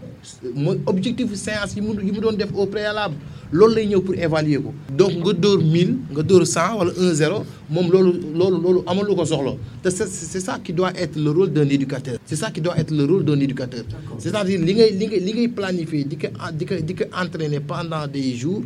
Mooy 0.55 0.79
objectif 0.85 1.33
séance 1.33 1.75
yi 1.75 1.81
mu 1.81 1.93
yi 2.03 2.11
mu 2.11 2.19
doon 2.19 2.33
def 2.33 2.49
au 2.55 2.67
préalable 2.67 3.15
loolu 3.51 3.75
lay 3.75 3.85
ñëw 3.87 4.01
pour 4.01 4.15
évaluer 4.15 4.57
ko. 4.57 4.73
Donc 4.95 5.11
nga 5.23 5.33
dóor 5.33 5.59
1000 5.63 5.97
nga 6.13 6.23
dóor 6.23 6.45
100 6.45 6.77
wala 6.77 6.91
1-0 6.91 7.43
moom 7.69 7.91
loolu 7.91 8.11
loolu 8.33 8.57
loolu 8.63 8.79
amalu 8.87 9.15
ko 9.15 9.25
soxla. 9.25 9.53
Te 9.83 9.89
c'est 9.89 10.07
c'est 10.07 10.39
ça 10.39 10.59
qui 10.63 10.73
doit 10.73 10.91
être 10.95 11.15
le 11.17 11.31
rôle 11.31 11.51
d'un 11.51 11.67
éducateur. 11.67 12.17
C'est 12.25 12.35
ça 12.37 12.49
qui 12.51 12.61
doit 12.61 12.77
être 12.77 12.91
le 12.91 13.03
rôle 13.05 13.25
d'un 13.25 13.39
éducateur. 13.39 13.83
C'est-à-dire 14.19 14.59
li 14.59 14.73
ngay 14.73 14.91
li 14.91 15.05
ngay 15.07 15.19
li 15.19 15.33
ngay 15.33 15.47
planifier 15.49 16.03
di 16.05 16.17
ko 16.17 16.27
di 16.53 16.65
ko 16.65 16.75
di 16.81 16.93
ko 16.95 17.03
entraîner 17.21 17.59
pendant 17.59 18.07
des 18.07 18.33
jours 18.35 18.61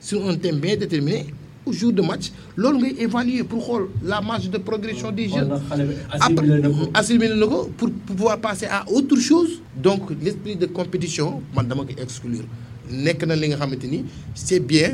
sur 0.00 0.26
un 0.28 0.36
thème 0.36 0.58
bien 0.58 0.76
déterminé 0.76 1.26
au 1.66 1.72
jour 1.72 1.92
de 1.92 2.00
match 2.02 2.30
loolu 2.56 2.78
ngay 2.78 2.94
évaluer 3.02 3.42
pour 3.42 3.60
xool 3.66 3.88
la 4.04 4.20
marge 4.20 4.48
de 4.50 4.58
progression 4.58 5.10
des 5.10 5.28
jeunes. 5.28 5.50
Après 5.70 6.62
assimilé 6.94 7.34
na 7.34 7.46
ko. 7.46 7.70
pour 7.76 7.90
pouvoir 8.06 8.38
passer 8.38 8.66
à 8.66 8.84
autre 8.88 9.16
chose. 9.18 9.60
Donc 9.76 10.10
l'esprit 10.22 10.54
de 10.56 10.66
compétition 10.66 11.42
man 11.54 11.66
dama 11.66 11.82
ko 11.84 11.92
exclure 12.00 12.46
nekk 12.90 13.24
na 13.26 13.34
li 13.36 13.48
nga 13.48 13.56
xamante 13.56 13.86
ni 13.86 14.04
c'est 14.34 14.60
bien. 14.60 14.90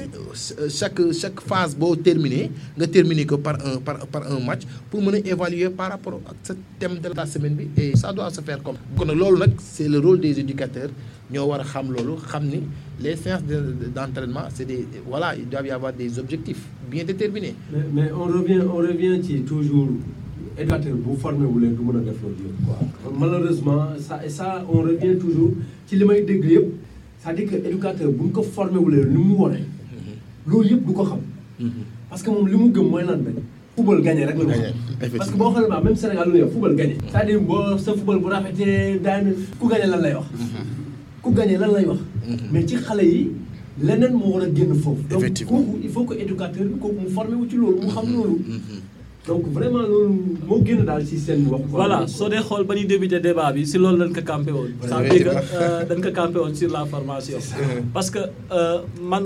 Chaque 0.69 1.01
chaque 1.13 1.41
phase 1.41 1.75
boo 1.77 1.95
terminer 1.97 2.51
nga 2.77 2.87
terminer 2.87 3.25
ko 3.27 3.39
par 3.39 3.57
un 3.65 3.79
par 3.79 4.07
par 4.07 4.23
un 4.31 4.41
match 4.41 4.63
pour 4.91 5.01
mën 5.03 5.15
a 5.15 5.19
évaluer 5.19 5.71
par 5.71 5.91
rapport 5.91 6.21
ak 6.27 6.37
sa 6.43 6.55
thème 6.79 6.99
de 6.99 7.09
la 7.15 7.27
semaine 7.27 7.55
bi 7.55 7.69
et 7.77 7.97
ça 7.97 8.13
doit 8.13 8.31
se 8.31 8.41
faire 8.41 8.63
comme. 8.63 8.77
Kon 8.97 9.05
nag 9.07 9.17
loolu 9.17 9.39
nag 9.39 9.53
c'est 9.59 9.89
le 9.89 9.99
rôle 9.99 10.21
des 10.21 10.39
éducateurs. 10.41 10.91
Ñoo 11.31 11.47
war 11.49 11.61
a 11.61 11.65
xam 11.65 11.93
loolu 11.93 12.17
xam 12.27 12.45
ni 12.47 12.63
les 13.01 13.17
séances 13.17 13.45
de 13.45 13.59
d'entraînement 13.95 14.47
c'est 14.55 14.65
des 14.67 14.87
voilà 15.07 15.35
il 15.37 15.49
doit 15.49 15.63
y 15.67 15.71
avoir 15.71 15.93
des 15.93 16.19
objectifs 16.19 16.63
bien 16.91 17.05
déterminés. 17.05 17.55
mais 17.73 17.79
mais 17.95 18.13
on 18.13 18.25
revient 18.25 18.61
on 18.69 18.77
revient 18.79 19.23
ci 19.23 19.41
toujours. 19.43 19.89
Éducateur 20.57 20.95
bu 20.95 21.17
formé 21.19 21.45
wu 21.47 21.59
leen 21.63 21.75
du 21.75 21.83
mën 21.83 21.97
a 21.97 22.01
def 22.11 22.19
loolu 22.23 22.43
yëpp 22.47 22.67
quoi. 22.67 22.79
malheureusement 23.19 23.87
ça 23.99 24.21
et 24.25 24.29
ça 24.31 24.65
on 24.73 24.83
revient 24.83 25.17
toujours 25.19 25.53
ci 25.87 25.97
li 25.97 26.05
may 26.05 26.23
dégg 26.23 26.45
yëpp 26.45 26.67
c'est-à-dire 27.25 27.51
que 27.51 27.57
éducateur 27.69 28.11
bu 28.11 28.25
ñu 28.27 28.31
ko 28.33 28.43
formé 28.43 28.79
wu 28.79 28.91
leen 28.91 29.09
ni 29.09 29.25
mu 29.25 29.35
waree. 29.35 29.65
loolu 30.47 30.69
yëpp 30.69 30.87
du 30.87 30.93
ko 30.93 31.05
xam. 31.05 31.21
parce 32.11 32.23
que 32.23 32.31
moom 32.31 32.47
li 32.49 32.57
mu 32.57 32.71
gëm 32.71 32.89
mooy 32.91 33.05
lan 33.05 33.17
benn. 33.17 33.37
football 33.77 34.03
gagné 34.03 34.27
rek 34.27 34.37
la 34.37 34.45
ñu 34.45 34.51
xam 34.53 35.19
parce 35.19 35.31
que 35.31 35.37
boo 35.37 35.51
xoolee 35.51 35.85
même 35.85 35.97
Sénégal 35.97 36.27
lu 36.29 36.33
ñuy 36.35 36.43
wax 36.43 36.53
football 36.53 36.77
gagné. 36.77 36.97
c'est-à-dire 37.11 37.41
boo 37.41 37.79
sa 37.79 37.93
football 37.95 38.19
bu 38.21 38.27
rafetee 38.27 38.99
daan 39.03 39.33
ku 39.59 39.69
gagné 39.69 39.87
lan 39.87 40.01
lay 40.03 40.15
wax. 40.15 40.27
ku 41.23 41.31
gagné 41.33 41.57
lan 41.57 41.73
lay 41.73 41.87
wax. 41.87 42.01
mais 42.53 42.67
ci 42.67 42.77
xale 42.77 43.05
yi 43.05 43.31
leneen 43.83 44.13
moo 44.13 44.35
war 44.35 44.43
a 44.43 44.47
génn 44.55 44.75
foofu. 44.75 45.03
donc 45.09 45.23
kooku 45.47 45.79
il 45.83 45.89
faut 45.91 46.05
que 46.05 46.15
éducateur 46.15 46.65
bi 46.67 46.79
kooku 46.79 46.95
mu 47.01 47.09
formé 47.09 47.35
wu 47.37 47.49
ci 47.49 47.57
loolu 47.57 47.81
mu 47.81 47.89
xam 47.89 48.07
loolu. 48.13 48.39
Donc 49.27 49.43
vraiment 49.57 49.85
loolu 49.91 50.37
moo 50.49 50.59
génn 50.67 50.85
daal 50.89 51.03
ci 51.07 51.19
seen 51.19 51.47
wax. 51.53 51.63
voilà 51.81 51.99
soo 52.17 52.29
dee 52.33 52.43
xool 52.49 52.65
ba 52.69 52.75
ñuy 52.75 52.87
débuté 52.93 53.21
débat 53.27 53.53
bi 53.55 53.65
si 53.71 53.79
loolu 53.79 53.99
lañ 54.03 54.13
ko 54.17 54.23
campé 54.31 54.51
woon. 54.57 54.71
ça 54.89 54.97
veut 55.01 55.09
dire 55.09 55.31
que 55.33 55.85
dañ 55.89 56.01
ko 56.05 56.11
campé 56.19 56.39
woon 56.43 56.55
sur 56.55 56.71
la 56.77 56.85
formation. 56.85 57.39
parce 57.95 58.11
que 58.11 58.19
man 59.11 59.25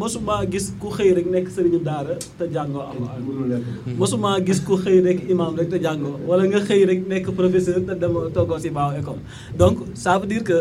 mosuma 0.00 0.34
gis 0.52 0.66
ku 0.80 0.88
xëy 0.96 1.10
rek 1.16 1.26
nekk 1.34 1.46
sëriñu 1.54 1.80
daara 1.88 2.14
te 2.38 2.44
jàngoo 2.54 2.82
alxuraan. 2.90 3.62
mosuma 4.00 4.30
gis 4.46 4.60
ku 4.66 4.74
xëy 4.82 4.98
rek 5.08 5.18
imam 5.32 5.56
rek 5.58 5.68
te 5.74 5.78
jàngoo 5.86 6.16
wala 6.28 6.44
nga 6.50 6.60
xëy 6.68 6.84
rek 6.90 7.00
nekk 7.08 7.26
professeur 7.40 7.80
te 7.88 7.94
toogoo 8.36 8.58
si 8.64 8.70
baaw 8.70 8.90
école. 9.00 9.20
donc 9.58 9.76
ça 9.94 10.18
veut 10.18 10.26
dire 10.32 10.44
que 10.44 10.58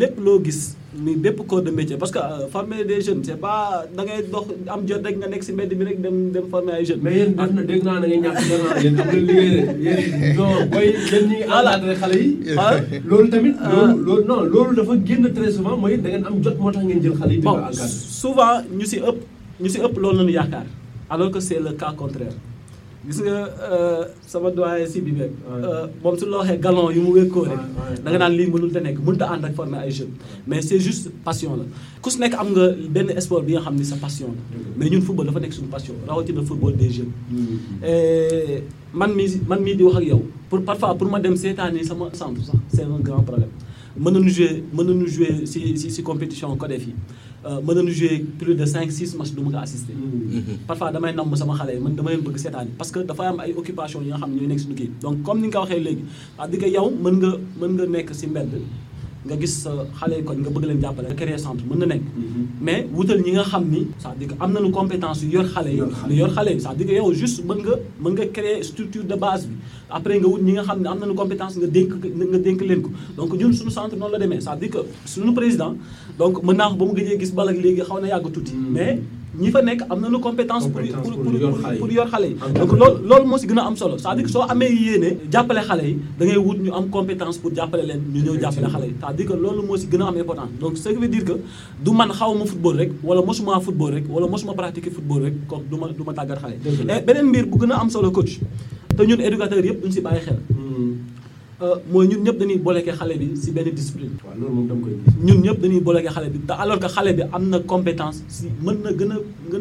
lépp 0.00 0.14
loo 0.24 0.38
gis. 0.44 0.62
Ni 0.94 1.16
bépp 1.16 1.40
corps 1.48 1.62
de 1.62 1.70
métier 1.70 1.96
parce 1.96 2.10
que 2.12 2.18
former 2.50 2.84
des 2.84 3.00
jeunes 3.00 3.22
c'est 3.24 3.40
pas 3.40 3.84
da 3.96 4.04
ngay 4.04 4.22
dox 4.32 4.46
am 4.68 4.80
jot 4.86 5.00
rek 5.04 5.16
nga 5.20 5.28
nekk 5.32 5.42
si 5.46 5.52
mbedd 5.56 5.72
bi 5.78 5.84
rek 5.88 5.98
dem 6.04 6.16
dem 6.34 6.46
former 6.52 6.74
ay 6.78 6.84
jeunes. 6.84 7.00
mais 7.02 7.14
yéen 7.16 7.32
def 7.38 7.50
na 7.56 7.62
dégg 7.70 7.84
naa 7.84 8.00
da 8.00 8.06
ngay 8.08 8.20
ñàkk 8.24 8.38
gannaaw 8.50 8.82
yéen 8.84 9.00
am 9.00 9.06
na 9.06 9.12
liggéey 9.12 9.50
de 9.56 9.84
yéen 9.86 10.36
non 10.36 10.52
booy 10.72 10.86
yéen 11.12 11.24
ñi 11.30 11.38
encadré 11.48 11.94
xale 12.02 12.16
yi. 12.20 12.30
loolu 13.08 13.28
tamit. 13.30 13.56
loolu 13.72 13.96
loolu 14.06 14.24
non 14.28 14.40
loolu 14.52 14.76
dafa 14.76 14.92
génn 15.06 15.32
très 15.32 15.50
souvent 15.56 15.76
mooy 15.76 15.96
da 15.96 16.08
ngeen 16.10 16.24
am 16.28 16.36
jot 16.44 16.56
moo 16.60 16.70
tax 16.70 16.84
ngeen 16.84 17.00
jël 17.04 17.16
xale 17.20 17.32
yi. 17.32 17.38
di 17.40 17.44
ko 17.46 17.52
bon 17.52 17.58
encadré 17.64 17.88
souvent 18.20 18.54
ñu 18.78 18.84
si 18.92 18.96
ëpp 19.08 19.18
ñu 19.62 19.68
si 19.74 19.78
ëpp 19.86 19.94
loolu 20.02 20.18
la 20.18 20.24
ñu 20.24 20.30
yaakaar 20.38 20.66
alors 21.10 21.30
que 21.30 21.40
c'est 21.40 21.60
le 21.60 21.72
cas 21.72 21.92
contraire. 21.96 22.36
Gis 23.06 23.18
nga 23.22 23.36
sama 24.26 24.50
doyen 24.54 24.86
si 24.86 25.00
bi 25.02 25.10
beeg. 25.12 25.32
moom 26.02 26.14
su 26.18 26.26
la 26.30 26.38
waxee 26.38 26.58
galon 26.64 26.92
yu 26.94 27.00
mu 27.02 27.12
wékkoo 27.18 27.44
rek. 27.50 27.58
da 28.04 28.08
nga 28.10 28.18
naan 28.18 28.34
lii 28.38 28.46
mënul 28.52 28.70
te 28.72 28.80
nekk 28.80 28.98
mënut 29.02 29.22
a 29.22 29.26
ànd 29.34 29.44
ak 29.44 29.54
former 29.58 29.80
ay 29.82 29.90
jeunes. 29.90 30.14
mais 30.46 30.62
c'est 30.62 30.78
juste 30.78 31.10
passion 31.24 31.56
la 31.56 31.64
ku 32.02 32.10
si 32.10 32.18
nekk 32.22 32.34
am 32.38 32.48
nga 32.54 32.64
benn 32.94 33.08
sport 33.20 33.42
bi 33.46 33.52
nga 33.54 33.60
xam 33.66 33.74
ni 33.76 33.84
sa 33.84 33.96
passion 33.96 34.30
la. 34.36 34.42
mais 34.76 34.88
ñun 34.90 35.02
football 35.02 35.26
dafa 35.26 35.40
nekk 35.40 35.52
suñu 35.52 35.68
passion 35.68 35.94
rawatina 36.06 36.42
football 36.42 36.76
des 36.76 36.90
jeunes. 36.96 37.12
man 38.94 39.10
mii 39.18 39.40
man 39.48 39.60
mii 39.62 39.74
di 39.76 39.82
wax 39.82 39.96
ak 39.98 40.04
yow 40.06 40.22
pour 40.48 40.60
parfois 40.62 40.94
pour 40.94 41.08
ma 41.10 41.18
dem 41.18 41.36
seetaani 41.36 41.84
sama 41.84 42.06
centre 42.12 42.42
sax 42.44 42.56
c'est 42.74 42.84
un 42.84 43.00
grand 43.02 43.22
problème. 43.22 43.50
mën 43.98 44.10
nañu 44.12 44.30
jouer 44.30 44.62
mën 44.72 44.84
nañu 44.84 45.06
jouer 45.08 45.46
si 45.46 45.76
si 45.76 45.90
si 45.90 46.02
compétition 46.02 46.56
CODEF 46.56 46.86
yi 46.86 46.94
mën 47.42 47.74
nañu 47.74 47.90
jouer 47.92 48.18
plus 48.38 48.54
de 48.54 48.64
5 48.64 48.90
6 48.90 49.16
matchs 49.18 49.32
du 49.34 49.40
ma 49.42 49.50
ko 49.50 49.58
assister. 49.58 49.94
parfois 50.66 50.90
damay 50.92 51.12
namm 51.12 51.34
sama 51.36 51.54
xale 51.58 51.72
yi 51.74 51.80
man 51.80 51.94
dama 51.96 52.10
leen 52.10 52.22
bëgg 52.22 52.38
seetaan 52.38 52.68
parce 52.78 52.90
que 52.94 53.00
dafa 53.00 53.22
am 53.30 53.40
ay 53.40 53.52
occupations 53.60 54.02
yi 54.04 54.10
nga 54.10 54.18
xam 54.22 54.30
ne 54.34 54.40
ñooy 54.40 54.48
nekk 54.52 54.90
donc 55.02 55.22
comme 55.22 55.40
ni 55.42 55.48
nga 55.48 55.58
ko 55.58 55.64
waxee 55.66 55.82
léegi 55.86 56.04
c'est-à-dire 56.36 56.60
que 56.62 56.68
yow 56.76 56.88
mën 57.04 57.14
nga 57.20 57.30
mën 57.60 57.70
nga 57.76 57.86
nekk 57.94 58.08
si 58.14 58.26
mbedd 58.26 58.52
nga 59.26 59.36
gis 59.40 59.54
sa 59.62 59.70
xale 59.98 60.14
yi 60.18 60.22
nga 60.22 60.50
bëgg 60.54 60.64
leen 60.66 60.80
jàppale 60.82 61.06
nga 61.08 61.14
créer 61.20 61.38
centre 61.38 61.64
mën 61.68 61.78
na 61.78 61.86
nekk 61.92 62.02
mais 62.60 62.86
wutal 62.92 63.20
ñi 63.22 63.32
nga 63.36 63.44
xam 63.50 63.64
ni 63.70 63.86
c'est-à-dire 63.98 64.28
que 64.28 64.34
am 64.42 64.50
nañu 64.52 64.70
compétence 64.70 65.22
yu 65.22 65.30
yor 65.36 65.46
xale 65.54 65.70
yi 65.70 65.82
lu 66.08 66.14
yor 66.20 66.30
xale 66.34 66.50
yi 66.54 66.60
c'est-à-dire 66.60 66.86
que 66.88 66.92
yow 66.92 67.12
juste 67.12 67.44
mën 67.44 67.58
nga 67.62 67.74
mën 68.02 68.10
nga 68.16 68.26
créer 68.26 68.62
structure 68.64 69.04
de 69.04 69.14
base 69.14 69.46
bi 69.46 69.54
après 69.90 70.18
nga 70.18 70.26
wut 70.26 70.42
ñi 70.42 70.52
nga 70.54 70.62
xam 70.64 70.82
ne 70.82 70.88
am 70.88 70.98
nañu 70.98 71.14
compétence 71.14 71.56
nga 71.56 71.66
dénk 71.68 71.90
nga 72.30 72.38
dénk 72.46 72.60
leen 72.68 72.82
ko 72.82 72.90
donc 73.16 73.30
ñun 73.38 73.52
suñu 73.52 73.70
centre 73.70 73.94
noonu 73.96 74.12
la 74.12 74.18
demee 74.18 74.40
c'est-à-dire 74.40 74.70
que 74.70 74.78
suñu 75.06 75.32
président 75.32 75.76
donc 76.18 76.42
mën 76.42 76.54
naa 76.56 76.70
ko 76.70 76.74
ba 76.80 76.84
mu 76.86 76.94
gëjee 76.98 77.18
gis 77.20 77.32
bal 77.32 77.48
ak 77.48 77.56
léegi 77.62 77.82
xaw 77.88 78.00
na 78.00 78.08
yàgg 78.08 78.26
tuuti 78.32 78.54
mais 78.56 78.98
ñi 79.40 79.50
fa 79.50 79.62
nekk 79.62 79.82
am 79.90 80.00
nañu 80.00 80.18
compétence 80.20 80.68
pour 80.68 80.82
pour 81.02 81.12
pour 81.78 81.90
yor 81.90 82.06
xale 82.10 82.28
yi. 82.28 82.36
donc 82.54 82.72
loolu 82.72 83.00
loolu 83.08 83.24
moo 83.26 83.38
si 83.38 83.46
gën 83.48 83.58
a 83.58 83.64
am 83.66 83.76
solo. 83.76 83.96
C'est-à-dire 83.96 84.24
que 84.24 84.30
soo 84.30 84.42
amee 84.48 84.72
yéene 84.72 85.16
jàppale 85.32 85.60
xale 85.68 85.84
yi 85.88 85.98
da 86.18 86.26
ngay 86.26 86.36
wut 86.36 86.58
ñu 86.64 86.70
am 86.72 86.88
compétence 86.90 87.38
pour 87.38 87.54
jàppale 87.54 87.82
leen 87.86 88.00
ñu 88.12 88.20
ñëw 88.22 88.40
jàppale 88.40 88.68
xale 88.68 88.86
yi. 88.88 88.94
C'est-à-dire 89.00 89.26
que 89.26 89.32
loolu 89.32 89.62
moo 89.66 89.76
si 89.76 89.86
gën 89.90 90.02
a 90.02 90.08
am 90.08 90.16
important 90.18 90.48
donc 90.60 90.76
ce 90.76 90.88
qui 90.90 90.96
veut 90.96 91.08
dire 91.08 91.24
que 91.24 91.32
du 91.82 91.90
man 91.92 92.10
xaw 92.10 92.34
ma 92.34 92.44
football 92.44 92.76
rek 92.76 92.90
wala 93.02 93.22
mosuma 93.22 93.58
football 93.60 93.94
rek 93.94 94.04
wala 94.10 94.26
mosuma 94.26 94.52
pratiquer 94.52 94.90
football 94.90 95.22
rek 95.24 95.34
kon 95.48 95.62
du 95.70 95.76
ma 95.78 95.88
du 95.88 96.02
ma 96.04 96.12
tàggat 96.12 96.38
xale 96.42 96.56
beneen 97.06 97.26
mbir 97.28 97.46
bu 97.46 97.56
gën 97.58 97.72
a 97.72 97.80
am 97.80 97.88
solo 97.90 98.10
coach 98.10 98.38
te 98.96 99.02
ñun 99.06 99.20
éducateurs 99.20 99.64
yëpp 99.64 99.80
duñu 99.82 99.92
si 99.92 100.00
bàyyi 100.02 100.20
xel 100.20 100.36
mooy 101.92 102.06
ñun 102.10 102.22
ñëpp 102.26 102.38
dañuy 102.40 102.58
booleke 102.58 102.92
xale 102.98 103.14
bi 103.20 103.26
si 103.42 103.50
benn 103.54 103.70
discipline. 103.78 104.14
waaw 104.24 104.34
loolu 104.40 104.54
moom 104.56 104.66
dama 104.68 104.80
koy 104.84 104.94
ñun 105.26 105.38
ñëpp 105.44 105.58
dañuy 105.62 105.80
xale 106.16 106.28
bi 106.34 106.38
te 106.48 106.52
alors 106.62 106.78
que 106.82 106.88
xale 106.88 107.12
bi 107.16 107.22
am 107.32 107.44
na 107.52 107.58
compétence 107.72 108.18
si 108.28 108.46
mën 108.64 108.76
na 108.84 108.90
gën 108.98 109.12
a 109.12 109.16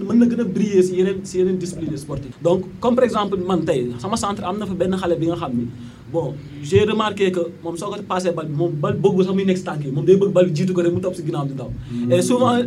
mën 0.07 0.17
na 0.19 0.25
gën 0.31 0.41
a 0.41 0.43
briller 0.55 0.83
si 0.87 0.93
yeneen 0.99 1.17
si 1.23 1.37
yeneen 1.39 1.57
discipline 1.57 1.97
sportive. 1.97 2.33
donc 2.41 2.59
comme 2.79 2.95
par 2.95 3.05
exemple 3.05 3.37
man 3.49 3.63
tey 3.65 3.81
sama 3.99 4.17
centre 4.17 4.43
am 4.43 4.57
na 4.59 4.65
fa 4.65 4.73
benn 4.73 4.95
xale 5.01 5.15
bi 5.19 5.27
nga 5.27 5.35
xam 5.41 5.53
ni 5.59 5.65
bon 6.13 6.33
j'ai 6.63 6.83
remarqué 6.91 7.31
que 7.31 7.43
moom 7.63 7.75
soo 7.77 7.89
ko 7.91 8.01
passé 8.13 8.31
bal 8.37 8.47
bi 8.51 8.55
moom 8.61 8.71
bal 8.83 8.93
bëgg 9.03 9.17
sax 9.25 9.33
muy 9.37 9.45
nekk 9.49 9.57
si 9.61 9.65
tànk 9.69 9.83
yi 9.85 9.91
moom 9.95 10.05
day 10.05 10.17
bëgg 10.21 10.33
bal 10.37 10.45
bi 10.49 10.53
jiitu 10.57 10.73
ko 10.73 10.81
rek 10.85 10.93
mu 10.95 10.99
topp 11.05 11.15
si 11.15 11.23
ginnaaw 11.27 11.45
di 11.47 11.53
daw. 11.61 11.69
et 12.15 12.21
souvent 12.21 12.57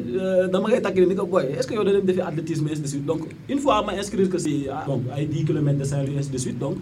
dama 0.53 0.67
ngay 0.69 0.81
tàgg 0.87 0.99
ni 1.11 1.15
ko 1.21 1.27
boy 1.27 1.45
est-ce 1.59 1.67
que 1.69 1.75
yow 1.75 1.85
da 1.85 1.93
dem 1.93 2.07
defi 2.09 2.21
athlétisme 2.21 2.67
ainsi 2.71 2.83
de 2.83 2.87
suite 2.93 3.07
donc 3.11 3.21
une 3.53 3.59
fois 3.65 3.83
ma 3.87 3.93
inscrire 4.01 4.29
que 4.31 4.39
si 4.39 4.67
bon 4.87 5.03
ay 5.17 5.27
10 5.27 5.45
kilomètres 5.45 5.79
de 5.81 5.85
Saint-Louis 5.85 6.19
ainsi 6.19 6.31
de 6.31 6.39
suite 6.39 6.59
donc 6.59 6.77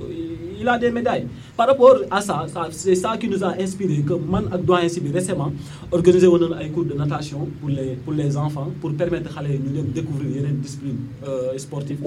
il 0.63 0.69
a 0.69 0.79
des 0.79 0.91
médailles. 0.91 1.27
Par 1.57 1.67
rapport 1.67 1.97
à 2.11 2.21
ça 2.21 2.47
c'est 2.71 2.95
ça 2.95 3.17
qui 3.19 3.29
nous 3.29 3.43
a 3.45 3.51
inspiré 3.61 3.97
que 4.09 4.15
man 4.33 4.45
ak 4.55 4.63
doyen 4.65 4.89
récemment 5.19 5.51
organisé 5.97 6.27
woon 6.33 6.39
nañu 6.43 6.55
ay 6.63 6.71
cours 6.75 6.87
de 6.91 6.95
natation 7.03 7.41
pour 7.61 7.69
les 7.77 7.91
pour 8.05 8.15
les 8.21 8.31
enfants 8.45 8.69
pour 8.81 8.91
permettre 9.01 9.29
xale 9.35 9.49
yi 9.53 9.59
ñu 9.65 9.71
dem 9.77 9.89
découvrir 9.99 10.31
yeneen 10.37 10.57
discipline 10.65 11.01
sportive 11.65 12.01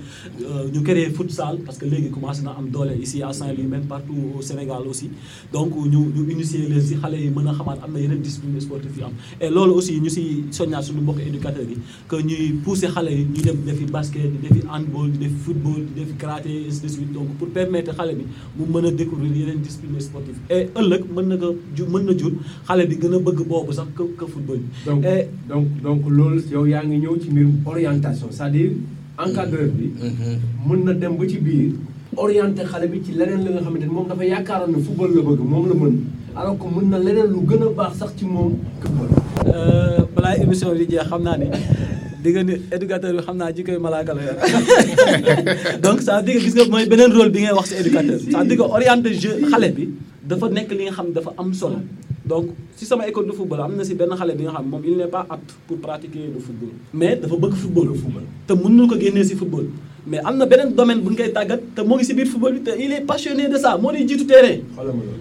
ñu 0.74 0.82
créer 0.88 1.10
futsal 1.18 1.56
parce 1.66 1.78
que 1.78 1.86
léegi 1.86 2.10
commencé 2.16 2.42
na 2.44 2.52
am 2.60 2.68
ici 3.06 3.22
à 3.22 3.32
Saint-Louis 3.34 3.68
même 3.76 3.86
partout 3.94 4.20
au 4.38 4.42
Sénégal 4.42 4.82
aussi. 4.92 5.10
Donc 5.54 5.72
ñu 5.94 6.00
ñu 6.16 6.22
initier 6.36 6.68
leen 6.72 6.82
si 6.82 6.96
xale 6.96 7.18
discipline 8.28 8.60
sportive 8.68 9.06
et 9.42 9.50
loolu 9.50 9.74
aussi 9.80 10.00
ñu 10.02 10.10
si 10.10 10.46
soññaat 10.52 10.82
suñu 10.82 11.02
éducateurs 11.30 11.70
yi 11.72 11.78
que 12.10 12.16
ñuy 12.30 12.46
pousser 12.64 12.90
xale 12.96 13.12
yi 13.12 13.26
ñu 13.26 13.86
basket 13.92 14.32
di 14.42 14.62
handball 14.74 15.10
di 15.12 15.28
football 15.44 15.82
di 15.88 15.94
defi 16.02 16.14
karaté 16.18 16.50
ainsi 16.68 16.82
de 16.82 16.88
suite. 16.88 17.12
Donc 17.14 17.28
pour 17.40 17.50
permettre 17.50 17.92
xale 17.96 18.16
bi 18.16 18.26
mu 18.58 18.66
mën 18.74 18.86
a 18.88 18.92
découvrir 18.92 19.32
yeneen 19.36 19.60
discipline 19.62 20.00
sportive 20.00 20.38
et 20.50 20.70
ëllëg 20.76 21.04
mën 21.16 21.28
na 21.30 21.38
ko 21.38 21.56
ju 21.76 21.84
mën 21.94 22.04
na 22.06 22.18
jur 22.18 22.32
xale 22.68 22.88
bi 22.88 22.96
gën 23.02 23.14
a 23.16 23.20
bëgg 23.20 23.40
boobu 23.48 23.74
sax 23.74 23.88
que 23.98 24.04
que 24.18 24.26
football 24.26 24.58
bi. 24.60 24.70
donc 24.86 25.04
donc 25.50 25.66
donc 25.84 26.02
loolu 26.10 26.42
yow 26.52 26.66
yaa 26.66 26.84
ngi 26.86 26.98
ñëw 27.04 27.16
ci 27.22 27.30
mbirum 27.32 27.56
orientation 27.66 28.28
c'est-à-dire 28.32 28.72
encadreur 29.18 29.70
bi. 29.78 29.92
mën 30.68 30.84
na 30.86 30.94
dem 30.94 31.18
ba 31.18 31.28
ci 31.28 31.38
biir. 31.38 31.72
orienté 32.18 32.64
xale 32.64 32.88
bi 32.88 33.02
ci 33.04 33.12
leneen 33.12 33.44
la 33.46 33.52
nga 33.52 33.62
xamante 33.62 33.84
ni 33.86 33.94
moom 33.94 34.08
dafa 34.08 34.24
yaakaaroon 34.26 34.72
ne 34.72 34.80
football 34.86 35.12
la 35.16 35.22
bëgg 35.22 35.40
moom 35.52 35.68
la 35.70 35.74
mën 35.76 35.96
alors 36.38 36.58
que 36.58 36.68
mën 36.76 36.90
na 36.90 37.00
leneen 37.00 37.28
lu 37.34 37.40
gën 37.50 37.64
a 37.64 37.70
baax 37.78 37.94
sax 38.00 38.12
ci 38.18 38.26
moom 38.26 38.54
que 38.82 38.88
balaa 40.16 40.38
émission 40.38 40.72
bi 40.74 40.86
jeex 40.90 41.06
xam 41.10 41.24
naa 41.24 41.38
ni 41.38 41.48
di 42.26 42.34
nga 42.34 42.42
ni 42.42 42.54
éducateur 42.76 43.12
bi 43.18 43.22
xam 43.26 43.38
naa 43.42 43.52
ji 43.56 43.62
koy 43.68 43.78
malaaka 43.86 44.12
la 44.18 44.22
yor. 44.28 44.38
Donc 45.86 45.98
ça 46.02 46.18
veut 46.18 46.26
dire 46.26 46.36
que 46.42 46.46
gis 46.46 46.56
nga 46.58 46.66
mooy 46.72 46.86
beneen 46.92 47.12
rôle 47.18 47.30
bi 47.36 47.40
ngay 47.46 47.54
wax 47.58 47.68
si 47.70 47.76
éducateur 47.84 48.18
ça 48.34 48.40
veut 48.42 48.48
dire 48.50 48.58
que 48.58 48.66
orienté 48.78 49.10
jeu 49.24 49.34
xale 49.52 49.70
bi 49.78 49.84
dafa 50.30 50.46
nekk 50.58 50.70
li 50.78 50.84
nga 50.88 50.94
xam 50.98 51.08
ne 51.10 51.14
dafa 51.18 51.32
am 51.38 51.50
solo. 51.62 51.78
Donc 52.26 52.46
si 52.78 52.84
sama 52.90 53.06
école 53.10 53.28
de 53.30 53.34
football 53.38 53.62
am 53.66 53.74
na 53.78 53.84
si 53.88 53.94
benn 54.00 54.10
xale 54.22 54.34
bi 54.40 54.44
nga 54.48 54.54
xam 54.58 54.66
moom 54.72 54.82
il 54.90 54.98
n'est 54.98 55.12
pas 55.16 55.24
apte 55.30 55.52
pour 55.68 55.78
pratiquer 55.86 56.24
le 56.34 56.40
football. 56.46 56.74
Mais 57.00 57.16
dafa 57.22 57.36
bëgg 57.44 57.54
football 57.64 57.90
te 58.48 58.54
mën 58.62 58.74
na 58.78 58.84
ko 58.92 58.96
génnee 59.04 59.24
si 59.30 59.36
football. 59.42 59.68
Mais 60.10 60.22
am 60.26 60.36
na 60.38 60.46
beneen 60.52 60.74
domaine 60.80 61.02
bu 61.06 61.10
ñu 61.12 61.18
koy 61.22 61.30
tàggat 61.38 61.62
te 61.76 61.82
moo 61.88 61.96
ngi 61.98 62.06
si 62.10 62.14
biir 62.18 62.26
football 62.34 62.54
bi 62.58 62.62
te 62.68 62.72
il 62.84 62.92
est 62.98 63.02
passionné 63.12 63.48
de 63.54 63.58
ça 63.64 63.78
moo 63.78 63.92
di 63.92 64.02
jiitu 64.10 64.26
terrain. 64.26 64.58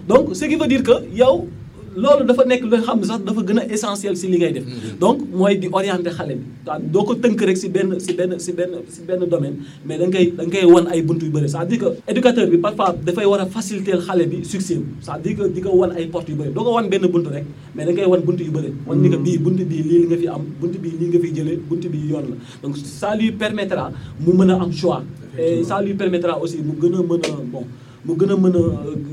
Donc 0.09 0.35
ce 0.39 0.45
qui 0.49 0.55
veut 0.55 0.67
dire 0.73 0.81
que 0.81 0.95
yow 1.21 1.47
loolu 1.95 2.23
dafa 2.29 2.43
nekk 2.51 2.63
loo 2.71 2.81
xam 2.85 2.99
ne 3.01 3.05
sax 3.09 3.19
dafa 3.27 3.41
gën 3.47 3.59
a 3.59 3.63
essentiel 3.75 4.15
si 4.21 4.27
li 4.31 4.37
ngay 4.37 4.51
def. 4.57 4.65
Donc 4.99 5.17
mooy 5.39 5.55
di 5.61 5.67
orienter 5.71 6.11
xale 6.17 6.35
bi. 6.39 6.45
Doo 6.93 7.03
ko 7.07 7.13
tënk 7.23 7.41
rek 7.49 7.57
si 7.57 7.69
benn 7.75 7.99
si 8.05 8.13
benn 8.17 8.39
si 8.45 8.51
benn 8.57 8.71
si 8.95 9.01
benn 9.07 9.23
domaine 9.33 9.55
mais 9.85 9.97
da 9.97 10.05
ngay 10.07 10.25
da 10.37 10.43
ngay 10.45 10.65
wan 10.73 10.87
ay 10.91 10.99
yu 10.99 11.29
bëri. 11.35 11.47
C'est-à-dire 11.49 11.79
que 11.79 11.89
éducateur 12.11 12.47
bi 12.47 12.57
parfois 12.57 12.95
dafay 13.05 13.25
war 13.25 13.39
a 13.41 13.45
faciliter 13.45 13.97
xale 14.07 14.25
bi 14.27 14.43
succès. 14.45 14.79
C'est-à-dire 15.01 15.35
que 15.37 15.43
di 15.55 15.61
ko 15.61 15.69
wan 15.81 15.91
ay 15.97 16.03
yu 16.27 16.35
bëri. 16.35 16.51
Doo 16.53 16.63
ko 16.63 16.71
wan 16.77 16.89
benn 16.89 17.07
buntu 17.07 17.29
rek 17.29 17.45
mais 17.75 17.85
da 17.85 17.91
ngay 17.91 18.05
wan 18.05 18.21
buntu 18.21 18.43
yu 18.43 18.51
bëri. 18.51 18.71
Wan 18.87 18.97
ni 19.01 19.09
que 19.09 19.17
bii 19.17 19.37
buntu 19.37 19.63
bii 19.65 19.83
lii 19.89 20.05
nga 20.09 20.17
fi 20.17 20.27
am 20.27 20.43
buntu 20.61 20.77
bii 20.83 20.95
lii 20.99 21.07
nga 21.11 21.19
fiy 21.23 21.31
jëlee 21.37 21.57
buntu 21.69 21.87
bii 21.89 22.09
yoon 22.11 22.25
la. 22.31 22.35
Donc 22.63 22.77
ça 22.77 23.15
lui 23.15 23.31
permettra 23.31 23.91
mu 24.19 24.33
mën 24.33 24.49
a 24.51 24.55
am 24.61 24.71
choix. 24.71 25.01
Et 25.37 25.63
ça 25.63 25.81
lui 25.81 25.93
permettra 25.93 26.41
aussi 26.41 26.57
mu 26.57 26.73
gën 26.81 26.93
a 26.95 27.01
mën 27.03 27.25
a 27.25 27.41
bon 27.53 27.65
mu 28.05 28.13
gën 28.15 28.31
a 28.31 28.35
mën 28.35 28.55
a 28.55 28.61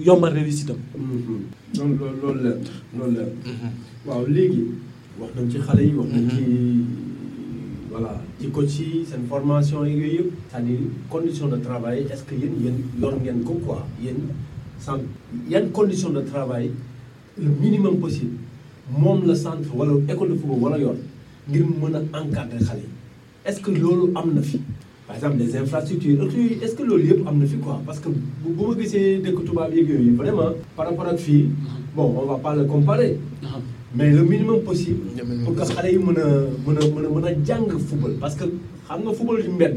yombal 0.04 0.32
réussite 0.34 0.70
am. 0.70 0.76
Loolu 1.74 1.96
loolu 2.22 2.42
la 2.44 2.50
loolu 2.98 3.16
la. 3.16 3.22
Waaw 4.06 4.26
léegi 4.26 4.62
wax 5.18 5.30
nañ 5.36 5.50
ci 5.50 5.58
xale 5.58 5.82
yi 5.86 5.94
wax 5.94 6.08
nañ 6.12 6.28
ci 6.30 6.44
voilà 7.90 8.20
ci 8.40 8.48
coach 8.50 8.78
yi 8.80 9.04
seen 9.06 9.22
formation 9.28 9.84
yi 9.84 9.92
yooyu 9.96 10.12
yëpp 10.16 10.30
c'est-à-dire 10.50 10.78
condition 11.10 11.48
de 11.48 11.56
travail 11.56 12.06
est-ce 12.10 12.22
que 12.24 12.34
yéen 12.34 12.52
yéen 12.62 12.74
yor 13.00 13.14
ngeen 13.20 13.42
ko 13.44 13.54
quoi? 13.64 13.86
Yéen 14.02 14.16
sant 14.78 14.98
yan 15.48 15.68
condition 15.72 16.10
de 16.10 16.20
travail 16.22 16.70
le 17.38 17.48
minimum 17.60 17.98
possible 17.98 18.36
moom 18.90 19.26
la 19.26 19.34
centre 19.34 19.68
wala 19.74 19.92
école 20.08 20.30
de 20.30 20.34
football 20.34 20.60
wala 20.62 20.78
yor 20.78 20.94
ngir 21.48 21.64
mën 21.66 21.94
a 21.96 22.18
encadrer 22.20 22.58
xale 22.60 22.80
yi? 22.80 22.88
Est-ce 23.44 23.60
que 23.60 23.70
loolu 23.70 24.12
am 24.14 24.34
na 24.34 24.42
fi? 24.42 24.60
Par 25.12 25.16
exemple 25.30 25.36
des 25.44 25.56
infrastructures. 25.56 26.24
Est-ce 26.62 26.74
que 26.74 26.82
loolu 26.82 27.04
yëpp 27.08 27.26
am 27.28 27.38
na 27.38 27.46
fi 27.46 27.56
quoi? 27.56 27.80
Parce 27.84 28.00
que 28.00 28.08
bu 28.08 28.50
bu 28.56 28.64
ma 28.68 28.74
gisee 28.80 29.20
dëkk 29.24 29.44
tubaab 29.44 29.74
yeeg 29.76 29.88
yooyu 29.90 30.14
vraiment 30.16 30.52
par 30.76 30.86
rapport 30.88 31.06
ak 31.06 31.18
fii 31.18 31.48
bon 31.94 32.14
on 32.22 32.26
va 32.26 32.36
pas 32.38 32.54
le 32.56 32.64
comparer. 32.64 33.18
Mais 33.94 34.10
le 34.10 34.24
minimum 34.24 34.60
possible 34.62 35.04
pour 35.44 35.54
que 35.54 35.60
xale 35.68 35.92
yi 35.92 35.98
mën 35.98 36.16
a 36.16 36.26
mën 36.66 36.76
a 36.80 36.86
mën 36.94 37.04
a 37.06 37.08
mën 37.14 37.24
a 37.28 37.32
jàng 37.44 37.68
football. 37.78 38.14
Parce 38.20 38.34
que 38.36 38.44
xam 38.88 39.00
nga 39.04 39.12
football 39.12 39.40
yu 39.44 39.50
mbedd 39.52 39.76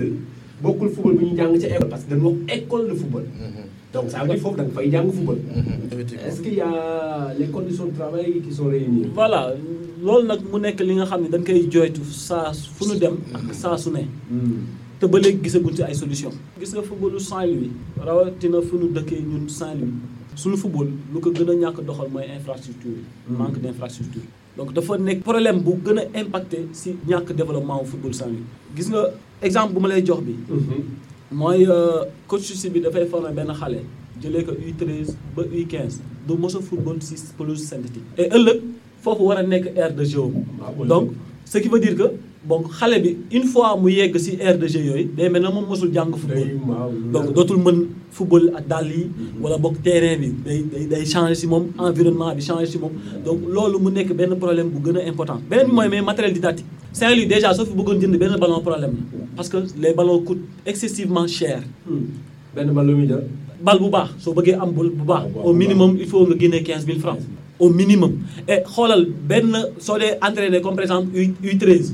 bokkul 0.64 0.90
football 0.90 1.16
bu 1.18 1.26
ñu 1.26 1.36
jàng 1.36 1.60
ci 1.60 1.66
école 1.66 1.90
parce 1.90 2.04
que 2.06 2.12
dañu 2.12 2.24
wax 2.28 2.38
école 2.58 2.88
de 2.90 2.94
football. 2.94 3.26
Donc 3.94 4.06
ça 4.10 4.20
veut 4.24 4.28
dire 4.30 4.40
foofu 4.40 4.56
da 4.58 4.64
nga 4.64 4.72
fay 4.80 4.90
jàng 4.92 5.12
football. 5.12 5.40
Est-ce 6.28 6.42
qu'il 6.42 6.54
y 6.56 6.62
a 6.62 7.34
les 7.38 7.48
conditions 7.48 7.88
de 7.88 7.92
travail 8.00 8.42
qui 8.42 8.54
sont 8.54 8.68
réunies? 8.68 9.08
Voilà. 9.14 9.54
Loolu 10.02 10.28
nag 10.28 10.40
mu 10.52 10.60
nekk 10.62 10.80
li 10.80 10.96
nga 10.96 11.06
xam 11.12 11.22
ne 11.24 11.28
dañ 11.34 11.44
koy 11.44 11.68
joytu 11.70 12.02
saa 12.10 12.54
fu 12.54 12.88
nu 12.88 12.96
dem 12.98 13.16
ak 13.34 13.54
saa 13.54 13.78
su 13.78 13.92
ne 13.92 14.04
te 15.00 15.06
ba 15.08 15.20
léegi 15.20 15.40
gisaguñ 15.44 15.74
ci 15.76 15.84
ay 15.84 15.94
solution. 15.96 16.32
gis 16.60 16.72
nga 16.74 16.82
footballu 16.82 17.20
Saint-Louis 17.20 17.72
rawatina 18.00 18.62
fu 18.62 18.78
nu 18.78 18.88
dëkkee 18.94 19.22
ñun 19.22 19.50
Saint-Louis 19.50 19.94
suñu 20.36 20.58
football 20.58 20.90
lu 21.14 21.20
ko 21.20 21.32
gën 21.32 21.50
a 21.50 21.54
ñàkk 21.56 21.82
doxal 21.86 22.10
mooy 22.12 22.26
infrastructure 22.38 22.98
manque 23.30 23.60
d'infrastructure. 23.62 24.24
Donc 24.58 24.72
dafa 24.74 24.98
nekk 24.98 25.24
problème 25.24 25.60
bu 25.62 25.74
gën 25.86 25.98
a 26.00 26.20
impacté 26.22 26.68
si 26.74 26.96
ñàkk 27.08 27.34
développement 27.34 27.80
wu 27.82 27.86
football 27.86 28.14
Saint-Louis. 28.14 28.44
Gis 28.76 28.90
nga 28.90 29.10
exemple 29.42 29.74
bu 29.74 29.80
ma 29.82 29.88
lay 29.90 30.04
jox 30.06 30.22
bi. 30.22 30.36
Mooy 31.32 31.68
coach 32.28 32.44
si 32.54 32.70
bi 32.70 32.80
dafay 32.80 33.06
former 33.08 33.32
benn 33.34 33.52
xale 33.54 33.82
jëlee 34.22 34.46
ko 34.46 34.52
U13 34.54 35.16
ba 35.36 35.44
U15 35.44 36.00
du 36.28 36.34
mos 36.38 36.56
a 36.56 36.62
football 36.62 37.02
si 37.02 37.16
pelouse 37.38 37.64
synthétique. 37.68 38.04
Et 38.18 38.30
ëllëg 38.32 38.62
foofu 39.04 39.24
war 39.28 39.38
a 39.38 39.44
nekk 39.44 39.72
aire 39.76 39.94
de 39.94 40.04
jeu. 40.06 40.32
Donc 40.88 41.12
ce 41.46 41.58
qui 41.58 41.68
veut 41.68 41.80
dire 41.80 41.96
que 41.96 42.12
bon 42.48 42.64
xale 42.78 42.98
bi 43.04 43.18
une 43.38 43.46
fois 43.52 43.76
mu 43.82 43.90
yegg 43.92 44.16
ci 44.18 44.38
aire 44.40 44.58
de 44.58 44.68
jeu 44.68 44.82
yooyu 44.90 45.06
day 45.18 45.30
mel 45.30 45.42
na 45.42 45.50
moom 45.52 45.66
mosul 45.68 45.92
jàng 45.94 46.12
football. 46.16 46.50
Donc 47.14 47.34
dootul 47.34 47.58
mën 47.66 47.78
football 48.12 48.52
ak 48.58 48.68
dàll 48.68 48.88
yi 48.88 49.08
wala 49.42 49.58
boog 49.58 49.76
terrain 49.84 50.18
bi. 50.22 50.30
Day 50.46 50.60
day 50.72 50.86
day 50.92 51.06
changer 51.06 51.36
ci 51.36 51.48
moom 51.48 51.64
environnement 51.80 52.34
bi 52.36 52.42
changer 52.42 52.68
ci 52.68 52.78
moom. 52.78 52.92
Donc 53.26 53.40
loolu 53.56 53.80
mu 53.80 53.90
nekk 53.92 54.14
benn 54.14 54.36
problème 54.38 54.70
bu 54.70 54.80
gën 54.86 54.98
a 54.98 55.08
important. 55.10 55.40
Beneen 55.50 55.68
bi 55.68 55.74
mooy 55.74 55.90
mais 55.90 56.02
matériel 56.02 56.34
didactique. 56.34 56.66
Saint-Louis 56.94 57.26
déjà 57.28 57.54
soo 57.54 57.66
fi 57.66 57.74
bëggoon 57.74 58.00
jënd 58.02 58.18
benn 58.18 58.38
ballon 58.40 58.62
problème 58.62 58.94
la. 59.12 59.26
Parce 59.36 59.50
que 59.50 59.58
les 59.82 59.94
ballons 59.94 60.20
coûtent 60.20 60.46
excessivement 60.66 61.28
cher. 61.28 61.62
Benn 62.56 62.72
ballon 62.72 62.96
mi 62.96 63.08
bal 63.62 63.80
bu 63.80 63.90
baax. 63.90 64.10
Soo 64.20 64.34
bëggee 64.34 64.54
am 64.62 64.72
bal 64.72 64.90
bu 64.90 65.04
baax 65.04 65.24
au 65.44 65.54
minimum 65.54 65.98
il 66.00 66.06
faut 66.08 66.26
nga 66.28 66.36
génnee 66.38 66.64
15 66.64 66.86
000 66.86 67.00
francs. 67.00 67.20
Au 67.60 67.70
minimum. 67.70 68.14
Et 68.48 68.60
xoolal 68.74 69.08
benn 69.30 69.52
soo 69.80 69.98
dee 69.98 70.14
entraîné 70.22 70.62
comme 70.62 70.76
par 70.76 70.84
exemple 70.84 71.08
U 71.18 71.34
U13 71.44 71.94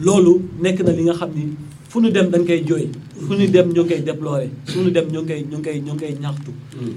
loolu 0.00 0.40
nekk 0.62 0.80
na 0.82 0.92
li 0.92 1.02
nga 1.04 1.14
xam 1.14 1.30
ni 1.34 1.44
fu 1.88 2.00
ñu 2.00 2.10
dem 2.10 2.30
dañ 2.30 2.44
koy 2.46 2.62
jooy 2.66 2.88
fu 3.26 3.34
ñu 3.34 3.46
dem 3.50 3.68
ñu 3.72 3.82
ngi 3.82 3.88
koy 3.94 4.00
déplorer 4.02 4.48
fu 4.64 4.80
ñu 4.80 4.90
dem 4.90 5.06
ñu 5.12 5.20
ngi 5.22 5.26
koy 5.28 5.42
ñu 5.50 5.58
ngi 5.58 5.62
koy 5.64 5.80
ñu 5.80 5.92
ngi 5.94 5.98
koy 6.00 6.14
ñaxtu. 6.20 6.50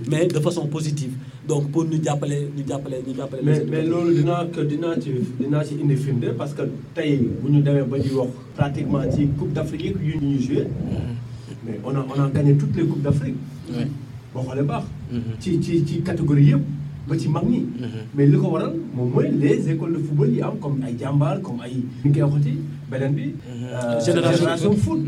Mais 0.10 0.26
de 0.28 0.40
façon 0.40 0.68
positive. 0.68 1.12
Donc 1.48 1.70
pour 1.72 1.84
ñu 1.86 2.02
jàppale 2.04 2.48
ñu 2.56 2.64
jàppale 2.68 2.98
ñu 3.06 3.14
jàppale 3.16 3.42
mais 3.44 3.64
mais 3.70 3.84
loolu 3.86 4.14
dinaa 4.16 4.46
ko 4.54 4.64
dinaa 4.64 4.96
ci 5.00 5.10
dinaa 5.40 5.64
ci 5.64 5.76
indi 5.82 5.96
firnde 5.96 6.34
parce 6.38 6.54
que 6.54 6.62
tey 6.96 7.18
bu 7.42 7.52
ñu 7.52 7.62
demee 7.62 7.84
ba 7.84 8.00
di 8.00 8.10
wax 8.14 8.30
pratiquement 8.56 9.04
ci 9.12 9.28
coupe 9.38 9.54
d'Afrique 9.54 9.96
yu 10.02 10.16
ñu 10.22 10.40
joué 10.42 10.66
mais 11.66 11.80
on 11.84 11.94
a 11.96 12.06
on 12.10 12.22
a 12.24 12.30
gagné 12.30 12.56
toutes 12.56 12.76
les 12.78 12.84
coupes 12.86 13.02
d'Afrique. 13.04 13.36
Boo 14.34 14.42
xoolee 14.44 14.64
baax. 14.64 14.84
Ci 15.40 15.62
ci 15.62 15.84
ci 15.86 16.02
catégorie 16.02 16.46
yëpp 16.46 16.62
ba 17.08 17.18
ci 17.18 17.28
mag 17.30 17.46
ñi. 17.50 17.66
Mais 18.16 18.26
li 18.28 18.38
ko 18.38 18.48
waral 18.50 18.74
moom 18.96 19.10
mooy 19.14 19.30
les 19.32 19.70
écoles 19.70 19.94
de 19.94 20.00
football 20.00 20.30
yi 20.34 20.42
am 20.42 20.58
comme 20.60 20.84
ay 20.84 20.96
jàmbaar 21.00 21.42
comme 21.42 21.62
ay 21.62 21.76
ni 22.04 22.12
koy 22.12 22.22
waxati 22.22 22.54
beneen 22.90 23.14
bi 23.14 23.36
génération 24.06 24.74
foot. 24.76 25.00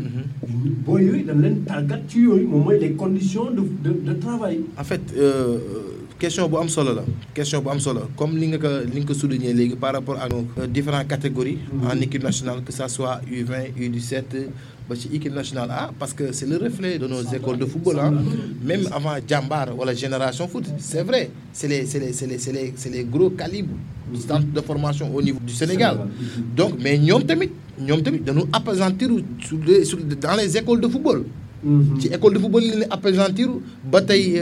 boo 0.86 0.98
yooyu 0.98 1.24
dañ 1.24 1.40
leen 1.42 1.64
tàggat 1.64 2.00
ci 2.08 2.20
yooyu 2.20 2.46
moom 2.48 2.64
mooy 2.64 2.78
les 2.78 2.92
conditions 2.92 3.50
de 3.50 3.62
de 3.84 3.90
de 4.06 4.12
travail. 4.14 4.60
En 4.78 4.84
fait 4.84 5.02
question 6.18 6.48
bu 6.48 6.56
am 6.58 6.68
solo 6.68 6.94
la. 6.94 7.02
Question 7.34 7.60
bu 7.62 7.70
am 7.70 7.78
solo. 7.80 8.02
Comme 8.16 8.36
li 8.38 8.46
nga 8.48 8.58
ko 8.58 8.68
li 8.92 8.98
nga 9.00 9.06
ko 9.06 9.14
souligné 9.14 9.52
léegi 9.52 9.76
par 9.76 9.92
rapport 9.94 10.18
à 10.20 10.28
nos 10.28 10.44
différentes 10.66 11.06
catégories 11.08 11.58
en 11.82 11.98
équipe 12.00 12.22
nationale 12.22 12.62
que 12.64 12.72
ça 12.72 12.88
soit 12.88 13.20
U20 13.30 13.74
U17 13.78 14.48
A 14.90 15.90
parce 15.98 16.14
que 16.14 16.32
c'est 16.32 16.46
le 16.48 16.56
reflet 16.56 16.98
de 16.98 17.06
nos 17.06 17.20
écoles 17.22 17.58
de 17.58 17.66
football 17.66 17.98
hein. 17.98 18.14
Même 18.64 18.88
avant 18.90 19.16
Jambar 19.28 19.76
wala 19.76 19.92
génération 19.94 20.48
foot 20.48 20.64
c'est 20.78 21.02
vrai 21.02 21.30
c'est 21.52 21.68
les 21.68 21.84
c'est 21.84 21.98
les 22.00 22.12
c'est 22.12 22.26
les 22.26 22.38
c'est 22.38 22.52
les 22.52 22.72
c'est 22.74 22.88
les 22.90 23.04
gros 23.04 23.28
calibres 23.30 23.74
de 24.10 24.60
formation 24.62 25.14
au 25.14 25.20
niveau 25.20 25.38
du 25.44 25.52
Sénégal. 25.52 25.98
Donc 26.56 26.74
mais 26.80 26.96
ñoom 26.98 27.22
tamit 27.24 27.50
ñoom 27.78 28.00
dans 28.00 28.46
les 30.36 30.56
écoles 30.56 30.80
de 30.80 30.88
football 30.88 31.24
ci 31.98 32.06
école 32.08 32.34
de 32.34 32.38
football 32.38 32.62
yi 32.62 32.70
leen 32.70 32.86
appesantir 32.90 33.48
ba 33.90 34.00
tey 34.00 34.40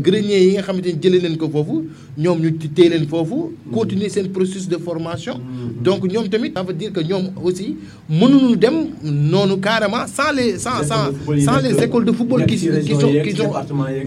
grenier 0.00 0.40
yi 0.46 0.52
nga 0.54 0.62
xamante 0.62 0.86
ni 0.86 0.98
jëlee 1.02 1.20
leen 1.20 1.36
ko 1.36 1.48
foofu 1.50 1.84
ñoom 2.18 2.38
ñu 2.40 2.50
téye 2.74 2.88
leen 2.88 3.06
foofu 3.06 3.52
continuer 3.72 4.08
seen 4.10 4.28
processus 4.30 4.68
de 4.68 4.76
formation. 4.78 5.40
Donc 5.82 6.04
ñoom 6.10 6.28
tamit 6.28 6.52
ça 6.54 6.62
veut 6.62 6.72
dire 6.72 6.92
que 6.92 7.00
ñoom 7.00 7.32
aussi 7.42 7.76
mënuñu 8.08 8.56
dem 8.56 8.86
noonu 9.02 9.58
carrément 9.60 10.06
sans 10.06 10.32
les 10.34 10.58
sans 10.58 10.82
sans 10.82 11.12
sans 11.44 11.58
les 11.60 11.82
écoles 11.82 12.04
de 12.06 12.12
football 12.12 12.46
qui 12.46 12.56
qui 12.56 12.94
sont 12.94 13.12
qui 13.24 13.32
sont 13.36 13.50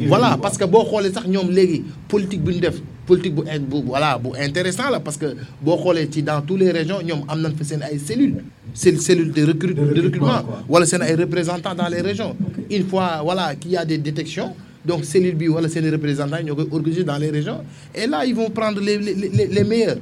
voilà 0.08 0.38
parce 0.41 0.58
que 0.58 0.66
boo 0.66 0.84
xoolee 0.84 1.12
sax 1.14 1.28
ñoom 1.28 1.51
léegi 1.51 1.84
politique 2.08 2.43
bi 2.43 2.55
ñu 2.55 2.60
def 2.62 2.82
politique 3.08 3.34
bu 3.34 3.43
bu 3.72 3.78
voilà 3.86 4.18
bu 4.24 4.30
intéressant 4.38 4.89
la 4.91 4.99
parce 4.99 5.18
que 5.18 5.28
boo 5.62 5.78
xoolee 5.78 6.08
ci 6.12 6.22
dans 6.22 6.41
toutes 6.41 6.60
les 6.60 6.72
régions 6.72 7.01
ñoom 7.01 7.22
am 7.28 7.39
nañ 7.41 7.53
fa 7.58 7.64
seen 7.64 7.82
ay 7.82 7.97
cellules 7.97 8.43
cellule 8.76 9.32
de 9.32 9.43
recrut 9.45 9.74
de 9.74 10.01
recrutement 10.01 10.43
wala 10.68 10.86
seen 10.86 11.01
ay 11.01 11.16
représentants 11.16 11.74
dans 11.76 11.88
les 11.88 12.01
régions. 12.01 12.36
Une 12.70 12.86
fois 12.88 13.22
voilà 13.24 13.55
qu'il 13.55 13.72
y 13.72 13.78
a 13.78 13.86
des 13.86 13.97
détections 13.97 14.51
donc 14.86 15.05
cellule 15.05 15.36
bi 15.36 15.47
wala 15.47 15.70
seen 15.70 15.89
représentants 15.89 16.41
ñoo 16.43 16.55
koy 16.55 16.68
organiser 16.72 17.03
dans 17.03 17.18
les 17.18 17.32
régions. 17.32 17.62
Et 17.95 18.05
là 18.08 18.26
ils 18.26 18.36
vont 18.36 18.49
prendre 18.49 18.80
les 18.82 18.97
les 18.97 19.14
les, 19.16 19.47
les 19.47 19.64
meilleurs. 19.64 19.97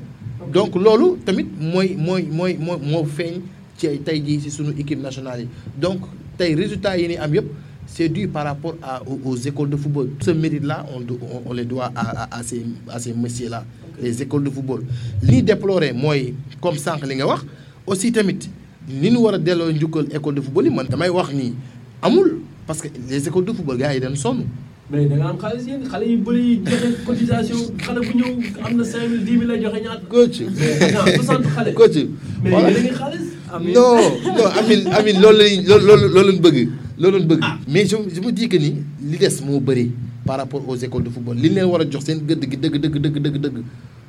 Donc 0.52 0.76
loolu 0.76 1.18
tamit 1.26 1.48
mooy 1.60 1.96
mooy 1.98 2.24
mooy 2.32 2.58
moo 2.60 2.78
moo 2.92 3.06
feeñ 3.06 3.36
ci 3.78 3.88
ay 3.88 4.00
tey 4.00 4.22
jii 4.26 4.42
si 4.42 4.50
suñu 4.52 4.74
équipe 4.78 5.02
nationale 5.02 5.42
yi. 5.42 5.48
Donc 5.80 6.00
tey 6.38 6.56
résultats 6.56 6.98
yi 6.98 7.08
ni 7.08 7.18
am 7.18 7.34
yëpp 7.34 7.48
c'est 7.88 8.10
dû 8.10 8.28
par 8.28 8.46
rapport 8.46 8.76
à 8.82 9.02
aux, 9.08 9.20
aux 9.32 9.36
écoles 9.36 9.70
de 9.70 9.76
football. 9.78 10.10
Ce 10.22 10.32
mérite 10.32 10.64
là 10.64 10.86
on 10.96 11.02
on, 11.02 11.42
on 11.50 11.54
les 11.54 11.66
doit 11.66 11.92
à 11.96 12.24
à, 12.24 12.40
à 12.40 12.44
ces 12.44 12.66
à 12.90 13.00
ces 13.00 13.14
messieurs 13.14 13.50
là 13.50 13.64
les 14.02 14.22
écoles 14.22 14.44
de 14.44 14.50
football. 14.50 14.84
Li 15.24 15.38
ñu 15.38 15.42
déploré 15.44 15.94
mooy 15.94 16.34
comme 16.62 16.76
wax 16.76 17.46
aussi 17.88 18.12
tamit 18.12 18.50
ni 18.90 19.08
école 19.10 20.36
de 20.36 20.42
football 20.42 20.70
damay 20.90 21.10
wax 21.10 21.34
nii 21.34 21.54
amul. 22.02 22.42
Parce 22.68 22.82
que 22.82 22.88
les 23.10 23.28
écoles 23.28 23.46
de 23.46 23.52
football 23.54 23.78
gars 23.78 23.94
yi 23.94 24.00
dañ 24.00 24.16
sonn. 24.16 24.44
Mais 24.90 25.06
da 25.06 25.16
nga 25.16 25.30
am 25.30 25.38
xaalis 25.38 25.66
yéen 25.68 25.84
xale 25.90 26.06
yu 26.10 26.18
bëri 26.18 26.42
yi 26.42 26.62
joxe 26.66 27.06
cotisation 27.06 27.58
xale 27.86 28.00
bu 28.02 28.14
ñëw 28.18 28.32
am 28.66 28.78
na 28.78 28.84
5000 28.84 29.24
10 29.26 29.32
000 29.40 29.48
lay 29.52 29.62
joxe 29.64 29.82
ñaata. 29.82 30.06
coach. 30.10 30.42
Mais 30.42 30.92
non 30.92 31.06
60 31.06 31.44
xale. 31.56 31.74
coach. 31.74 31.98
Mais 32.44 32.50
voilà. 32.50 32.70
yéen 32.72 32.78
a 32.78 32.82
ngi 32.82 32.94
xaalis. 32.98 33.28
non 33.74 33.98
non 34.38 34.46
Amine 34.60 34.88
Amine 34.94 35.20
loolu 35.22 35.38
lañ 35.38 35.66
loolu 35.68 35.86
loolu 35.88 36.08
loolu 36.14 36.32
lañ 36.32 36.40
bëgg 36.42 36.70
loolu 37.00 37.18
lañ 37.20 37.26
bëgg 37.28 37.44
mais 37.68 37.86
je 37.86 37.98
je 38.16 38.22
me 38.22 38.32
dis 38.32 38.48
que 38.50 38.58
ni 38.58 38.84
li 39.10 39.18
des 39.18 39.38
moo 39.46 39.60
bëri 39.60 39.92
par 40.26 40.38
rapport 40.38 40.64
aux 40.68 40.76
écoles 40.78 41.04
de 41.04 41.10
football 41.10 41.38
li 41.38 41.50
leen 41.50 41.66
war 41.66 41.82
a 41.82 41.86
jox 41.90 42.04
seen 42.06 42.20
gëdd 42.28 42.44
gi 42.52 42.58
dëgg 42.58 42.76
dëgg 42.84 42.96
dëgg 43.04 43.18
dëgg 43.26 43.38
dëgg 43.46 43.58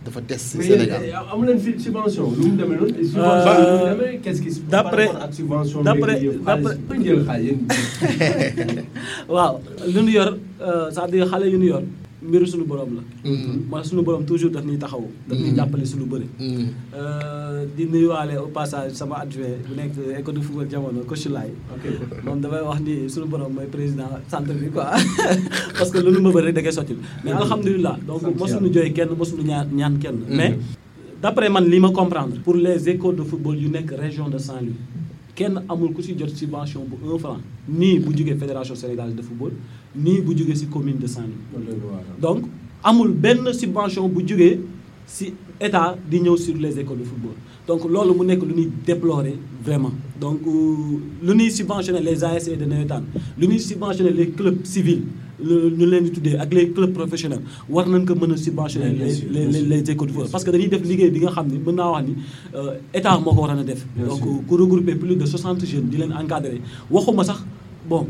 dafa 0.07 0.21
des 0.21 0.39
si 0.39 0.57
mais 0.59 0.65
Sénégal 0.65 1.03
yéen 1.03 1.27
amu 1.33 1.47
leen 1.47 1.59
fi 1.59 1.75
subvention 1.83 2.31
lu 2.39 2.51
mu 2.51 2.57
demee 2.57 2.77
noonu. 2.79 3.05
subvention 3.05 3.55
lu 3.59 3.65
mu 3.75 3.91
demee 3.91 4.21
qu'est-ce 4.23 4.41
qui 4.43 4.53
se 4.53 4.61
passe 4.61 4.71
par 4.71 4.85
rapport 4.95 5.23
ak 5.25 5.35
subvention. 5.35 5.83
d'après- 5.83 6.21
d'après- 6.47 6.79
jël 7.05 7.25
xaalis 7.27 7.59
waaw 9.35 9.59
lu 9.95 10.01
ñu 10.03 10.11
yor 10.13 10.31
euh, 10.63 10.89
c'est-à-dire 10.93 11.27
xale 11.31 11.49
yu 11.51 11.59
ñu 11.59 11.67
yor 11.75 11.83
mbiru 12.29 12.47
suñu 12.47 12.65
borom 12.67 12.91
la. 12.97 13.03
mooy 13.71 13.85
suñu 13.85 14.03
borom 14.03 14.25
toujours 14.25 14.51
daf 14.53 14.65
ñuy 14.65 14.79
taxawu. 14.79 15.09
daf 15.29 15.39
ñuy 15.39 15.55
jàppale 15.57 15.85
suñu 15.87 16.07
bëri. 16.07 16.27
Mm. 16.39 16.67
Euh, 16.95 17.65
di 17.77 17.85
nuyuwaale 17.87 18.35
au 18.37 18.49
passage 18.49 18.93
sama 18.95 19.17
adjoint 19.23 19.57
bu 19.69 19.75
nekk 19.77 19.93
école 20.21 20.35
de 20.35 20.41
football 20.41 20.69
jamono 20.71 21.01
coach 21.09 21.27
moom 22.25 22.41
dafay 22.41 22.63
wax 22.69 22.81
ni 22.81 23.09
suñu 23.09 23.27
borom 23.29 23.53
mooy 23.53 23.67
président 23.67 24.11
centre 24.29 24.53
bi 24.55 24.69
quoi. 24.71 24.91
Parce 25.79 25.91
que 25.91 25.99
lu 25.99 26.11
nu 26.13 26.21
mëbër 26.27 26.45
rek 26.47 26.55
da 26.55 26.63
koy 26.63 26.73
sotti 26.73 26.95
mais 27.25 27.33
alhamdulilah 27.33 27.97
donc 28.07 28.23
mosuñu 28.39 28.73
jooy 28.73 28.93
kenn 28.93 29.09
mosuñu 29.17 29.43
ñaan 29.45 29.67
ñaan 29.73 29.99
kenn. 29.99 30.19
Mais 30.29 30.59
d'après 31.23 31.49
man 31.49 31.65
li 31.65 31.79
ma 31.81 31.91
comprendre 31.91 32.37
pour 32.45 32.55
les 32.55 32.89
écoles 32.89 33.17
de 33.17 33.23
football 33.23 33.57
yu 33.59 33.69
nekk 33.69 33.91
région 33.99 34.29
de 34.29 34.39
Saint-Louis 34.39 34.77
kenn 35.37 35.61
amul 35.69 35.93
ku 35.93 36.01
ci 36.03 36.17
jot 36.19 36.33
subvention 36.33 36.83
bu 36.89 36.97
un 37.13 37.19
franc 37.19 37.41
nii 37.69 37.99
bu 38.01 38.11
jógee 38.17 38.37
fédération 38.37 38.75
sénégalaise 38.75 39.15
de 39.17 39.23
football 39.23 39.53
nii 40.05 40.21
bu 40.27 40.35
jógee 40.37 40.55
ci 40.57 40.67
commune 40.67 40.99
de 40.99 41.07
Saint-Louis. 41.07 41.67
Donc 42.21 42.45
amul 42.83 43.11
benn 43.13 43.53
subvention 43.53 44.09
bu 44.09 44.21
jógee 44.27 44.61
ci 45.07 45.33
état 45.61 45.97
di 46.11 46.21
ñëw 46.21 46.37
sur 46.37 46.57
les 46.57 46.79
écoles 46.79 46.99
de 46.99 47.05
football. 47.05 47.35
Donc 47.67 47.85
loolu 47.91 48.15
mu 48.19 48.25
nekk 48.27 48.43
lu 48.45 48.55
ñuy 48.55 48.69
déplorer 48.87 49.37
vraiment. 49.65 49.93
Donc 50.21 50.41
euh, 50.47 50.99
lu 51.23 51.35
ñuy 51.35 51.51
subventionner 51.51 52.01
les 52.01 52.23
ASC 52.25 52.57
de 52.57 52.65
nawetaan 52.65 53.05
lu 53.39 53.47
ñuy 53.49 53.59
subventionner 53.61 54.11
les 54.13 54.29
clubs 54.31 54.65
civils 54.65 55.03
ñu 55.41 55.87
leen 55.87 56.05
di 56.05 56.11
tuddee 56.11 56.37
ak 56.39 56.53
les 56.55 56.71
clubs 56.73 56.93
professionnels 56.93 57.43
war 57.69 57.87
nañ 57.87 58.05
ko 58.07 58.15
mën 58.15 58.33
a 58.33 58.37
subventionner 58.37 58.91
les 58.93 59.25
les 59.31 59.63
les 59.63 59.91
écoles 59.91 60.09
de 60.09 60.13
football. 60.13 60.31
Parce 60.31 60.45
que 60.45 60.51
dañuy 60.51 60.69
def 60.69 60.83
liggéey 60.85 61.11
bi 61.11 61.21
nga 61.21 61.31
xam 61.31 61.49
ni 61.49 61.59
mën 61.59 61.75
naa 61.75 61.91
wax 61.93 62.05
ni 62.07 62.15
euh, 62.55 62.75
état 62.95 63.19
moo 63.19 63.35
ko 63.35 63.45
a 63.45 63.55
def. 63.65 63.85
Donc 63.97 64.21
ku 64.49 64.55
regrouper 64.57 64.95
plus 64.95 65.17
de 65.17 65.25
60 65.27 65.65
jeunes 65.67 65.89
di 65.91 65.97
leen 65.99 66.13
encadrer. 66.13 66.61
Waxuma 66.91 67.25
sax 67.25 67.43
bon 67.89 68.07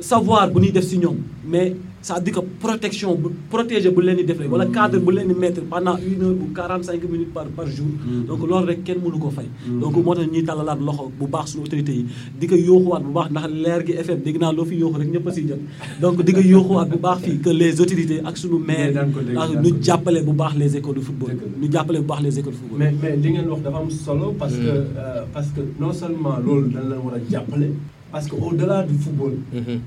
savoir 0.00 0.50
bu 0.50 0.60
ñuy 0.60 0.72
def 0.72 0.84
ci 0.86 0.98
ñoom. 0.98 1.16
Mais 1.48 1.74
c'est-à-dire 2.02 2.34
que 2.34 2.40
protection 2.60 3.14
bu 3.14 3.28
protéger 3.50 3.90
bu 3.90 4.02
leen 4.02 4.16
di 4.16 4.24
def 4.24 4.38
rek 4.38 4.50
wala 4.50 4.66
cadre 4.66 4.98
bu 4.98 5.10
leen 5.12 5.28
di 5.28 5.34
mettre 5.34 5.62
pendant 5.62 5.96
une 5.96 6.22
heure 6.22 6.30
ou 6.44 6.48
45 6.54 7.02
minutes 7.10 7.32
par 7.32 7.46
par 7.46 7.66
jour. 7.66 7.86
Donc 8.28 8.40
loolu 8.48 8.66
rek 8.66 8.84
kenn 8.84 8.98
mënu 9.04 9.18
ko 9.18 9.30
fay. 9.30 9.46
Donc 9.80 9.96
moo 10.04 10.14
tax 10.14 10.26
ñuy 10.32 10.44
tàllalaat 10.44 10.78
loxo 10.80 11.10
bu 11.18 11.26
baax 11.26 11.46
suñu 11.52 11.62
autorités 11.64 11.94
yi. 11.94 12.06
Di 12.38 12.46
ko 12.46 12.54
yóoxuwaat 12.56 13.02
bu 13.02 13.10
baax 13.12 13.30
ndax 13.30 13.48
leer 13.64 13.80
gi 13.86 13.92
FM 14.06 14.20
dégg 14.24 14.38
naa 14.40 14.52
loo 14.52 14.64
fi 14.64 14.74
yóoxu 14.76 14.98
rek 15.00 15.08
ñëpp 15.14 15.28
a 15.28 15.32
siy 15.32 15.46
jot. 15.48 15.60
Donc 16.00 16.22
di 16.22 16.32
ko 16.32 16.40
yóoxuwaat 16.40 16.88
bu 16.88 16.98
baax 16.98 17.18
fii 17.24 17.38
que 17.40 17.50
les 17.50 17.80
autorités 17.80 18.20
ak 18.24 18.36
suñu 18.36 18.58
maire 18.58 18.96
ak 18.98 19.50
ñu 19.62 19.70
jàppale 19.82 20.22
bu 20.24 20.32
baax 20.32 20.54
les 20.56 20.76
écoles 20.76 20.96
de 20.96 21.00
football. 21.00 21.36
Ñu 21.60 21.70
jàppale 21.72 21.98
bu 22.00 22.06
baax 22.06 22.22
les 22.22 22.38
écoles 22.38 22.52
de 22.54 22.58
football. 22.58 22.78
Mais 22.78 22.94
mais 23.02 23.16
li 23.16 23.30
ngeen 23.32 23.48
wax 23.48 23.62
dafa 23.62 23.78
am 23.78 23.90
solo 23.90 24.34
parce 24.38 24.54
que 24.54 24.66
euh, 24.68 25.22
parce 25.32 25.48
que 25.54 25.60
non 25.80 25.92
seulement 25.92 26.38
loolu 26.44 26.70
dañ 26.70 26.82
leen 26.90 27.00
war 27.04 27.14
a 27.14 27.18
jàppale 27.30 27.70
parce 28.12 28.26
que 28.28 28.34
au 28.36 28.52
delà 28.52 28.82
du 28.84 28.94
football 28.94 29.34
Mhm. 29.52 29.80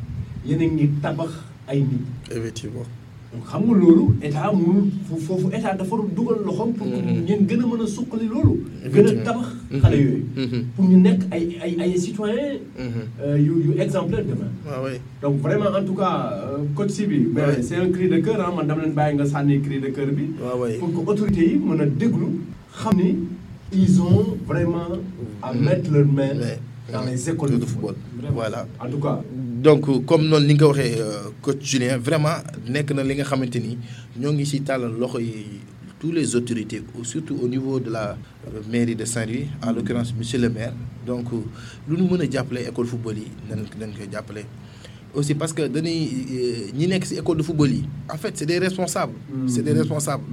yéen 0.46 0.62
a 0.62 0.66
ngi 0.74 0.88
tabax 1.02 1.32
ay 1.68 1.80
nit 1.82 2.06
effectivement 2.32 2.86
donc 3.32 3.44
xam 3.50 3.62
nga 3.66 3.74
loolu 3.78 4.06
état 4.24 4.52
mënul 4.52 4.86
fu- 5.08 5.20
foofu 5.26 5.48
état 5.54 5.74
dafa 5.76 5.96
dugal 6.16 6.40
loxoom 6.46 6.74
pour 6.74 6.88
que 6.88 6.98
Mhm. 6.98 7.24
ngeen 7.26 7.42
gën 7.48 7.62
a 7.64 7.66
mën 7.68 7.84
a 7.84 7.88
suqali 7.88 8.28
loolu 8.28 8.54
gën 8.56 8.86
a 8.86 8.88
Effectivement. 8.88 9.24
tabax 9.24 9.48
Mhm. 9.72 9.80
xale 9.82 9.98
yooyu 10.06 10.26
pour 10.76 10.86
ñu 10.90 10.98
nekk 10.98 11.22
ay 11.32 11.58
ay 11.64 11.76
ay 11.80 11.98
citoyens 12.00 12.60
euh, 13.22 13.38
yu 13.38 13.54
yu 13.66 13.72
exemplaires 13.80 14.26
demain 14.26 14.50
waaw 14.66 14.86
oui 14.86 14.98
donc 15.22 15.42
vraiment 15.42 15.70
en 15.80 15.84
tout 15.86 15.94
cas 15.94 16.16
euh, 16.34 16.64
coach 16.76 16.90
si 16.92 17.06
bi 17.06 17.20
mais 17.34 17.42
Ouais. 17.42 17.62
c'est 17.62 17.76
un 17.76 17.90
cri 17.92 18.10
de 18.10 18.18
cœur 18.18 18.38
ah 18.40 18.52
man 18.56 18.66
dama 18.68 18.82
leen 18.84 18.94
bàyyi 18.94 19.16
nga 19.18 19.26
sànni 19.26 19.62
cri 19.62 19.80
de 19.80 19.90
cœur 19.90 20.08
bi 20.08 20.26
oui 20.62 20.78
pour 20.80 20.90
que 21.06 21.12
autorités 21.12 21.50
yi 21.52 21.58
mën 21.60 21.80
a 21.82 21.86
déglu 21.86 22.28
xam 22.76 22.98
ni 22.98 23.16
ils 23.72 24.02
ont 24.02 24.26
vraiment 24.48 24.90
à 25.44 25.54
mettre 25.54 25.92
leur 25.92 26.08
main. 26.08 26.34
Dans 26.92 27.04
les 27.04 27.30
écoles 27.30 27.60
de 27.60 27.66
football. 27.66 27.96
Voilà. 28.34 28.68
En 28.80 28.90
tout 28.90 29.00
cas. 29.00 29.22
Donc 29.64 30.06
comme 30.06 30.28
noonu 30.28 30.48
li 30.48 30.54
nga 30.56 30.66
ko 30.66 30.72
waxee 30.72 30.96
euh, 31.00 31.30
coach 31.42 31.58
Julien 31.62 31.98
vraiment 31.98 32.38
nekk 32.68 32.92
na 32.96 33.04
li 33.04 33.16
nga 33.16 33.24
xamante 33.26 33.60
ni 33.60 33.78
ñoo 34.20 34.32
ngi 34.34 34.46
ci 34.46 34.62
tàllal 34.62 34.94
loxo 34.98 35.20
yi 35.20 35.60
tous 36.00 36.14
les 36.14 36.34
autorités 36.36 36.82
au- 36.98 37.04
surtout 37.04 37.36
au 37.44 37.48
niveau 37.50 37.78
de 37.82 37.90
la 37.92 38.16
euh, 38.48 38.62
mairie 38.72 38.96
de 38.96 39.04
Saint-Louis 39.04 39.48
en 39.62 39.74
l'occurrence 39.74 40.14
monsieur 40.18 40.40
le 40.40 40.50
maire. 40.50 40.72
Donc 41.06 41.26
euh, 41.34 41.42
lu 41.90 41.98
nu 42.02 42.08
mën 42.10 42.22
a 42.22 42.30
jàppale 42.32 42.62
école 42.70 42.86
football 42.88 43.18
yi 43.18 43.28
nañ 43.50 43.60
nañ 43.80 43.92
koy 43.98 44.08
jàppale. 44.12 44.46
Aussi 45.14 45.36
parce 45.36 45.52
que 45.52 45.68
dañuy 45.68 46.72
ñi 46.74 46.88
nekk 46.88 47.04
ci 47.06 47.16
école 47.18 47.38
de 47.40 47.44
football 47.44 47.72
yi 47.72 47.84
en 48.14 48.18
fait 48.18 48.32
c'est 48.38 48.46
des 48.46 48.60
responsables. 48.60 49.14
C'est 49.48 49.62
des 49.64 49.74
responsables. 49.74 50.24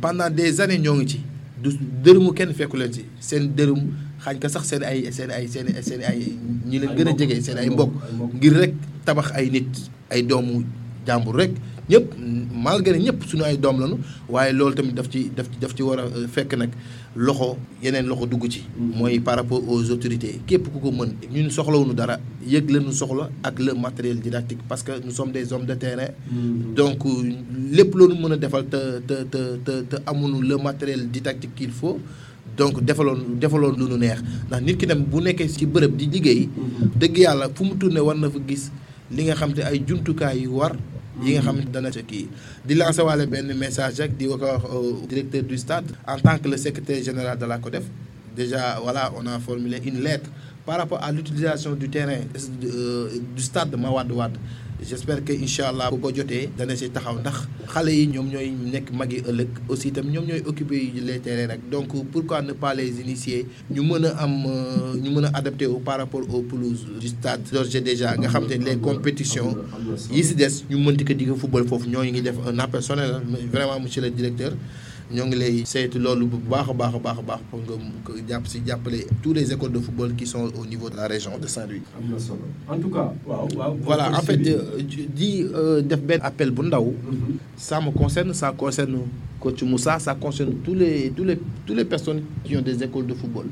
Pendant 0.00 0.30
des 0.30 0.58
années 0.62 0.78
ñoo 0.78 0.94
ngi 0.94 1.08
ci. 1.10 1.20
Du 1.62 1.70
dërëmu 2.02 2.32
kenn 2.32 2.54
fekku 2.54 2.76
leen 2.76 2.92
ci. 2.92 3.04
Seen 3.20 3.52
dërëm 3.54 3.82
xaañ 4.24 4.36
ko 4.40 4.48
sax 4.48 4.64
seen 4.70 4.82
ay 4.82 5.10
seen 5.12 5.30
ay 5.30 5.46
seen 5.48 5.66
seen 5.82 6.00
ay 6.02 6.20
ñi 6.66 6.78
leen 6.78 6.90
Ay 6.90 6.96
gën 6.96 7.08
a 7.08 7.12
mbokk, 7.12 7.18
jege 7.20 7.42
seen 7.42 7.58
ay 7.58 7.66
ay 7.66 7.70
mbokk 7.70 7.90
mbokk, 7.92 8.04
ay 8.06 8.12
mbokk. 8.14 8.32
ngir 8.38 8.54
rek 8.60 8.74
tabax 9.04 9.28
ay 9.34 9.46
nit 9.50 9.70
ay 10.10 10.22
doomu 10.22 10.64
jàmbur 11.06 11.34
rek 11.36 11.52
ñëpp 11.90 12.06
malgré 12.54 12.94
ñëpp 12.98 13.24
suñu 13.26 13.42
ay 13.44 13.58
doom 13.58 13.80
lañu 13.82 13.96
waaye 14.30 14.52
loolu 14.54 14.74
tamit 14.74 14.94
daf 14.94 15.08
ci 15.10 15.30
daf 15.34 15.50
ci 15.50 15.58
daf 15.58 15.74
ci 15.74 15.82
war 15.82 15.98
a 15.98 16.04
euh, 16.06 16.28
fekk 16.30 16.54
nag 16.54 16.70
loxo 17.16 17.56
yeneen 17.82 18.06
loxo 18.06 18.26
dugg 18.26 18.46
ci. 18.48 18.62
mooy 18.78 19.18
par 19.18 19.36
rapport 19.36 19.60
aux 19.68 19.90
autorités 19.90 20.40
képp 20.46 20.70
ku 20.72 20.78
ko 20.78 20.92
mën 20.92 21.10
ñun 21.34 21.50
soxlawuñu 21.50 21.92
dara 21.92 22.20
yëg 22.46 22.70
la 22.70 22.78
ñu 22.78 22.92
soxla 22.92 23.28
ak 23.42 23.58
le 23.58 23.74
matériel 23.74 24.20
didactique 24.20 24.62
parce 24.68 24.84
que 24.84 24.92
nous 25.04 25.10
sommes 25.10 25.32
des 25.32 25.52
hommes 25.52 25.66
de 25.66 25.74
terrain. 25.74 26.08
donc 26.76 27.02
lépp 27.72 27.92
loolu 27.94 28.14
mën 28.14 28.32
a 28.32 28.36
defal 28.36 28.64
te 28.70 29.00
te 29.02 29.24
te 29.24 29.40
te 29.64 29.72
te 29.90 29.96
amuñu 30.06 30.40
le 30.40 30.56
matériel 30.56 31.10
didactique 31.10 31.54
qu'il 31.56 31.72
faut. 31.72 31.98
Donc 32.56 32.80
defaloon 32.84 33.38
defaloon 33.40 33.76
lu 33.76 33.84
nu 33.88 33.96
neex 33.98 34.20
ndax 34.48 34.60
nit 34.62 34.76
ki 34.76 34.86
dem 34.86 35.04
bu 35.04 35.20
nekkee 35.20 35.48
ci 35.48 35.66
bërëb 35.66 35.96
di 35.96 36.06
liggéey. 36.06 36.48
dëgg 37.00 37.16
yàlla 37.18 37.48
fu 37.54 37.64
mu 37.64 37.74
tourné 37.76 38.00
war 38.00 38.16
na 38.16 38.30
fa 38.30 38.38
gis 38.46 38.70
li 39.10 39.24
nga 39.24 39.34
xam 39.34 39.52
te 39.52 39.62
ay 39.62 39.78
jumtukaay 39.86 40.42
yu 40.44 40.50
war. 40.56 40.76
yi 41.20 41.32
nga 41.34 41.42
xam 41.42 41.56
ne 41.56 41.64
dana 41.70 41.90
ca 41.90 42.00
kii 42.02 42.26
di 42.66 42.74
lancer 42.74 43.04
waale 43.04 43.26
benn 43.26 43.52
message 43.58 43.98
rek 44.00 44.16
di 44.18 44.24
ko 44.26 44.36
wax 44.40 44.64
au 44.64 45.04
directeur 45.08 45.42
du 45.42 45.56
stade 45.58 45.86
en 46.06 46.18
tant 46.18 46.38
que 46.38 46.48
le 46.48 46.56
secrétaire 46.56 47.02
général 47.04 47.38
de 47.38 47.44
la 47.46 47.58
CODEF 47.58 47.84
déjà 48.36 48.78
voilà 48.82 49.12
on 49.18 49.26
a 49.26 49.38
formulé 49.38 49.78
une 49.84 50.00
lettre 50.02 50.30
par 50.64 50.78
rapport 50.78 51.02
à 51.02 51.12
l'utilisation 51.12 51.72
du 51.74 51.88
terrain 51.88 52.20
euh, 52.64 53.08
du 53.36 53.42
stade 53.42 53.70
de 53.70 53.76
Mawade 53.76 54.12
Wade 54.12 54.38
j'espère 54.88 55.24
que 55.24 55.32
incha 55.32 55.68
allah 55.68 55.90
bu 55.90 55.98
ko 55.98 56.10
jotee 56.14 56.48
dana 56.58 56.74
si 56.76 56.90
taxaw. 56.90 57.18
Ndax 57.20 57.48
xale 57.72 57.88
yi 57.94 58.06
ñoom 58.08 58.26
ñooy 58.32 58.50
nekk 58.72 58.90
mag 58.92 59.12
yi 59.12 59.22
aussi 59.68 59.88
itam 59.88 60.06
ñoom 60.10 60.26
ñooy 60.26 60.42
occuper 60.46 60.92
les 61.06 61.18
terrains 61.20 61.46
rek. 61.52 61.60
Donc 61.70 61.88
pourquoi 62.10 62.42
ne 62.42 62.52
pas 62.52 62.74
les 62.74 63.00
initier? 63.00 63.46
Ñu 63.70 63.82
mën 63.82 64.04
am 64.18 64.34
ñu 65.02 65.10
mën 65.10 65.24
a 65.24 65.30
adapté 65.34 65.66
wu 65.66 65.80
par 65.80 65.98
rapport 65.98 66.22
aux 66.32 66.42
pelouses 66.42 66.86
du 67.00 67.08
stade 67.08 67.42
d'ores 67.52 67.68
déjà. 67.82 68.16
Nga 68.16 68.28
xam 68.28 68.46
te 68.46 68.54
les 68.54 68.76
compétitions 68.76 69.56
yi 70.10 70.22
si 70.24 70.34
des 70.34 70.64
ñu 70.70 70.76
mënti 70.78 71.04
ko 71.04 71.12
di 71.14 71.26
ko 71.26 71.34
football 71.36 71.66
foofu. 71.66 71.88
Ñoo 71.88 72.04
ngi 72.04 72.20
def 72.22 72.36
un 72.46 72.58
appel 72.58 72.72
personnel 72.72 73.20
vraiment 73.52 73.78
monsieur 73.80 74.02
le 74.02 74.10
directeur 74.10 74.52
ñoo 75.12 75.26
ngi 75.26 75.36
lay 75.36 75.54
saytu 75.66 75.98
loolu 75.98 76.26
bu 76.26 76.36
baax 76.50 76.70
a 76.70 76.72
baax 76.72 76.94
a 76.94 76.98
baax 76.98 77.18
a 77.18 77.22
baax 77.22 77.40
pour 77.50 77.60
nga 77.60 77.74
jàpp 78.28 78.46
si 78.48 78.62
jàppale 78.66 79.04
tous 79.22 79.32
les 79.34 79.52
écoles 79.52 79.72
de 79.72 79.78
football 79.78 80.14
qui 80.16 80.26
sont 80.26 80.48
au 80.58 80.64
niveau 80.66 80.88
de 80.88 80.96
la 80.96 81.06
région 81.06 81.32
de 81.38 81.46
Saint-Louis. 81.46 81.82
am 81.98 82.10
na 82.12 82.18
solo 82.18 82.40
en 82.68 82.78
tout 82.78 82.88
cas 82.88 83.12
waaw 83.26 83.48
waaw. 83.56 83.76
voilà 83.82 84.10
en 84.16 84.22
fait 84.22 84.36
di 84.38 85.44
def 85.84 86.00
benn 86.00 86.20
appel 86.22 86.50
bu 86.50 86.62
ndaw. 86.66 86.94
ça 87.56 87.80
me 87.80 87.90
concerne 87.90 88.32
ça 88.32 88.52
concerne 88.56 88.98
coach 89.38 89.62
Moussa 89.62 89.98
ça 89.98 90.14
concerne 90.14 90.54
tous 90.64 90.74
les 90.74 91.10
tous 91.16 91.24
les 91.24 91.38
tous 91.66 91.74
les 91.74 91.84
personnes 91.84 92.22
qui 92.44 92.56
ont 92.56 92.62
des 92.62 92.82
écoles 92.82 93.06
de 93.06 93.14
football. 93.14 93.46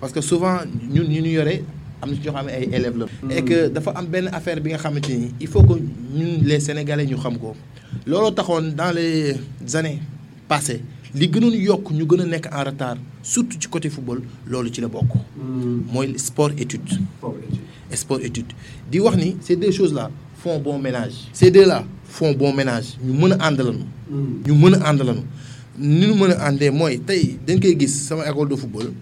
parce 0.00 0.12
que 0.12 0.20
souvent 0.20 0.58
ñun 0.90 1.04
ñu 1.04 1.20
ñu 1.22 1.30
yore 1.38 1.62
am 2.02 2.10
na 2.10 2.16
ci 2.16 2.22
ñoo 2.26 2.32
xam 2.34 2.46
ne 2.46 2.50
ay 2.52 2.68
élèves 2.72 2.98
la. 2.98 3.06
et 3.36 3.42
que 3.44 3.68
dafa 3.68 3.90
am 3.94 4.06
benn 4.06 4.28
affaire 4.32 4.60
bi 4.60 4.70
nga 4.70 4.78
xamante 4.78 5.08
ni 5.14 5.30
il 5.40 5.46
faut 5.46 5.62
que 5.62 5.74
ñun 5.78 6.42
les 6.42 6.58
sénégalais 6.58 7.06
ñu 7.06 7.14
xam 7.16 7.38
ko 7.38 7.54
looloo 8.06 8.32
taxoon 8.32 8.72
dans 8.76 8.90
les 8.90 9.36
années. 9.76 10.00
Passé 10.52 10.74
li 11.18 11.26
gënoon 11.32 11.54
yokk 11.68 11.86
ñu 11.96 12.04
gën 12.10 12.20
a 12.24 12.26
nekk 12.34 12.46
en 12.52 12.64
retard 12.68 12.98
surtout 13.22 13.58
ci 13.62 13.68
côté 13.68 13.88
football 13.94 14.20
loolu 14.50 14.70
ci 14.74 14.80
la 14.84 14.88
bokk. 14.88 15.12
mooy 15.92 16.12
sport 16.18 16.52
étude. 16.58 16.90
sport 18.02 18.20
étude 18.28 18.52
di 18.90 19.00
wax 19.00 19.16
ni 19.16 19.36
ces 19.40 19.56
deux 19.56 19.70
choses 19.72 19.94
là 19.94 20.10
font 20.42 20.58
bon 20.58 20.78
ménage. 20.78 21.14
ces 21.32 21.50
deux 21.50 21.64
là 21.66 21.84
font 22.04 22.32
bon 22.34 22.52
ménage 22.52 22.98
ñu 23.04 23.12
mën 23.20 23.32
a 23.32 23.46
àndalanu. 23.48 23.84
ñu 24.46 24.52
mën 24.54 24.74
a 24.74 24.90
àndalanu 24.90 25.22
ni 25.78 26.06
ñu 26.06 26.14
mën 26.20 26.32
a 26.32 26.48
àndee 26.48 26.70
mooy 26.70 26.98
tey 26.98 27.38
dañ 27.46 27.58
koy 27.60 27.76
gis 27.80 27.94
sama 28.08 28.26
école 28.30 28.48
de 28.50 28.56
football 28.56 28.92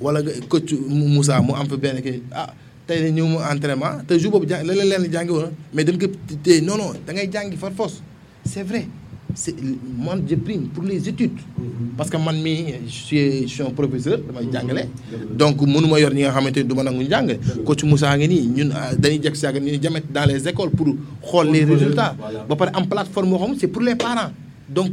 wala 0.00 0.22
nga 0.22 0.30
coach 0.48 0.72
Moussa 0.88 1.40
mu 1.42 1.52
am 1.54 1.66
fa 1.68 1.76
benn 1.76 2.00
kii 2.02 2.22
ah. 2.32 2.50
tey 2.86 3.10
ñëw 3.10 3.26
mu 3.26 3.38
entraînement 3.52 4.04
te 4.06 4.18
jour 4.18 4.30
boobu 4.32 4.46
jàng 4.48 4.64
la 4.66 4.72
leen 4.74 5.10
jàngi 5.12 5.30
woon 5.32 5.50
mais 5.74 5.84
dañ 5.84 5.98
ko 5.98 6.06
téye 6.44 6.60
non 6.60 6.76
non 6.76 6.92
da 7.06 7.12
ngay 7.12 7.28
jàngi 7.32 7.56
far 7.56 7.72
force 7.72 8.02
c'est 8.44 8.62
vrai 8.62 8.86
c'est 9.34 9.54
man 9.98 10.22
je 10.28 10.34
prime 10.36 10.68
pour 10.68 10.84
les 10.84 11.08
études. 11.08 11.32
Parce 11.96 12.10
que 12.10 12.16
man 12.16 12.40
mii 12.40 12.74
je 12.86 12.90
suis 12.92 13.42
je 13.42 13.46
suis 13.54 13.62
un 13.62 13.70
professeur 13.70 14.18
damay 14.18 14.48
jàngale. 14.52 14.88
Donc 15.36 15.60
mënuma 15.62 15.98
yor 16.00 16.12
ñi 16.14 16.22
nga 16.22 16.30
xamante 16.32 16.56
ni 16.58 16.64
du 16.64 16.74
ma 16.74 16.82
nangu 16.82 17.04
jàng 17.08 17.28
coach 17.64 17.84
Moussa 17.84 18.16
ngi 18.16 18.28
nii 18.28 18.46
ñun 18.56 18.70
dañuy 18.98 19.20
jekk 19.22 19.36
si 19.36 19.46
ñu 19.46 19.78
jamet 19.82 20.04
dans 20.12 20.26
les 20.26 20.46
écoles 20.48 20.70
pour 20.70 20.86
xool 21.22 21.50
les 21.50 21.64
résultats. 21.64 22.14
ba 22.48 22.56
pare 22.56 22.70
am 22.74 22.86
plateforme 22.86 23.36
xam 23.38 23.54
c'est 23.58 23.68
pour 23.68 23.82
les 23.82 23.94
parents. 23.94 24.32
Donc 24.68 24.90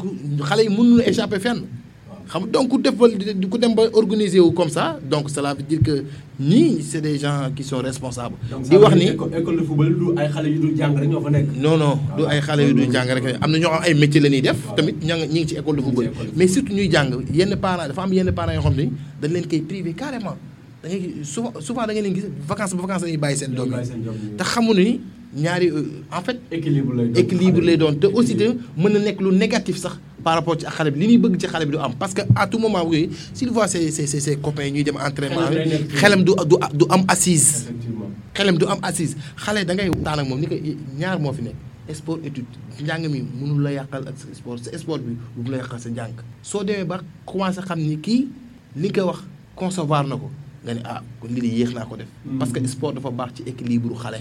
xale 0.48 0.64
yi 0.64 0.70
mënuñu 0.70 1.02
échapper 1.06 1.40
fenn. 1.40 1.62
Xam 2.30 2.46
donc 2.52 2.82
def 2.82 2.94
ba 2.96 3.08
ku 3.52 3.58
dem 3.58 3.74
ba 3.76 3.84
organiser 3.94 4.40
wu 4.40 4.52
comme 4.52 4.70
ça 4.70 5.00
donc 5.04 5.30
cela 5.30 5.54
veut 5.54 5.64
dire 5.64 5.80
que 5.82 6.04
ñii 6.40 6.82
c'est 6.82 7.02
des 7.02 7.18
gens 7.20 7.52
qui 7.56 7.64
sont 7.64 7.80
responsables. 7.80 8.36
di 8.70 8.76
wax 8.78 8.96
ni 8.96 9.08
école 9.08 9.58
de 9.60 9.64
football 9.64 9.92
du 10.00 10.06
ay 10.18 10.28
xale 10.34 10.48
yu 10.50 10.60
dul 10.60 10.76
jàng 10.78 10.96
rek 10.96 11.10
ñoo 11.10 11.22
fa 11.22 11.30
nekk. 11.30 11.48
non 11.60 11.78
non 11.78 12.00
du 12.18 12.24
ay 12.26 12.40
xale 12.40 12.62
yu 12.68 12.74
dul 12.74 12.92
jàng 12.92 13.10
rek 13.12 13.26
am 13.42 13.52
na 13.52 13.58
ñoo 13.60 13.70
xam 13.72 13.84
ay 13.84 13.94
métiers 13.94 14.22
la 14.22 14.30
ñuy 14.30 14.42
def. 14.42 14.58
tamit 14.76 14.96
ña 15.04 15.16
ñi 15.18 15.28
ngi 15.42 15.48
ci 15.48 15.56
école 15.58 15.76
de 15.78 15.82
football. 15.82 16.10
mais 16.36 16.48
surtout 16.48 16.74
ñuy 16.74 16.90
jàng 16.90 17.12
yenn 17.34 17.56
parents 17.58 17.88
dafa 17.90 18.04
am 18.04 18.14
yenn 18.14 18.32
parents 18.32 18.56
yoo 18.56 18.64
xam 18.64 18.76
ni 18.78 18.90
dañ 19.22 19.32
leen 19.34 19.46
koy 19.48 19.62
privé 19.62 19.94
carrément 19.94 20.38
da 20.82 20.88
ngay 20.88 21.24
souvent 21.24 21.54
souvent 21.60 21.86
da 21.86 21.94
ngay 21.94 22.04
leen 22.04 22.16
gis 22.16 22.26
vacances 22.48 22.74
ba 22.76 22.82
vacances 22.84 23.04
dañuy 23.04 23.18
bàyyi 23.18 23.38
seen 23.38 23.52
doom 23.54 23.72
yi 23.74 24.38
te 24.38 24.44
xamuñu 24.44 24.80
ni 24.84 25.02
ñaari 25.34 25.72
en 26.12 26.22
fait. 26.22 26.40
équilibre 26.52 26.94
lay 26.94 27.08
doon 27.08 27.20
équilibre 27.22 27.62
lay 27.62 27.78
doon. 27.78 27.94
te 27.96 28.08
aussi 28.08 28.36
te 28.36 28.44
mën 28.78 28.90
na 28.94 29.00
nekk 29.00 29.22
lu 29.22 29.32
négatif 29.36 29.78
sax. 29.78 29.98
par 30.24 30.36
rapport 30.36 30.56
ci 30.60 30.66
xale 30.66 30.92
bi. 30.92 31.00
Li 31.00 31.08
ñuy 31.08 31.18
bëgg 31.18 31.40
ci 31.40 31.48
xale 31.48 31.66
bi 31.66 31.72
du 31.72 31.78
am. 31.78 31.94
Parce 31.98 32.14
que 32.14 32.22
à 32.36 32.48
tout 32.48 32.60
moment 32.60 32.86
bu 32.86 33.10
s'il 33.34 33.50
voit 33.50 33.68
ses 33.68 33.92
ses 33.92 34.08
ses 34.08 34.36
copains 34.38 34.70
ñuy 34.70 34.84
dem 34.84 34.98
entraînement 34.98 35.50
xelam 36.00 36.24
du 36.24 36.32
du 36.48 36.56
du 36.78 36.86
am 36.90 37.04
assise. 37.08 37.68
Xelam 38.34 38.58
du 38.58 38.66
am 38.66 38.80
assise. 38.84 39.16
Xale 39.38 39.66
da 39.66 39.74
ngay 39.76 39.90
taan 40.04 40.20
ak 40.20 40.28
moom 40.28 40.40
ni 40.40 40.48
ko 40.48 40.56
ñaar 40.98 41.20
moo 41.20 41.34
fi 41.34 41.42
nekk. 41.44 41.56
Sport 41.94 42.20
étude. 42.24 42.46
Njàng 42.82 43.08
mi 43.10 43.24
mënul 43.40 43.62
la 43.64 43.72
yàqal 43.72 44.08
ak 44.08 44.16
sport. 44.34 44.60
Sa 44.64 44.78
sport 44.78 45.02
bi 45.02 45.16
bu 45.36 45.50
la 45.52 45.58
yàqal 45.58 45.80
sa 45.80 45.90
njàng. 45.90 46.14
Soo 46.44 46.64
demee 46.64 46.86
ba 46.86 47.02
commencé 47.26 47.62
xam 47.62 47.80
ni 47.80 47.98
kii 47.98 48.28
li 48.76 48.90
nga 48.90 49.06
wax 49.06 49.20
concevoir 49.56 50.06
na 50.08 50.16
ko 50.16 50.30
nga 50.64 50.74
ne 50.74 50.82
ah 50.86 51.02
kon 51.20 51.28
lii 51.30 51.56
yéex 51.60 51.74
naa 51.74 51.86
ko 51.86 51.96
def. 51.96 52.08
Parce 52.40 52.52
que 52.52 52.60
sport 52.68 52.94
dafa 52.94 53.10
baax 53.12 53.30
ci 53.36 53.44
équilibre 53.46 53.96
xale 54.02 54.18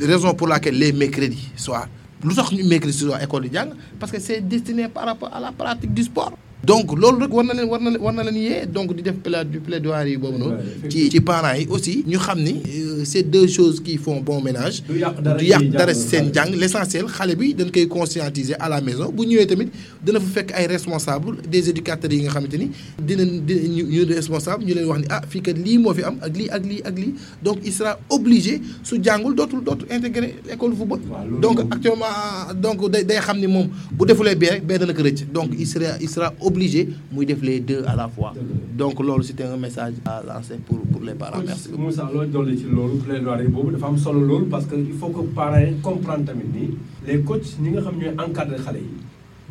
raison 0.00 0.34
pour 0.34 0.48
laquelle 0.48 0.78
les 0.78 0.92
mercredis 0.92 1.50
soir 1.56 1.86
lu 2.24 2.34
tax 2.34 2.52
ñu 2.52 2.64
mercredi 2.64 2.92
soir 2.98 3.22
école 3.22 3.48
di 3.48 3.54
jàng 3.54 3.70
parce 3.98 4.12
que 4.12 4.20
c'est 4.20 4.40
destiné 4.40 4.88
par 4.88 5.04
rapport 5.06 5.32
à 5.32 5.40
la 5.40 5.52
pratique 5.52 5.92
du 5.94 6.02
sport 6.02 6.32
donc 6.62 6.92
loolu 6.98 7.20
rek 7.24 7.32
war 7.32 7.44
na 7.44 7.54
leen 7.54 7.68
war 7.68 7.80
na 7.80 7.90
war 7.98 8.12
na 8.12 8.22
leen 8.22 8.36
yee. 8.36 8.66
Donc 8.66 8.94
di 8.94 9.02
def 9.02 9.16
pla 9.22 9.44
du 9.44 9.60
plaidoirie 9.60 10.10
yi 10.12 10.16
boobu 10.18 10.38
noonu. 10.38 10.56
Ci 10.90 11.08
ci 11.10 11.20
parents 11.20 11.54
yi 11.58 11.66
aussi 11.70 12.04
ñu 12.06 12.18
xam 12.18 12.38
ni 12.42 12.60
c'est 13.04 13.22
deux 13.22 13.46
choses 13.46 13.80
qui 13.80 13.96
font 13.96 14.20
bon 14.20 14.40
ménage. 14.42 14.82
Du 14.88 14.98
yàq 14.98 15.22
dara 15.22 15.38
du 15.38 15.44
yàq 15.46 15.70
dara 15.70 15.94
seen 15.94 16.32
jàng. 16.34 16.54
L'essentiel 16.54 17.06
xale 17.06 17.34
bi 17.36 17.54
dañ 17.54 17.70
koy 17.72 17.88
conscientiser 17.88 18.54
à 18.60 18.68
la 18.68 18.80
maison. 18.80 19.10
Bu 19.10 19.24
ñëwee 19.26 19.46
tamit 19.46 19.70
dina 20.04 20.20
fa 20.20 20.26
fekk 20.40 20.52
ay 20.54 20.66
responsables 20.66 21.36
des 21.50 21.70
éducateurs 21.70 22.12
yi 22.12 22.22
nga 22.22 22.30
xamante 22.30 22.58
ni 22.58 22.70
dinañ 23.02 23.40
dina 23.46 23.68
ñu 23.68 23.84
ñu 23.88 24.04
responsable 24.14 24.64
ñu 24.64 24.74
leen 24.74 24.84
wax 24.86 25.00
ni 25.00 25.06
ah 25.10 25.22
fii 25.28 25.40
kat 25.42 25.54
lii 25.56 25.78
moo 25.78 25.94
fi 25.94 26.02
am 26.04 26.16
ak 26.20 26.36
lii 26.36 26.48
ak 26.50 26.62
lii 26.66 26.82
ak 26.84 26.98
lii. 26.98 27.14
Donc 27.42 27.58
il 27.64 27.72
sera 27.72 27.98
obligé 28.10 28.60
su 28.82 28.98
jàngul 29.02 29.34
dootul 29.34 29.64
dootul 29.64 29.88
intégrer 29.90 30.34
école 30.52 30.70
de 30.72 30.76
football. 30.76 31.00
Donc 31.40 31.60
actuellement 31.70 32.52
donc 32.54 32.90
day 32.90 33.02
day 33.04 33.18
xam 33.18 33.38
ni 33.40 33.46
moom 33.46 33.68
bu 33.92 34.04
defulee 34.06 34.34
bee 34.34 34.50
rek 34.50 34.66
bee 34.66 34.78
dana 34.78 34.92
ko 34.92 35.02
rëcc. 35.02 35.32
Donc 35.32 35.50
il 35.58 35.66
sera 35.66 35.96
il 36.00 36.08
sera 36.08 36.34
obligé 36.50 36.82
muy 37.12 37.24
def 37.30 37.40
les 37.48 37.60
deux 37.60 37.82
à 37.92 37.94
la 38.00 38.08
fois 38.08 38.32
donc 38.80 38.94
loolu 39.06 39.24
c'était 39.28 39.44
un 39.44 39.56
message 39.66 39.94
à 40.04 40.22
lancer 40.30 40.58
pour 40.66 40.78
pour 40.92 41.02
les 41.08 41.14
parents 41.22 41.42
merci 41.46 41.68
beaucoup. 41.68 41.82
Moussa 41.84 42.04
loo 42.12 42.24
dolli 42.34 42.56
ci 42.60 42.64
loolu 42.76 42.96
plaidoirie 43.04 43.48
boobu 43.54 43.70
dafa 43.72 43.86
am 43.92 43.96
solo 44.04 44.20
loolu 44.30 44.46
parce 44.54 44.66
que 44.66 44.74
il 44.76 44.96
faut 45.00 45.08
que 45.16 45.22
parents 45.38 45.64
yi 45.68 45.74
comprendre 45.88 46.24
tamit 46.26 46.48
ni 46.56 46.64
les 47.06 47.18
coachs 47.28 47.50
ñi 47.62 47.70
nga 47.72 47.80
xam 47.86 47.96
ñooy 48.00 48.12
encadrer 48.24 48.60
xale 48.66 48.80
yi 48.86 48.98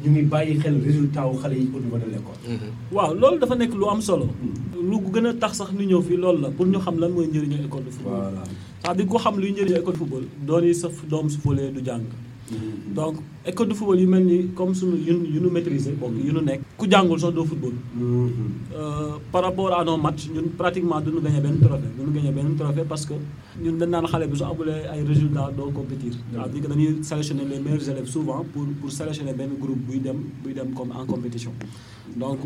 ñu 0.03 0.09
ngi 0.13 0.21
bàyyi 0.31 0.59
xel 0.61 0.75
résultat 0.89 1.25
wu 1.29 1.35
xale 1.41 1.55
yi 1.61 1.67
au 1.75 1.79
niveau 1.85 1.97
de 2.03 2.07
l'école. 2.13 2.39
waaw 2.95 3.11
loolu 3.21 3.39
dafa 3.41 3.55
nekk 3.55 3.73
lu 3.79 3.85
am 3.93 4.01
solo. 4.01 4.27
lu 4.89 4.97
gën 5.13 5.25
a 5.29 5.33
tax 5.41 5.53
sax 5.59 5.69
ñu 5.77 5.85
ñëw 5.91 6.01
fii 6.07 6.17
loolu 6.23 6.41
la 6.43 6.49
pour 6.55 6.65
ñu 6.67 6.79
xam 6.85 6.95
lan 7.01 7.09
mooy 7.15 7.27
njëriñu 7.27 7.57
école 7.65 7.83
de 7.85 7.91
football. 7.95 8.13
voilà 8.21 8.43
c'est-à-dire 8.81 9.07
ko 9.07 9.17
xam 9.23 9.35
luy 9.41 9.51
njëriñu 9.53 9.77
école 9.81 9.93
de 9.93 9.97
football 10.01 10.23
doon 10.47 10.63
yi 10.69 10.73
sa 10.81 10.87
doom 11.11 11.29
su 11.29 11.37
foolee 11.43 11.71
du 11.75 11.81
jàng. 11.87 12.03
donc 12.95 13.15
école 13.49 13.67
de 13.69 13.73
football 13.73 13.99
yu 13.99 14.07
mel 14.07 14.23
ni 14.25 14.37
comme 14.57 14.73
suñu 14.73 14.97
yu 15.07 15.13
yu 15.33 15.39
nu 15.41 15.49
maîtriser 15.49 15.91
bokk 16.01 16.13
yu 16.27 16.31
nu 16.33 16.41
nekk. 16.49 16.61
ku 16.77 16.85
jàngul 16.91 17.19
sax 17.19 17.33
doo 17.33 17.45
football. 17.45 17.73
par 19.31 19.43
rapport 19.43 19.71
à 19.79 19.83
nos 19.83 19.97
matchs 19.97 20.29
ñun 20.33 20.47
pratiquement 20.57 20.99
duñu 21.01 21.19
gagné 21.21 21.39
benn 21.41 21.57
trophée 21.59 21.89
duñu 21.97 22.11
gagné 22.15 22.31
benn 22.31 22.55
trophée 22.55 22.83
parce 22.87 23.05
que 23.05 23.13
ñun 23.63 23.77
dañ 23.79 23.89
naan 23.89 24.05
xale 24.11 24.27
bi 24.27 24.35
su 24.37 24.43
amulee 24.43 24.85
ay 24.93 25.01
résultats 25.11 25.49
doo 25.57 25.71
compétir. 25.71 26.13
c'est-à-dire 26.31 26.61
que 26.63 26.67
dañuy 26.67 27.03
sélectionner 27.03 27.45
les 27.51 27.59
meilleurs 27.59 27.87
élèves 27.89 28.07
souvent 28.07 28.45
pour 28.53 28.65
pour 28.79 28.91
sélectionner 28.91 29.33
benn 29.33 29.51
groupe 29.59 29.79
buy 29.87 29.99
dem 29.99 30.17
buy 30.43 30.53
dem 30.53 30.69
comme 30.77 30.91
en 30.91 31.05
compétition. 31.05 31.51
donc 32.15 32.39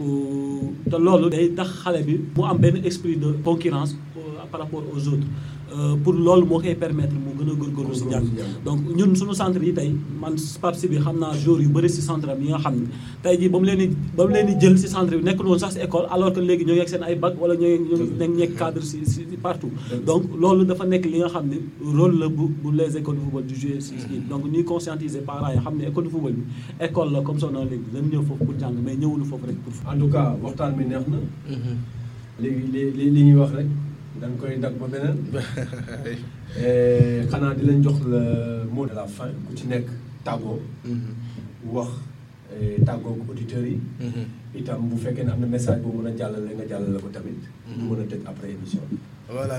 te 0.90 0.96
loolu 1.06 1.30
day 1.30 1.50
tax 1.58 1.70
xale 1.84 2.02
bi 2.08 2.16
mu 2.36 2.44
am 2.52 2.58
benn 2.58 2.78
esprit 2.86 3.18
de 3.18 3.30
concurrence 3.44 3.96
par 4.52 4.62
rapport 4.62 4.84
aux 4.94 5.08
autres. 5.14 5.28
pour 6.04 6.14
loolu 6.14 6.46
moo 6.46 6.60
koy 6.60 6.76
permettre 6.76 7.16
mu 7.26 7.32
gën 7.38 7.50
a 7.52 7.56
góorgóorlu 7.62 7.96
si 8.00 8.06
jàng 8.12 8.28
donc 8.66 8.80
ñun 8.98 9.16
suñu 9.20 9.34
centre 9.34 9.64
yi 9.64 9.74
tey 9.74 9.90
man 10.22 10.36
Pape 10.62 10.78
Sibi 10.94 11.04
xam 11.06 11.20
naa 11.20 11.34
jour 11.34 11.60
yu 11.62 11.70
bëri 11.70 11.90
si 11.90 12.02
centre 12.02 12.30
yi 12.40 12.50
nga 12.50 12.60
xam 12.64 12.76
ne 12.82 12.88
tey 13.24 13.38
jii 13.40 13.50
ba 13.50 13.58
mu 13.60 13.66
leen 13.66 13.78
di 13.80 13.88
ba 14.16 14.24
mu 14.28 14.34
leen 14.34 14.46
di 14.48 14.54
jël 14.62 14.78
si 14.78 14.88
centre 14.88 15.16
bi 15.18 15.24
nekkul 15.24 15.48
woon 15.48 15.60
sax 15.60 15.74
si 15.74 15.80
école 15.80 16.06
alors 16.12 16.32
que 16.34 16.40
léegi 16.40 16.66
ñoo 16.66 16.74
ngi 16.76 16.82
ak 16.82 16.90
seen 16.90 17.04
ay 17.04 17.16
bac 17.16 17.34
wala 17.42 17.56
ñoo 17.56 17.68
ngi 17.80 18.18
nekk 18.20 18.32
nekk 18.38 18.56
cadre 18.58 18.82
si 18.84 19.06
si 19.06 19.22
partout. 19.42 19.72
Donc 20.06 20.24
loolu 20.40 20.66
dafa 20.66 20.86
nekk 20.86 21.06
li 21.06 21.18
nga 21.20 21.30
xam 21.30 21.48
ne 21.50 21.58
rôle 21.98 22.20
la 22.20 22.28
bu 22.30 22.46
bu 22.62 22.72
les 22.72 22.96
écoles 22.98 23.16
de 23.18 23.22
football 23.22 23.46
du 23.46 23.56
jouer 23.56 23.82
si 23.82 23.96
kii. 23.96 24.22
Donc 24.30 24.46
ñuy 24.52 24.64
conscientiser 24.64 25.22
parents 25.22 25.52
yi 25.54 25.60
xam 25.60 25.78
ne 25.78 25.84
école 25.88 26.04
de 26.06 26.10
football 26.10 26.34
bi 26.34 26.44
école 26.86 27.12
la 27.12 27.22
comme 27.22 27.40
son 27.40 27.52
nom 27.52 27.66
léegi 27.66 27.90
dañ 27.94 28.04
ñëw 28.12 28.22
foofu 28.28 28.46
pour 28.46 28.60
jàng 28.60 28.76
mais 28.86 28.96
ñëwuñu 28.96 29.26
foofu 29.26 29.46
rek 29.48 29.58
pour 29.64 29.74
en 29.92 29.98
tout 29.98 30.10
cas 30.10 30.36
waxtaan 30.44 30.74
bi 30.78 30.86
neex 30.86 31.06
na. 31.08 31.18
Léegi 32.40 32.64
li 32.74 33.10
li 33.14 33.24
ñuy 33.24 33.36
wax 33.40 33.52
rek 33.58 33.68
dañ 34.22 34.32
koy 34.40 34.58
dag 34.60 34.74
ba 34.80 34.88
beneen. 34.88 35.18
Xanaa 37.32 37.54
di 37.58 37.66
leen 37.66 37.82
jox 37.84 37.98
le 38.06 38.22
mot 38.72 38.86
de 38.86 38.94
la 38.94 39.08
fin 39.08 39.32
ku 39.48 39.56
ci 39.58 39.66
nekk 39.68 39.88
tàggoo 40.24 40.60
wax 41.72 41.90
ko 43.04 43.18
auditeurs 43.30 43.68
yi. 43.68 43.80
Itam 44.56 44.90
bu 44.90 44.98
fekkee 44.98 45.24
ne 45.26 45.32
am 45.32 45.40
na 45.42 45.48
message 45.48 45.82
boo 45.82 45.92
mën 46.02 46.08
a 46.14 46.18
jàllale 46.18 46.54
nga 46.56 46.66
jàllale 46.70 47.00
ko 47.02 47.10
tamit. 47.10 47.42
Ñu 47.78 47.90
mën 47.90 48.02
a 48.02 48.06
tëj 48.06 48.22
après 48.26 48.52
émission 48.52 48.82
bi. 48.92 48.98
Voilà 49.28 49.58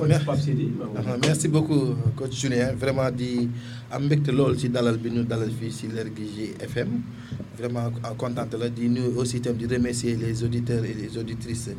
merci. 1.20 1.48
Beaucoup 1.48 1.94
coach 2.16 2.38
Julien 2.40 2.74
vraiment 2.78 3.10
di 3.10 3.48
am 3.90 4.04
mbégte 4.04 4.28
lool 4.30 4.56
ci 4.56 4.68
dalal 4.68 4.98
bi 4.98 5.10
ñu 5.10 5.24
dalal 5.24 5.50
fii 5.50 5.70
ci 5.72 5.88
Lergui 5.88 6.54
FM 6.60 7.00
vraiment 7.58 7.90
en 8.04 8.14
content 8.14 8.46
la 8.58 8.68
di 8.68 8.88
nuyu 8.88 9.16
aussi 9.16 9.38
itam 9.38 9.56
di 9.56 9.66
remercier 9.66 10.16
les 10.16 10.44
auditeurs 10.44 10.84
et 10.84 10.94
les 10.94 11.16
auditrices 11.18 11.70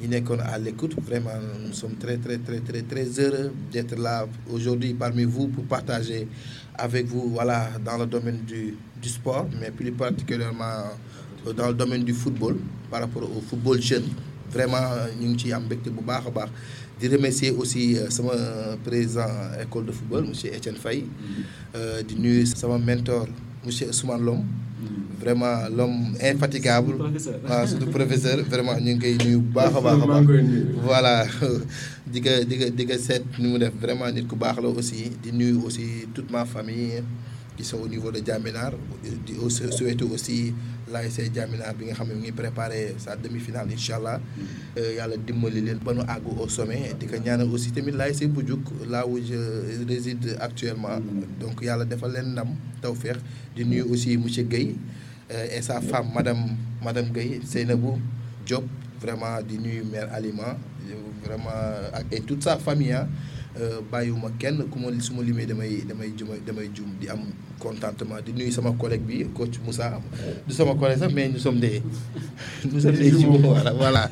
ñi 0.00 0.08
nekkoon 0.08 0.38
à 0.40 0.58
l'écoute. 0.58 0.96
Vraiment 1.06 1.30
nous 1.64 1.72
sommes 1.74 1.94
très 2.00 2.16
très 2.16 2.38
très 2.38 2.60
très 2.60 2.82
très 2.82 3.06
heureux 3.20 3.52
d'être 3.70 3.96
là 3.96 4.26
aujourd'hui 4.50 4.94
parmi 4.94 5.24
vous 5.24 5.46
pour 5.48 5.64
partager 5.64 6.26
avec 6.78 7.06
vous 7.06 7.30
voilà 7.30 7.70
dans 7.84 7.96
le 7.98 8.06
domaine 8.06 8.40
du 8.46 8.76
du 9.02 9.08
sport 9.08 9.46
mais 9.60 9.70
plus 9.70 9.92
particulièrement 9.92 10.92
dans 11.56 11.68
le 11.68 11.74
domaine 11.74 12.02
du 12.04 12.12
football 12.12 12.56
par 12.90 13.00
rapport 13.00 13.22
au 13.24 13.40
football 13.40 13.80
jeune. 13.80 14.04
Vraiment 14.52 14.78
baax 16.06 16.26
a 16.26 16.30
baax. 16.30 16.50
Di 16.98 17.08
remercier 17.08 17.50
aussi 17.50 17.96
sama 18.08 18.32
président 18.84 19.28
école 19.62 19.86
de 19.86 19.92
football 19.92 20.24
monsieur 20.28 20.50
Etienne 20.54 20.76
Faye. 20.76 21.04
Di 22.08 22.14
nuyu 22.16 22.46
sama 22.46 22.78
mentor 22.78 23.28
monsieur 23.64 23.88
Ousmane 23.90 24.22
Lom. 24.24 24.44
Vraiment 25.20 25.68
l'homme 25.76 26.14
infatigable. 26.22 26.94
Waaw 27.48 27.66
surtout 27.66 27.90
professeur. 27.90 28.38
Vraiment 28.48 28.78
ñu 28.80 28.94
ngi 28.94 29.00
koy 29.00 29.16
nuyu 29.26 29.38
bu 29.40 29.52
baax 29.54 29.76
a 29.76 29.80
baax 29.80 30.02
a 30.02 30.06
baax. 30.06 30.26
Voilà 30.82 31.26
di 32.06 32.20
ko 32.22 32.30
di 32.46 32.54
ko 32.58 32.66
di 32.70 32.84
ko 32.86 32.94
seet 32.98 33.24
ni 33.38 33.46
mu 33.50 33.58
def. 33.58 33.74
Vraiment 33.74 34.10
nit 34.12 34.26
ku 34.26 34.36
baax 34.36 34.58
la 34.62 34.68
aussi. 34.68 35.10
Di 35.22 35.32
nuyu 35.32 35.62
aussi 35.66 36.06
toute 36.14 36.30
ma 36.30 36.44
famille 36.44 37.02
qui 37.56 37.64
sont 37.64 37.78
au 37.80 37.88
niveau 37.88 38.12
de 38.12 38.20
Diaminar 38.20 38.72
di 39.24 39.32
souhaiter 39.48 40.04
aussi 40.04 40.52
l'ASC 40.92 41.32
Diaminar 41.32 41.72
bi 41.74 41.86
nga 41.86 41.94
xam 41.94 42.08
ne 42.08 42.14
mu 42.14 42.20
ngi 42.20 42.32
préparer 42.32 42.94
sa 42.98 43.16
demi-finale 43.16 43.72
incha 43.72 43.96
allah 43.96 44.20
yàlla 44.76 45.16
dimbali 45.16 45.62
leen 45.64 45.78
ba 45.82 45.94
nu 45.94 46.00
àgg 46.06 46.26
au 46.38 46.48
sommet. 46.48 46.94
Di 47.00 47.06
ko 47.06 47.16
ñaanal 47.16 47.48
aussi 47.50 47.72
tamit 47.72 47.92
l'ASC 47.92 48.26
Bujuk 48.28 48.60
là 48.88 49.06
où 49.06 49.18
je 49.18 49.84
réside 49.88 50.36
actuellement. 50.38 51.00
Donc 51.40 51.62
yàlla 51.62 51.84
defal 51.84 52.12
leen 52.12 52.32
ndam 52.32 52.48
tawféex. 52.82 53.18
Di 53.56 53.64
nuyu 53.64 53.82
aussi 53.90 54.16
monsieur 54.16 54.44
Guèye 54.44 54.76
et 55.30 55.60
sa 55.62 55.80
femme 55.80 56.12
madame 56.14 56.54
madame 56.84 57.10
Gueye 57.10 57.40
Seynabou 57.44 57.98
Diop. 58.46 58.64
Vraiment 59.00 59.40
di 59.46 59.58
nuyu 59.58 59.82
mère 59.84 60.08
Alima 60.12 60.56
vraiment 61.24 61.50
ak 61.92 62.06
et 62.12 62.20
toute 62.20 62.42
sa 62.42 62.56
famille 62.56 62.92
ah 62.92 63.06
bàyyiwuma 63.90 64.30
kenn 64.38 64.60
ku 64.70 64.76
ma 64.78 64.92
su 65.00 65.14
ma 65.16 65.22
limee 65.24 65.46
damay 65.48 65.80
damay 65.88 66.12
juma 66.16 66.34
damay 66.46 66.68
jum 66.76 66.92
di 67.00 67.08
am 67.08 67.20
contentement 67.58 68.20
di 68.20 68.32
nuyu 68.36 68.52
sama 68.52 68.72
collègue 68.76 69.00
bi 69.06 69.24
coach 69.32 69.56
Moussa. 69.64 69.96
Du 70.46 70.52
sama 70.52 70.74
collègue 70.76 70.98
sax 71.00 71.12
mais 71.14 71.28
nous 71.32 71.38
sommes 71.40 71.58
des 71.58 71.80
nous 72.70 72.80
sommes 72.80 72.92
des 73.00 73.10
jumeaux 73.10 73.38
voilà 73.40 73.72
voilà. 73.72 74.10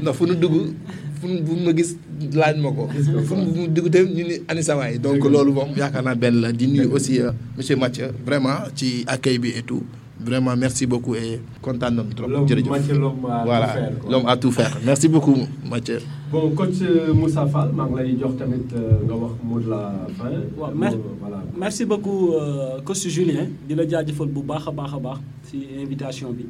Ndax 0.00 0.12
fu 0.16 0.24
nu 0.28 0.36
dugg 0.36 0.74
fu 1.20 1.26
bu 1.40 1.56
ma 1.64 1.72
gis 1.72 1.96
laaj 2.36 2.56
ma 2.60 2.70
ko. 2.76 2.88
Fu 3.24 3.34
mu 3.34 3.68
dugg 3.72 3.88
te 3.90 4.04
ñu 4.04 4.24
ni 4.28 4.36
ani 4.48 4.60
sawaay 4.62 4.98
donc 5.00 5.24
loolu 5.24 5.52
moom 5.56 5.72
yaakaar 5.76 6.04
naa 6.04 6.14
benn 6.14 6.40
la. 6.44 6.52
Di 6.52 6.66
nuyu 6.68 6.92
aussi 6.92 7.20
monsieur 7.56 7.76
Mathieu 7.76 8.12
vraiment 8.26 8.68
ci 8.76 9.04
accueil 9.08 9.38
bi 9.38 9.48
et 9.56 9.62
tout 9.62 9.82
vraiment 10.24 10.56
merci 10.56 10.86
beaucoup 10.86 11.14
et 11.14 11.40
kontaan 11.62 11.92
nañu 11.94 12.14
trop. 12.14 12.28
jërëjëf 12.48 12.70
Mathieu 12.70 12.98
l'homme 12.98 13.26
à 13.30 13.44
voilà 13.44 13.66
tout 13.66 13.72
faire, 13.72 13.92
l'homme 14.10 14.26
à 14.26 14.36
tout 14.36 14.50
faire 14.52 14.78
merci 14.84 15.08
beaucoup 15.08 15.36
Mathieu. 15.70 15.98
bon 16.32 16.50
coach 16.50 16.80
Moussa 17.14 17.46
Fall 17.46 17.70
maa 17.72 17.86
ngi 17.86 17.96
lay 18.02 18.16
jox 18.20 18.36
tamit 18.38 18.68
nga 19.06 19.14
wax 19.14 19.32
mot 19.44 19.60
de 19.60 19.68
la 19.70 19.92
fin. 20.18 20.30
waaw 20.58 20.74
mer 20.74 20.92
voilà. 21.20 21.38
merci 21.58 21.84
beaucoup 21.84 22.32
euh, 22.32 22.80
coach 22.84 23.06
Julien 23.08 23.46
di 23.68 23.74
la 23.74 23.86
jaajëfal 23.88 24.28
bu 24.28 24.42
baax 24.42 24.68
a 24.68 24.70
baax 24.72 24.92
a 24.94 24.98
baax 24.98 25.18
ci 25.48 25.56
invitation 25.82 26.30
bi 26.32 26.46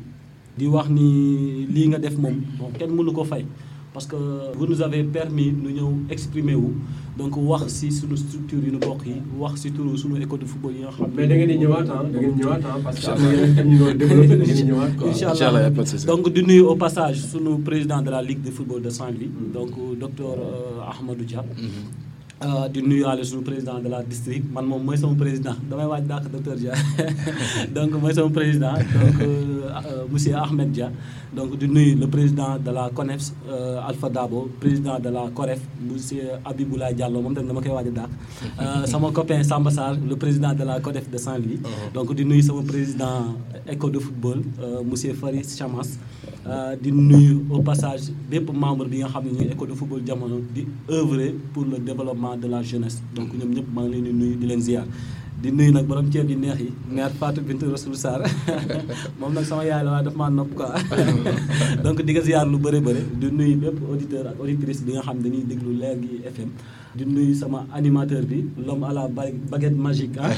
di 0.59 0.67
wax 0.67 0.89
ni 0.89 1.67
lii 1.75 1.89
nga 1.89 1.99
def 1.99 2.17
moom 2.17 2.37
bon 2.59 2.71
kenn 2.79 2.91
mënu 2.95 3.13
ko 3.13 3.25
fay 3.25 3.45
parce 3.95 4.07
que 4.07 4.17
vous 4.59 4.67
nous 4.67 4.83
avez 4.83 5.05
permis 5.05 5.53
nu 5.63 5.71
ñëw 5.73 5.91
exprimer 6.11 6.57
wu 6.63 6.71
donc 7.17 7.33
wax 7.37 7.69
ci 7.79 7.93
sunu 7.93 8.17
structure 8.17 8.59
yu 8.67 8.73
nu 8.73 8.79
bokk 8.79 9.07
yi 9.07 9.17
wax 9.39 9.55
ci 9.63 9.71
turu 9.71 9.97
sunu 9.97 10.21
école 10.21 10.41
de 10.41 10.47
football 10.47 10.73
yi 10.77 10.81
nga 10.83 10.91
xam 10.97 11.11
ne 11.11 11.17
mais 11.17 11.29
da 11.29 11.35
ngeen 11.37 11.51
di 11.53 11.59
ñëwaat 11.63 11.87
ah 11.95 12.03
da 12.13 12.19
ngeen 12.19 12.35
di 12.35 12.41
ñëwaat 12.43 12.63
ah 12.67 12.77
parce 12.85 12.99
que 13.01 13.11
am 13.13 13.23
na 13.23 13.31
yeneen 13.33 13.55
thèmes 13.55 13.71
yu 13.73 13.79
doon 13.79 13.95
développé 14.03 14.27
da 14.29 14.37
ngeen 14.45 14.57
di 14.57 14.65
ñëwaat 14.71 14.93
quoi. 14.99 16.07
Donc 16.11 16.29
di 16.35 16.43
nuyu 16.43 16.63
au 16.73 16.75
passage 16.77 17.19
sunu 17.31 17.59
président 17.69 18.03
de 18.03 18.11
la 18.11 18.21
ligue 18.21 18.43
de 18.43 18.51
football 18.51 18.83
de 18.83 18.91
Saint-Louis 18.91 19.31
donc 19.57 19.71
docteur 20.01 20.35
euh, 20.39 20.91
Ahmadou 20.91 21.25
Dia. 21.25 21.45
Euh, 21.57 21.69
di 22.73 22.81
nuyuwaale 22.83 23.25
suñu 23.25 23.43
président 23.43 23.79
de 23.81 23.89
la 23.89 24.03
district. 24.03 24.45
Man 24.53 24.67
moom 24.67 24.83
mooy 24.85 24.97
sama 24.97 25.15
président. 25.15 25.57
Damay 25.71 25.87
waaj 25.87 26.05
dàq 26.07 26.25
docteur 26.33 26.57
Dia. 26.57 26.73
Donc 27.75 27.93
mooy 28.01 28.15
sama 28.15 28.31
président. 28.31 28.75
Donc 28.75 29.21
euh, 29.23 29.71
euh, 29.87 30.05
monsieur 30.13 30.35
Ahmed 30.37 30.71
Dia. 30.73 30.91
Donc 31.35 31.57
di 31.59 31.67
nuyu 31.69 31.95
le 31.95 32.07
président 32.07 32.59
de 32.59 32.71
la 32.71 32.91
CONEFS 32.95 33.33
euh, 33.49 33.81
Alpha 33.89 34.09
Dabo 34.09 34.49
président 34.61 34.99
de 34.99 35.09
la 35.09 35.25
COREF 35.35 35.61
monsieur 35.81 36.31
Abiboulaye 36.45 36.95
Diallo. 36.95 37.21
Moom 37.23 37.35
tamit 37.35 37.49
dama 37.49 37.61
koy 37.63 37.71
waaj 37.73 37.89
a 37.89 37.91
dàq. 37.91 38.11
Euh, 38.61 38.87
sama 38.87 39.11
copain 39.11 39.43
Samba 39.43 39.71
Sarr 39.71 39.97
le 40.09 40.17
président 40.17 40.53
de 40.53 40.65
la 40.65 40.81
CODEF 40.81 41.11
de 41.11 41.19
Saint-Louis. 41.19 41.61
Donc 41.95 42.15
di 42.15 42.25
nuyu 42.25 42.43
sama 42.43 42.63
président 42.63 43.35
école 43.67 43.93
de 43.93 43.99
football 44.01 44.43
euh, 44.63 44.83
monsieur 44.85 45.15
Faris 45.15 45.57
Chamas. 45.59 45.99
Euh, 46.24 46.24
di 46.83 46.91
nuyu 46.93 47.45
au 47.51 47.63
passage 47.63 48.13
bépp 48.31 48.51
membre 48.53 48.87
bi 48.89 48.99
nga 48.99 49.09
xam 49.09 49.25
ne 49.25 49.31
ñu 49.31 49.37
ngi 49.45 49.53
école 49.53 49.69
de 49.69 49.75
football 49.75 50.03
jamono 50.07 50.41
di 50.55 50.67
œuvrer 50.91 51.35
pour 51.53 51.65
le 51.65 51.79
développement 51.79 52.37
de 52.37 52.47
la 52.49 52.63
jeunesse. 52.63 53.03
Donc 53.15 53.29
ñoom 53.33 53.51
ñëpp 53.55 53.69
maa 53.75 53.85
ngi 53.85 53.93
leen 53.93 54.05
di 54.05 54.13
nuyu 54.13 54.37
di 54.37 54.47
leen 54.47 54.61
ziar 54.61 54.85
di 55.45 55.51
nuyu 55.53 55.73
nag 55.77 55.85
borom 55.85 56.09
ceeb 56.09 56.25
yi 56.33 56.37
neex 56.41 56.59
yi 56.65 56.71
mère 56.89 57.13
Fatou 57.21 57.43
Bintou 57.45 57.69
Rasoul 57.71 57.97
Sarr 58.01 58.25
moom 59.21 59.33
nag 59.37 59.45
sama 59.45 59.65
yaay 59.69 59.85
la 59.85 59.91
waaye 60.01 60.05
daf 60.09 60.17
maa 60.17 60.31
nopp 60.33 60.55
quoi 60.57 60.73
donc 61.85 62.01
di 62.01 62.11
nga 62.17 62.23
ziar 62.25 62.47
lu 62.53 62.57
bëri 62.65 62.81
bëri 62.81 63.03
di 63.21 63.27
nuyu 63.31 63.57
bépp 63.61 63.77
auditeur 63.93 64.25
ak 64.33 64.41
auditrice 64.41 64.81
bi 64.87 64.93
nga 64.97 65.03
xam 65.05 65.21
dañuy 65.21 65.45
déglu 65.45 65.77
Lergui 65.77 66.25
FM 66.25 66.49
di 66.97 67.05
nuyu 67.05 67.35
sama 67.37 67.67
animateur 67.77 68.23
bi 68.25 68.39
l'homme 68.67 68.85
à 68.89 68.93
la 68.97 69.05
ba- 69.09 69.37
baguette 69.51 69.77
magique 69.77 70.17
ah 70.17 70.31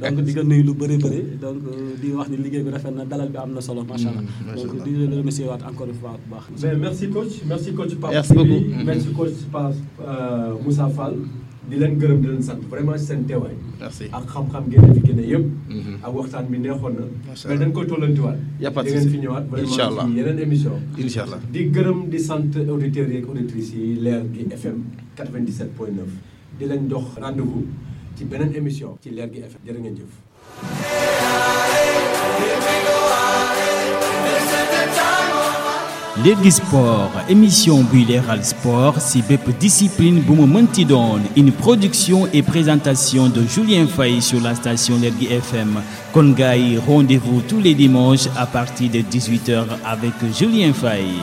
donc 0.00 0.24
di 0.24 0.32
nga 0.32 0.42
nuyu 0.42 0.62
lu 0.64 0.72
bëri 0.80 0.96
bëri 1.04 1.20
donc 1.42 1.60
di 2.00 2.08
wax 2.16 2.28
ni 2.32 2.36
liggéey 2.40 2.62
bi 2.64 2.70
rafet 2.72 2.94
na 2.96 3.04
dalal 3.04 3.28
bi 3.28 3.36
am 3.36 3.52
na 3.52 3.60
solo 3.60 3.84
macha 3.84 4.08
allah 4.08 4.24
donc 4.56 4.72
di 4.84 4.90
leen 4.96 5.12
remercier 5.20 5.46
waat 5.52 5.60
encore 5.68 5.88
une 5.92 5.98
fois 6.00 6.16
bu 6.16 6.32
baax 6.32 6.44
mais 6.62 6.76
merci 6.80 7.04
coach. 7.12 7.34
Merci 7.46 7.70
coach 7.76 7.92
Pape 8.00 8.12
Merci 8.16 8.32
beaucoup. 8.32 8.62
merci 8.88 9.08
coach 9.12 9.36
Pape 9.52 9.74
euh, 10.00 10.54
Moussa 10.64 10.88
Fall 10.96 11.14
di 11.68 11.76
leen 11.76 11.98
gërëm 12.00 12.20
di 12.22 12.26
leen 12.28 12.42
sant 12.42 12.60
vraiment 12.70 12.96
seen 12.98 13.24
teewaay. 13.28 13.54
merci. 13.80 14.04
ak 14.12 14.24
xam-xam 14.32 14.64
ngeen 14.68 14.94
fi 14.94 15.00
génne 15.06 15.24
yëpp. 15.32 15.46
Mhm. 15.68 15.94
ak 16.02 16.12
waxtaan 16.14 16.46
bi 16.50 16.58
neexoon 16.58 16.94
na. 16.98 17.04
Macha 17.28 17.48
mais 17.48 17.58
dañ 17.60 17.72
koy 17.72 17.86
tollantiwaat. 17.86 18.38
Y 18.60 18.66
a 18.66 18.70
pas 18.70 18.82
ngeen 18.84 19.08
fi 19.12 19.18
ñëwaat 19.18 19.44
vraiment 19.50 20.06
ci 20.08 20.16
yeneen 20.16 20.38
émission 20.38 20.72
incha 20.98 21.22
allah. 21.24 21.38
di 21.52 21.60
gërëm 21.70 22.08
di 22.08 22.18
sant 22.18 22.50
auditeurs 22.74 23.10
ak 23.18 23.28
auditrices 23.28 23.74
yi 23.74 24.00
Lergui 24.00 24.46
FM 24.50 24.78
97.9 25.16 26.58
di 26.58 26.64
leen 26.66 26.88
jox 26.90 27.06
rendez-vous 27.20 27.66
ci 28.16 28.24
beneen 28.24 28.54
émission 28.54 28.96
ci 29.02 29.10
Lergui 29.10 29.40
FM 29.40 29.60
jërë 29.66 29.80
ngeen 29.80 29.96
jëf. 29.98 30.12
Lergui 36.24 36.50
Sport 36.50 37.12
émission 37.28 37.84
buy 37.84 38.04
sport 38.42 39.00
ci 39.00 39.22
discipline 39.60 40.20
bu 40.20 40.32
mu 40.32 40.46
mënti 40.46 40.84
doon. 40.84 41.20
Une 41.36 41.52
production 41.52 42.26
et 42.32 42.42
présentation 42.42 43.28
de 43.28 43.44
Julien 43.46 43.86
Faye 43.86 44.20
sur 44.20 44.40
la 44.40 44.56
station 44.56 44.98
Lergui 44.98 45.26
FM 45.26 45.80
kon 46.12 46.30
gars 46.32 46.56
yi 46.56 46.76
rendez-vous 46.78 47.40
tous 47.42 47.60
les 47.60 47.74
dimanches 47.74 48.26
à 48.36 48.46
partir 48.46 48.90
de 48.90 48.98
18h 48.98 49.64
avec 49.84 50.12
Julien 50.36 50.72
Faye 50.72 51.22